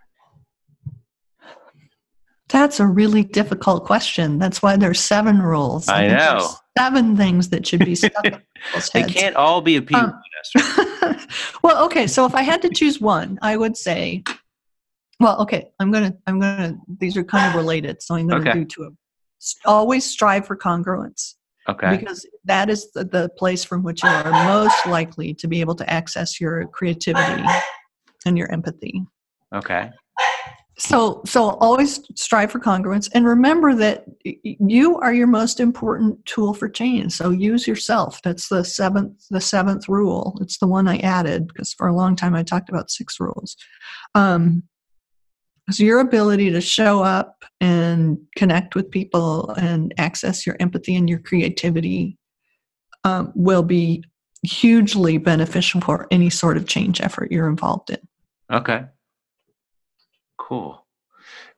That's 2.50 2.80
a 2.80 2.86
really 2.86 3.24
difficult 3.24 3.86
question. 3.86 4.38
That's 4.38 4.62
why 4.62 4.78
there's 4.78 5.00
seven 5.00 5.42
rules. 5.42 5.90
I 5.90 6.08
there's 6.08 6.20
know. 6.22 6.50
Seven 6.78 7.16
things 7.16 7.50
that 7.50 7.68
should 7.68 7.82
be 7.86 7.96
stuck 7.96 8.26
in 8.26 8.34
people's 8.56 8.90
They 8.90 9.02
heads. 9.02 9.14
can't 9.14 9.36
all 9.36 9.62
be 9.62 9.76
a 9.78 9.82
Peter 9.82 10.14
Um, 10.56 11.18
well, 11.64 11.86
okay. 11.86 12.08
So 12.08 12.26
if 12.26 12.34
I 12.36 12.42
had 12.42 12.62
to 12.64 12.70
choose 12.70 13.00
one, 13.00 13.38
I 13.42 13.58
would 13.58 13.78
say, 13.78 14.24
well, 15.20 15.40
okay, 15.42 15.70
I'm 15.80 15.92
gonna, 15.92 16.16
I'm 16.28 16.40
gonna. 16.40 16.78
These 17.00 17.16
are 17.18 17.24
kind 17.24 17.48
of 17.48 17.56
related, 17.56 18.02
so 18.02 18.16
I'm 18.16 18.28
gonna 18.28 18.42
Okay. 18.42 18.54
do 18.54 18.66
two 18.66 18.82
of 18.84 18.88
them. 18.90 18.98
Always 19.66 20.06
strive 20.06 20.48
for 20.48 20.56
congruence 20.58 21.36
Okay. 21.70 21.98
because 21.98 22.26
that 22.46 22.70
is 22.70 22.92
the, 22.94 23.04
the 23.06 23.30
place 23.38 23.64
from 23.64 23.84
which 23.84 24.04
you 24.04 24.10
are 24.10 24.32
most 24.46 24.86
likely 24.86 25.34
to 25.36 25.48
be 25.48 25.60
able 25.62 25.76
to 25.76 25.90
access 25.90 26.40
your 26.42 26.68
creativity 26.68 27.44
and 28.26 28.38
your 28.38 28.52
empathy. 28.52 29.04
Okay. 29.54 29.92
So, 30.78 31.22
so 31.26 31.52
always 31.58 32.00
strive 32.16 32.52
for 32.52 32.60
congruence, 32.60 33.10
and 33.14 33.26
remember 33.26 33.76
that 33.76 34.06
you 34.24 34.98
are 35.00 35.14
your 35.14 35.28
most 35.28 35.60
important 35.60 36.26
tool 36.26 36.54
for 36.54 36.68
change. 36.68 37.14
So, 37.14 37.30
use 37.30 37.68
yourself. 37.68 38.22
That's 38.24 38.50
the 38.50 38.64
seventh, 38.64 39.24
the 39.30 39.42
seventh 39.42 39.88
rule. 39.88 40.38
It's 40.42 40.58
the 40.58 40.68
one 40.68 40.88
I 40.88 40.98
added 40.98 41.48
because 41.48 41.74
for 41.74 41.88
a 41.88 41.96
long 41.96 42.16
time 42.16 42.34
I 42.34 42.42
talked 42.42 42.70
about 42.70 42.90
six 42.90 43.20
rules. 43.20 43.56
Um, 44.16 44.64
so, 45.70 45.84
your 45.84 46.00
ability 46.00 46.50
to 46.50 46.62
show 46.62 47.04
up 47.04 47.46
and 47.62 48.18
connect 48.36 48.74
with 48.74 48.90
people 48.90 49.52
and 49.52 49.94
access 50.00 50.46
your 50.46 50.58
empathy 50.60 50.96
and 50.96 51.08
your 51.08 51.20
creativity 51.20 52.18
um, 53.04 53.32
will 53.36 53.64
be 53.64 54.04
hugely 54.44 55.18
beneficial 55.18 55.82
for 55.82 56.08
any 56.12 56.30
sort 56.30 56.58
of 56.58 56.68
change 56.68 57.00
effort 57.00 57.32
you're 57.32 57.48
involved 57.48 57.92
in. 57.92 58.00
Okay. 58.52 58.86
Cool. 60.48 60.86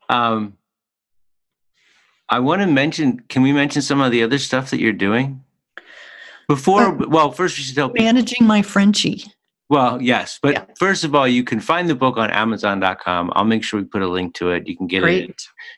Um, 0.09 0.57
I 2.29 2.39
want 2.39 2.61
to 2.61 2.67
mention. 2.67 3.19
Can 3.29 3.41
we 3.41 3.51
mention 3.51 3.81
some 3.81 3.99
of 3.99 4.11
the 4.11 4.21
other 4.23 4.37
stuff 4.37 4.69
that 4.69 4.79
you're 4.79 4.93
doing? 4.93 5.43
Before, 6.47 6.83
Uh, 6.83 7.07
well, 7.07 7.31
first 7.31 7.57
we 7.57 7.63
should 7.63 7.75
tell 7.75 7.89
people. 7.89 8.05
Managing 8.05 8.45
my 8.45 8.61
Frenchie. 8.61 9.23
Well, 9.67 9.99
yes, 9.99 10.37
but 10.43 10.53
Yeah. 10.53 10.65
first 10.77 11.03
of 11.03 11.15
all, 11.15 11.27
you 11.27 11.43
can 11.43 11.59
find 11.59 11.89
the 11.89 11.95
book 11.95 12.17
on 12.17 12.29
Amazon.com. 12.29 13.31
I'll 13.35 13.45
make 13.45 13.63
sure 13.63 13.79
we 13.79 13.85
put 13.87 14.03
a 14.03 14.07
link 14.07 14.35
to 14.35 14.51
it. 14.51 14.67
You 14.67 14.77
can 14.77 14.85
get 14.85 15.03
it 15.03 15.23
in 15.25 15.33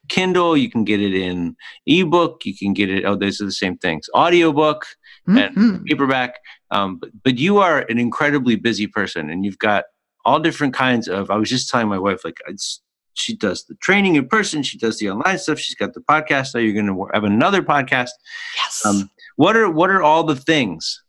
Kindle. 0.10 0.58
You 0.58 0.70
can 0.70 0.84
get 0.84 0.99
it 0.99 1.14
in 1.14 1.55
ebook. 1.86 2.45
You 2.45 2.53
can 2.58 2.74
get 2.74 2.89
it. 2.89 3.05
Oh, 3.05 3.16
those 3.16 3.39
are 3.39 3.45
the 3.45 3.51
same 3.53 3.78
things. 3.78 4.08
Audiobook. 4.14 4.86
and 5.30 5.53
Mhm. 5.58 5.86
paperback. 5.86 6.36
Um, 6.72 6.99
but, 6.99 7.10
but 7.22 7.38
you 7.38 7.58
are 7.58 7.80
an 7.89 7.97
incredibly 7.97 8.55
busy 8.55 8.88
person, 8.88 9.30
and 9.30 9.43
you've 9.43 9.60
got 9.60 9.84
all 10.24 10.39
different 10.39 10.74
kinds 10.74 11.10
of. 11.10 11.30
I 11.30 11.36
was 11.36 11.49
just 11.49 11.70
telling 11.70 11.89
my 11.89 11.97
wife, 11.99 12.24
like, 12.24 12.38
it's, 12.47 12.82
she 13.18 13.36
does 13.36 13.65
the 13.65 13.76
training 13.76 14.15
in 14.15 14.28
person, 14.28 14.63
she 14.63 14.78
does 14.78 14.99
the 14.99 15.09
online 15.09 15.38
stuff, 15.38 15.59
she's 15.59 15.76
got 15.76 15.93
the 15.93 16.01
podcast. 16.01 16.53
Now 16.53 16.61
you're 16.61 16.74
going 16.74 16.88
to 16.88 17.09
have 17.13 17.24
another 17.24 17.61
podcast. 17.61 18.09
Yes. 18.55 18.86
Um, 18.86 19.09
what 19.36 19.55
are 19.55 19.70
what 19.70 19.89
are 19.89 20.01
all 20.01 20.24
the 20.24 20.36
things? 20.36 21.03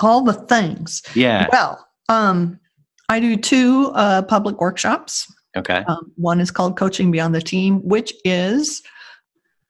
All 0.00 0.22
the 0.22 0.32
things. 0.32 1.02
Yeah. 1.14 1.46
Well, 1.50 1.84
um, 2.08 2.58
I 3.08 3.20
do 3.20 3.36
two 3.36 3.90
uh, 3.94 4.22
public 4.22 4.60
workshops. 4.60 5.32
Okay. 5.56 5.84
Um, 5.88 6.12
one 6.16 6.40
is 6.40 6.50
called 6.50 6.76
Coaching 6.76 7.10
Beyond 7.10 7.34
the 7.34 7.40
Team, 7.40 7.80
which 7.80 8.12
is 8.24 8.82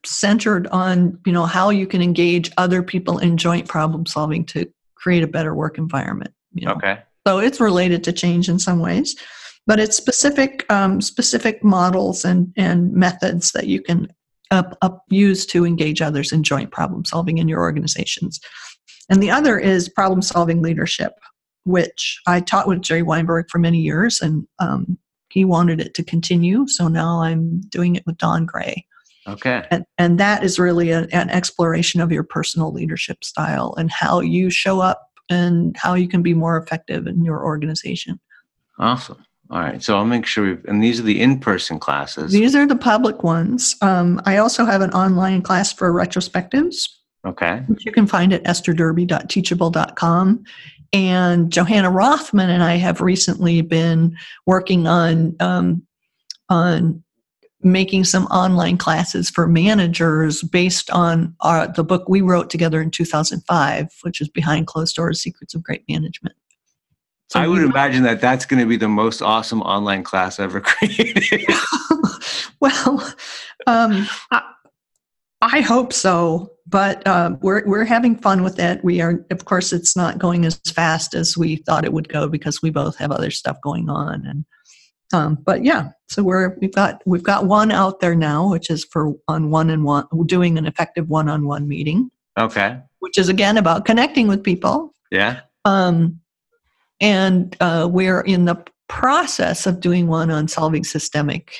centered 0.05 0.67
on 0.69 1.19
you 1.27 1.33
know 1.33 1.47
how 1.47 1.71
you 1.71 1.87
can 1.87 2.03
engage 2.03 2.51
other 2.57 2.83
people 2.83 3.19
in 3.19 3.37
joint 3.37 3.69
problem 3.69 4.07
solving 4.07 4.45
to 4.47 4.71
create 4.95 5.23
a 5.23 5.29
better 5.29 5.55
work 5.55 5.79
environment. 5.79 6.33
You 6.53 6.67
know? 6.67 6.73
Okay. 6.73 6.99
So 7.27 7.39
it's 7.39 7.61
related 7.61 8.05
to 8.05 8.13
change 8.13 8.49
in 8.49 8.59
some 8.59 8.81
ways, 8.81 9.17
but 9.69 9.79
it's 9.79 9.97
specific 9.97 10.67
um, 10.73 11.01
specific 11.01 11.63
models 11.63 12.25
and 12.25 12.53
and 12.57 12.93
methods 12.93 13.53
that 13.53 13.69
you 13.69 13.81
can 13.81 14.09
up, 14.51 14.77
up 14.81 15.05
use 15.11 15.45
to 15.47 15.67
engage 15.67 16.01
others 16.01 16.33
in 16.33 16.43
joint 16.43 16.73
problem 16.73 17.05
solving 17.05 17.39
in 17.39 17.49
your 17.49 17.61
organizations. 17.61 18.41
And 19.11 19.23
the 19.23 19.31
other 19.31 19.59
is 19.59 19.89
problem 19.89 20.23
solving 20.23 20.63
leadership, 20.63 21.13
which 21.65 22.19
I 22.27 22.41
taught 22.41 22.67
with 22.67 22.81
Jerry 22.81 23.03
Weinberg 23.03 23.47
for 23.51 23.59
many 23.59 23.79
years, 23.79 24.21
and 24.21 24.47
um, 24.59 24.99
he 25.31 25.45
wanted 25.45 25.81
it 25.81 25.93
to 25.95 26.03
continue. 26.03 26.67
So 26.67 26.89
now 26.89 27.21
I'm 27.23 27.61
doing 27.69 27.95
it 27.95 28.05
with 28.07 28.17
Don 28.17 28.47
Gray. 28.47 28.87
Okay. 29.27 29.67
And, 29.71 29.85
and 29.99 30.19
that 30.19 30.43
is 30.43 30.59
really 30.59 30.91
a, 30.91 31.07
an 31.13 31.29
exploration 31.29 32.01
of 32.01 32.11
your 32.11 32.23
personal 32.23 32.73
leadership 32.73 33.23
style 33.23 33.75
and 33.77 33.91
how 33.91 34.21
you 34.21 34.49
show 34.49 34.81
up 34.81 35.11
and 35.29 35.77
how 35.77 35.93
you 35.93 36.09
can 36.09 36.23
be 36.23 36.33
more 36.33 36.57
effective 36.57 37.07
in 37.07 37.23
your 37.23 37.45
organization. 37.45 38.19
Awesome. 38.79 39.23
All 39.51 39.61
right. 39.61 39.83
So 39.83 39.97
I'll 39.97 40.05
make 40.05 40.27
sure 40.27 40.45
we've, 40.47 40.63
and 40.67 40.83
these 40.83 41.01
are 41.01 41.05
the 41.05 41.21
in 41.21 41.41
person 41.41 41.79
classes. 41.79 42.33
These 42.33 42.55
are 42.55 42.67
the 42.67 42.77
public 42.77 43.23
ones. 43.23 43.75
Um, 43.81 44.21
I 44.27 44.37
also 44.37 44.67
have 44.67 44.83
an 44.83 44.91
online 44.91 45.41
class 45.43 45.73
for 45.73 45.91
retrospectives, 45.93 46.87
Okay. 47.25 47.63
which 47.67 47.87
you 47.87 47.93
can 47.93 48.07
find 48.07 48.33
at 48.35 48.45
estherderby.teachable.com. 48.45 50.45
And 50.93 51.51
Johanna 51.53 51.91
Rothman 51.91 52.51
and 52.51 52.63
I 52.63 52.77
have 52.77 53.01
recently 53.01 53.61
been 53.63 54.17
working 54.47 54.87
on 54.87 55.35
um, 55.41 55.83
on 56.49 57.03
making 57.63 58.05
some 58.05 58.25
online 58.27 58.79
classes 58.79 59.29
for 59.29 59.49
managers 59.49 60.43
based 60.45 60.89
on 60.91 61.35
our, 61.41 61.67
the 61.69 61.85
book 61.85 62.09
we 62.09 62.21
wrote 62.23 62.49
together 62.49 62.81
in 62.81 62.91
2005, 62.91 63.89
which 64.03 64.21
is 64.21 64.29
Behind 64.29 64.67
Closed 64.67 64.97
Doors: 64.97 65.21
Secrets 65.21 65.55
of 65.55 65.63
Great 65.63 65.85
Management. 65.89 66.35
So 67.29 67.41
I 67.41 67.47
would 67.47 67.63
imagine 67.63 68.05
that 68.05 68.23
that's 68.23 68.47
going 68.47 68.61
to 68.61 68.67
be 68.67 68.77
the 68.77 68.89
most 68.89 69.21
awesome 69.21 69.61
online 69.63 70.03
class 70.03 70.41
ever 70.41 70.61
created. 70.63 71.45
well, 72.61 73.15
um, 73.67 74.07
I, 74.31 74.43
I 75.43 75.61
hope 75.61 75.93
so, 75.93 76.53
but 76.67 77.07
uh, 77.07 77.37
we're 77.43 77.67
we're 77.67 77.85
having 77.85 78.17
fun 78.17 78.43
with 78.43 78.59
it. 78.59 78.83
We 78.83 79.01
are, 79.03 79.25
of 79.31 79.45
course, 79.45 79.73
it's 79.73 79.95
not 79.95 80.19
going 80.19 80.47
as 80.47 80.59
fast 80.75 81.15
as 81.15 81.37
we 81.37 81.57
thought 81.57 81.85
it 81.85 81.93
would 81.93 82.09
go 82.09 82.29
because 82.29 82.63
we 82.63 82.71
both 82.71 82.97
have 82.97 83.13
other 83.13 83.31
stuff 83.31 83.59
going 83.63 83.91
on, 83.91 84.27
and 84.27 84.45
um, 85.13 85.39
but 85.45 85.65
yeah, 85.65 85.91
so 86.09 86.23
we're 86.23 86.57
we've 86.61 86.75
got 86.75 87.03
we've 87.07 87.23
got 87.23 87.47
one 87.47 87.71
out 87.71 88.01
there 88.01 88.15
now, 88.15 88.51
which 88.51 88.71
is 88.71 88.85
for 88.85 89.13
on 89.29 89.51
one 89.51 89.71
and 89.71 89.85
one 89.85 90.07
doing 90.27 90.59
an 90.59 90.67
effective 90.67 91.09
one-on-one 91.09 91.69
meeting, 91.69 92.11
okay. 92.39 92.81
which 92.99 93.17
is 93.17 93.29
again 93.29 93.59
about 93.59 93.85
connecting 93.85 94.29
with 94.29 94.43
people. 94.43 94.95
Yeah. 95.11 95.41
Um, 95.65 96.21
and 97.01 97.57
uh, 97.61 97.89
we're 97.91 98.21
in 98.21 98.45
the 98.45 98.63
process 98.89 99.67
of 99.67 99.81
doing 99.81 100.09
one 100.09 100.31
on 100.31 100.49
solving 100.49 100.85
systemic 100.85 101.57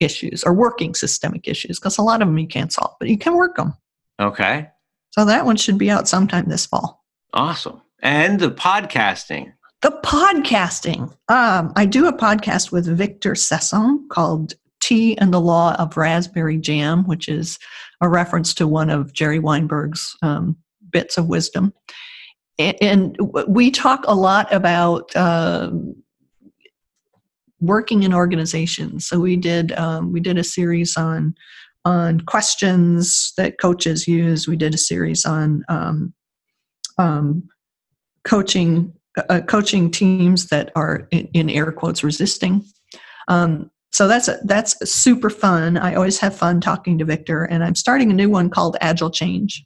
issues 0.00 0.42
or 0.42 0.52
working 0.52 0.94
systemic 0.94 1.46
issues 1.46 1.78
because 1.78 1.98
a 1.98 2.02
lot 2.02 2.22
of 2.22 2.28
them 2.28 2.38
you 2.38 2.46
can't 2.46 2.72
solve, 2.72 2.94
but 2.98 3.08
you 3.08 3.18
can 3.18 3.36
work 3.36 3.56
them. 3.56 3.74
Okay. 4.20 4.68
So 5.10 5.24
that 5.24 5.44
one 5.44 5.56
should 5.56 5.78
be 5.78 5.90
out 5.90 6.08
sometime 6.08 6.46
this 6.48 6.66
fall. 6.66 7.04
Awesome. 7.34 7.80
And 8.02 8.40
the 8.40 8.50
podcasting. 8.50 9.52
The 9.82 9.98
podcasting. 10.04 11.14
Um, 11.28 11.72
I 11.76 11.86
do 11.86 12.06
a 12.06 12.16
podcast 12.16 12.72
with 12.72 12.86
Victor 12.86 13.32
Sessom 13.32 14.08
called 14.08 14.54
Tea 14.80 15.16
and 15.18 15.32
the 15.32 15.40
Law 15.40 15.74
of 15.74 15.96
Raspberry 15.96 16.58
Jam, 16.58 17.04
which 17.04 17.28
is 17.28 17.58
a 18.00 18.08
reference 18.08 18.54
to 18.54 18.66
one 18.66 18.90
of 18.90 19.12
Jerry 19.12 19.38
Weinberg's 19.38 20.16
um, 20.22 20.56
bits 20.90 21.18
of 21.18 21.28
wisdom. 21.28 21.72
And, 22.58 23.16
we 23.48 23.70
talk 23.70 24.04
a 24.06 24.14
lot 24.14 24.52
about 24.52 25.14
um, 25.16 25.96
working 27.60 28.02
in 28.02 28.12
organizations. 28.12 29.06
So 29.06 29.20
we 29.20 29.36
did 29.36 29.72
um, 29.72 30.12
we 30.12 30.20
did 30.20 30.38
a 30.38 30.44
series 30.44 30.96
on 30.96 31.34
on 31.84 32.20
questions 32.20 33.32
that 33.36 33.58
coaches 33.58 34.06
use. 34.06 34.46
We 34.46 34.56
did 34.56 34.74
a 34.74 34.78
series 34.78 35.24
on 35.24 35.64
um, 35.68 36.12
um, 36.98 37.48
coaching 38.24 38.92
uh, 39.28 39.40
coaching 39.40 39.90
teams 39.90 40.48
that 40.48 40.72
are 40.74 41.06
in, 41.10 41.28
in 41.34 41.50
air 41.50 41.72
quotes 41.72 42.04
resisting. 42.04 42.64
Um, 43.28 43.70
so 43.90 44.08
that's 44.08 44.28
a, 44.28 44.38
that's 44.44 44.90
super 44.90 45.28
fun. 45.28 45.76
I 45.76 45.94
always 45.94 46.18
have 46.20 46.34
fun 46.34 46.60
talking 46.60 46.98
to 46.98 47.04
Victor, 47.04 47.44
and 47.44 47.62
I'm 47.62 47.74
starting 47.74 48.10
a 48.10 48.14
new 48.14 48.30
one 48.30 48.48
called 48.48 48.76
Agile 48.80 49.10
Change, 49.10 49.64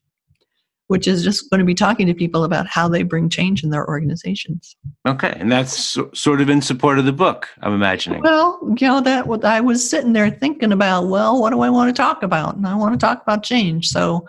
which 0.89 1.09
is 1.09 1.25
just 1.25 1.51
going 1.51 1.59
to 1.59 1.65
be 1.65 1.75
talking 1.75 2.07
to 2.07 2.15
people 2.15 2.45
about 2.45 2.67
how 2.67 2.89
they 2.89 3.03
bring 3.03 3.29
change 3.29 3.65
in 3.65 3.71
their 3.71 3.87
organizations. 3.89 4.77
Okay, 5.07 5.35
and 5.37 5.51
that's 5.51 5.77
so, 5.77 6.11
sort 6.15 6.41
of 6.41 6.49
in 6.49 6.63
support 6.63 6.99
of 6.99 7.05
the 7.05 7.13
book. 7.13 7.49
I'm 7.63 7.75
imagining. 7.75 8.23
Well, 8.23 8.59
you 8.79 8.87
know 8.87 9.01
that 9.01 9.27
what 9.27 9.45
I 9.45 9.61
was 9.61 9.89
sitting 9.89 10.13
there 10.13 10.31
thinking 10.31 10.73
about. 10.73 11.09
Well, 11.09 11.41
what 11.41 11.51
do 11.51 11.61
I 11.61 11.71
want 11.71 11.95
to 11.95 12.01
talk 12.01 12.23
about? 12.23 12.57
And 12.57 12.67
I 12.67 12.75
want 12.75 12.99
to 12.99 13.05
talk 13.05 13.21
about 13.23 13.43
change. 13.43 13.89
So, 13.89 14.27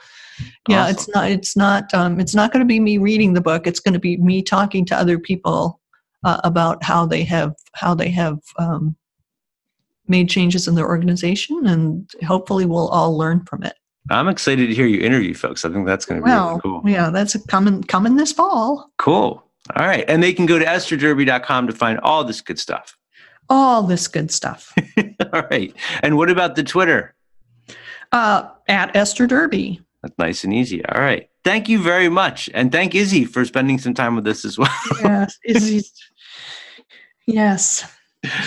yeah, 0.67 0.83
Awesome. 0.83 0.91
it's 0.95 1.09
not 1.09 1.31
it's 1.31 1.57
not 1.57 1.93
um, 1.93 2.19
it's 2.19 2.35
not 2.35 2.51
going 2.51 2.61
to 2.61 2.67
be 2.67 2.79
me 2.79 2.97
reading 2.97 3.33
the 3.33 3.41
book. 3.41 3.67
It's 3.67 3.79
going 3.79 3.93
to 3.93 3.99
be 3.99 4.17
me 4.17 4.41
talking 4.41 4.83
to 4.85 4.95
other 4.95 5.19
people 5.19 5.79
uh, 6.23 6.41
about 6.43 6.83
how 6.83 7.05
they 7.05 7.23
have 7.23 7.53
how 7.75 7.93
they 7.93 8.09
have 8.09 8.39
um, 8.57 8.95
made 10.07 10.29
changes 10.29 10.67
in 10.67 10.73
their 10.73 10.87
organization, 10.87 11.67
and 11.67 12.09
hopefully 12.25 12.65
we'll 12.65 12.87
all 12.87 13.15
learn 13.15 13.43
from 13.45 13.63
it. 13.63 13.75
I'm 14.09 14.27
excited 14.27 14.67
to 14.67 14.73
hear 14.75 14.85
you 14.85 15.01
interview 15.01 15.33
folks. 15.33 15.65
I 15.65 15.69
think 15.69 15.85
that's 15.85 16.05
going 16.05 16.21
to 16.21 16.25
be 16.25 16.29
Well, 16.31 16.49
really 16.49 16.61
cool. 16.61 16.81
yeah, 16.85 17.09
that's 17.09 17.35
coming 17.47 17.83
coming 17.83 18.15
this 18.15 18.31
fall. 18.31 18.89
Cool. 18.97 19.43
All 19.75 19.85
right. 19.85 20.05
And 20.07 20.23
they 20.23 20.33
can 20.33 20.45
go 20.45 20.57
to 20.59 20.65
estherderby.com 20.65 21.67
to 21.67 21.73
find 21.73 21.99
all 21.99 22.23
this 22.23 22.39
good 22.41 22.57
stuff. 22.59 22.97
All 23.49 23.83
this 23.83 24.07
good 24.09 24.29
stuff 24.31 24.73
all 25.33 25.43
right. 25.49 25.73
And 26.03 26.17
what 26.17 26.29
about 26.29 26.55
the 26.55 26.63
Twitter? 26.63 27.13
uh, 28.11 28.49
at 28.67 28.95
Esther 28.95 29.25
Derby. 29.27 29.81
That's 30.01 30.17
nice 30.17 30.43
and 30.43 30.53
easy. 30.53 30.85
All 30.85 31.01
right. 31.01 31.29
Thank 31.43 31.67
you 31.69 31.81
very 31.81 32.07
much. 32.09 32.49
And 32.53 32.71
thank 32.71 32.93
Izzy 32.95 33.25
for 33.25 33.43
spending 33.45 33.77
some 33.79 33.93
time 33.93 34.15
with 34.15 34.27
us 34.27 34.43
as 34.45 34.57
well. 34.57 34.69
yes, 35.01 35.37
is 35.45 35.91
yes. 37.25 37.89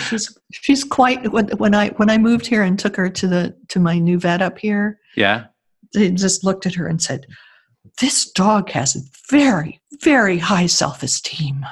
She's 0.07 0.37
she's 0.51 0.83
quite 0.83 1.31
when, 1.31 1.47
when 1.57 1.73
I 1.73 1.89
when 1.89 2.09
I 2.09 2.17
moved 2.17 2.45
here 2.45 2.61
and 2.63 2.77
took 2.77 2.95
her 2.95 3.09
to 3.09 3.27
the 3.27 3.55
to 3.69 3.79
my 3.79 3.97
new 3.99 4.19
vet 4.19 4.41
up 4.41 4.57
here. 4.59 4.99
yeah. 5.15 5.45
They 5.93 6.09
just 6.11 6.43
looked 6.43 6.65
at 6.65 6.75
her 6.75 6.87
and 6.87 7.01
said, 7.01 7.25
"This 7.99 8.29
dog 8.31 8.69
has 8.71 8.95
very 9.29 9.81
very 10.01 10.37
high 10.37 10.67
self 10.67 11.03
esteem." 11.03 11.65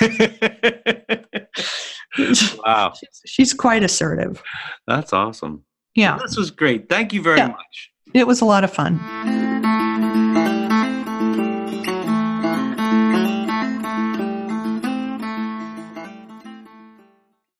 wow. 2.64 2.92
she's, 2.98 3.20
she's 3.26 3.52
quite 3.52 3.82
assertive. 3.82 4.42
That's 4.86 5.12
awesome. 5.12 5.64
Yeah, 5.94 6.18
This 6.20 6.36
was 6.36 6.50
great. 6.50 6.88
Thank 6.88 7.12
you 7.12 7.22
very 7.22 7.38
Yeah. 7.38 7.48
much. 7.48 7.90
it 8.14 8.26
was 8.26 8.40
a 8.40 8.44
lot 8.44 8.64
of 8.64 8.72
fun. 8.72 8.98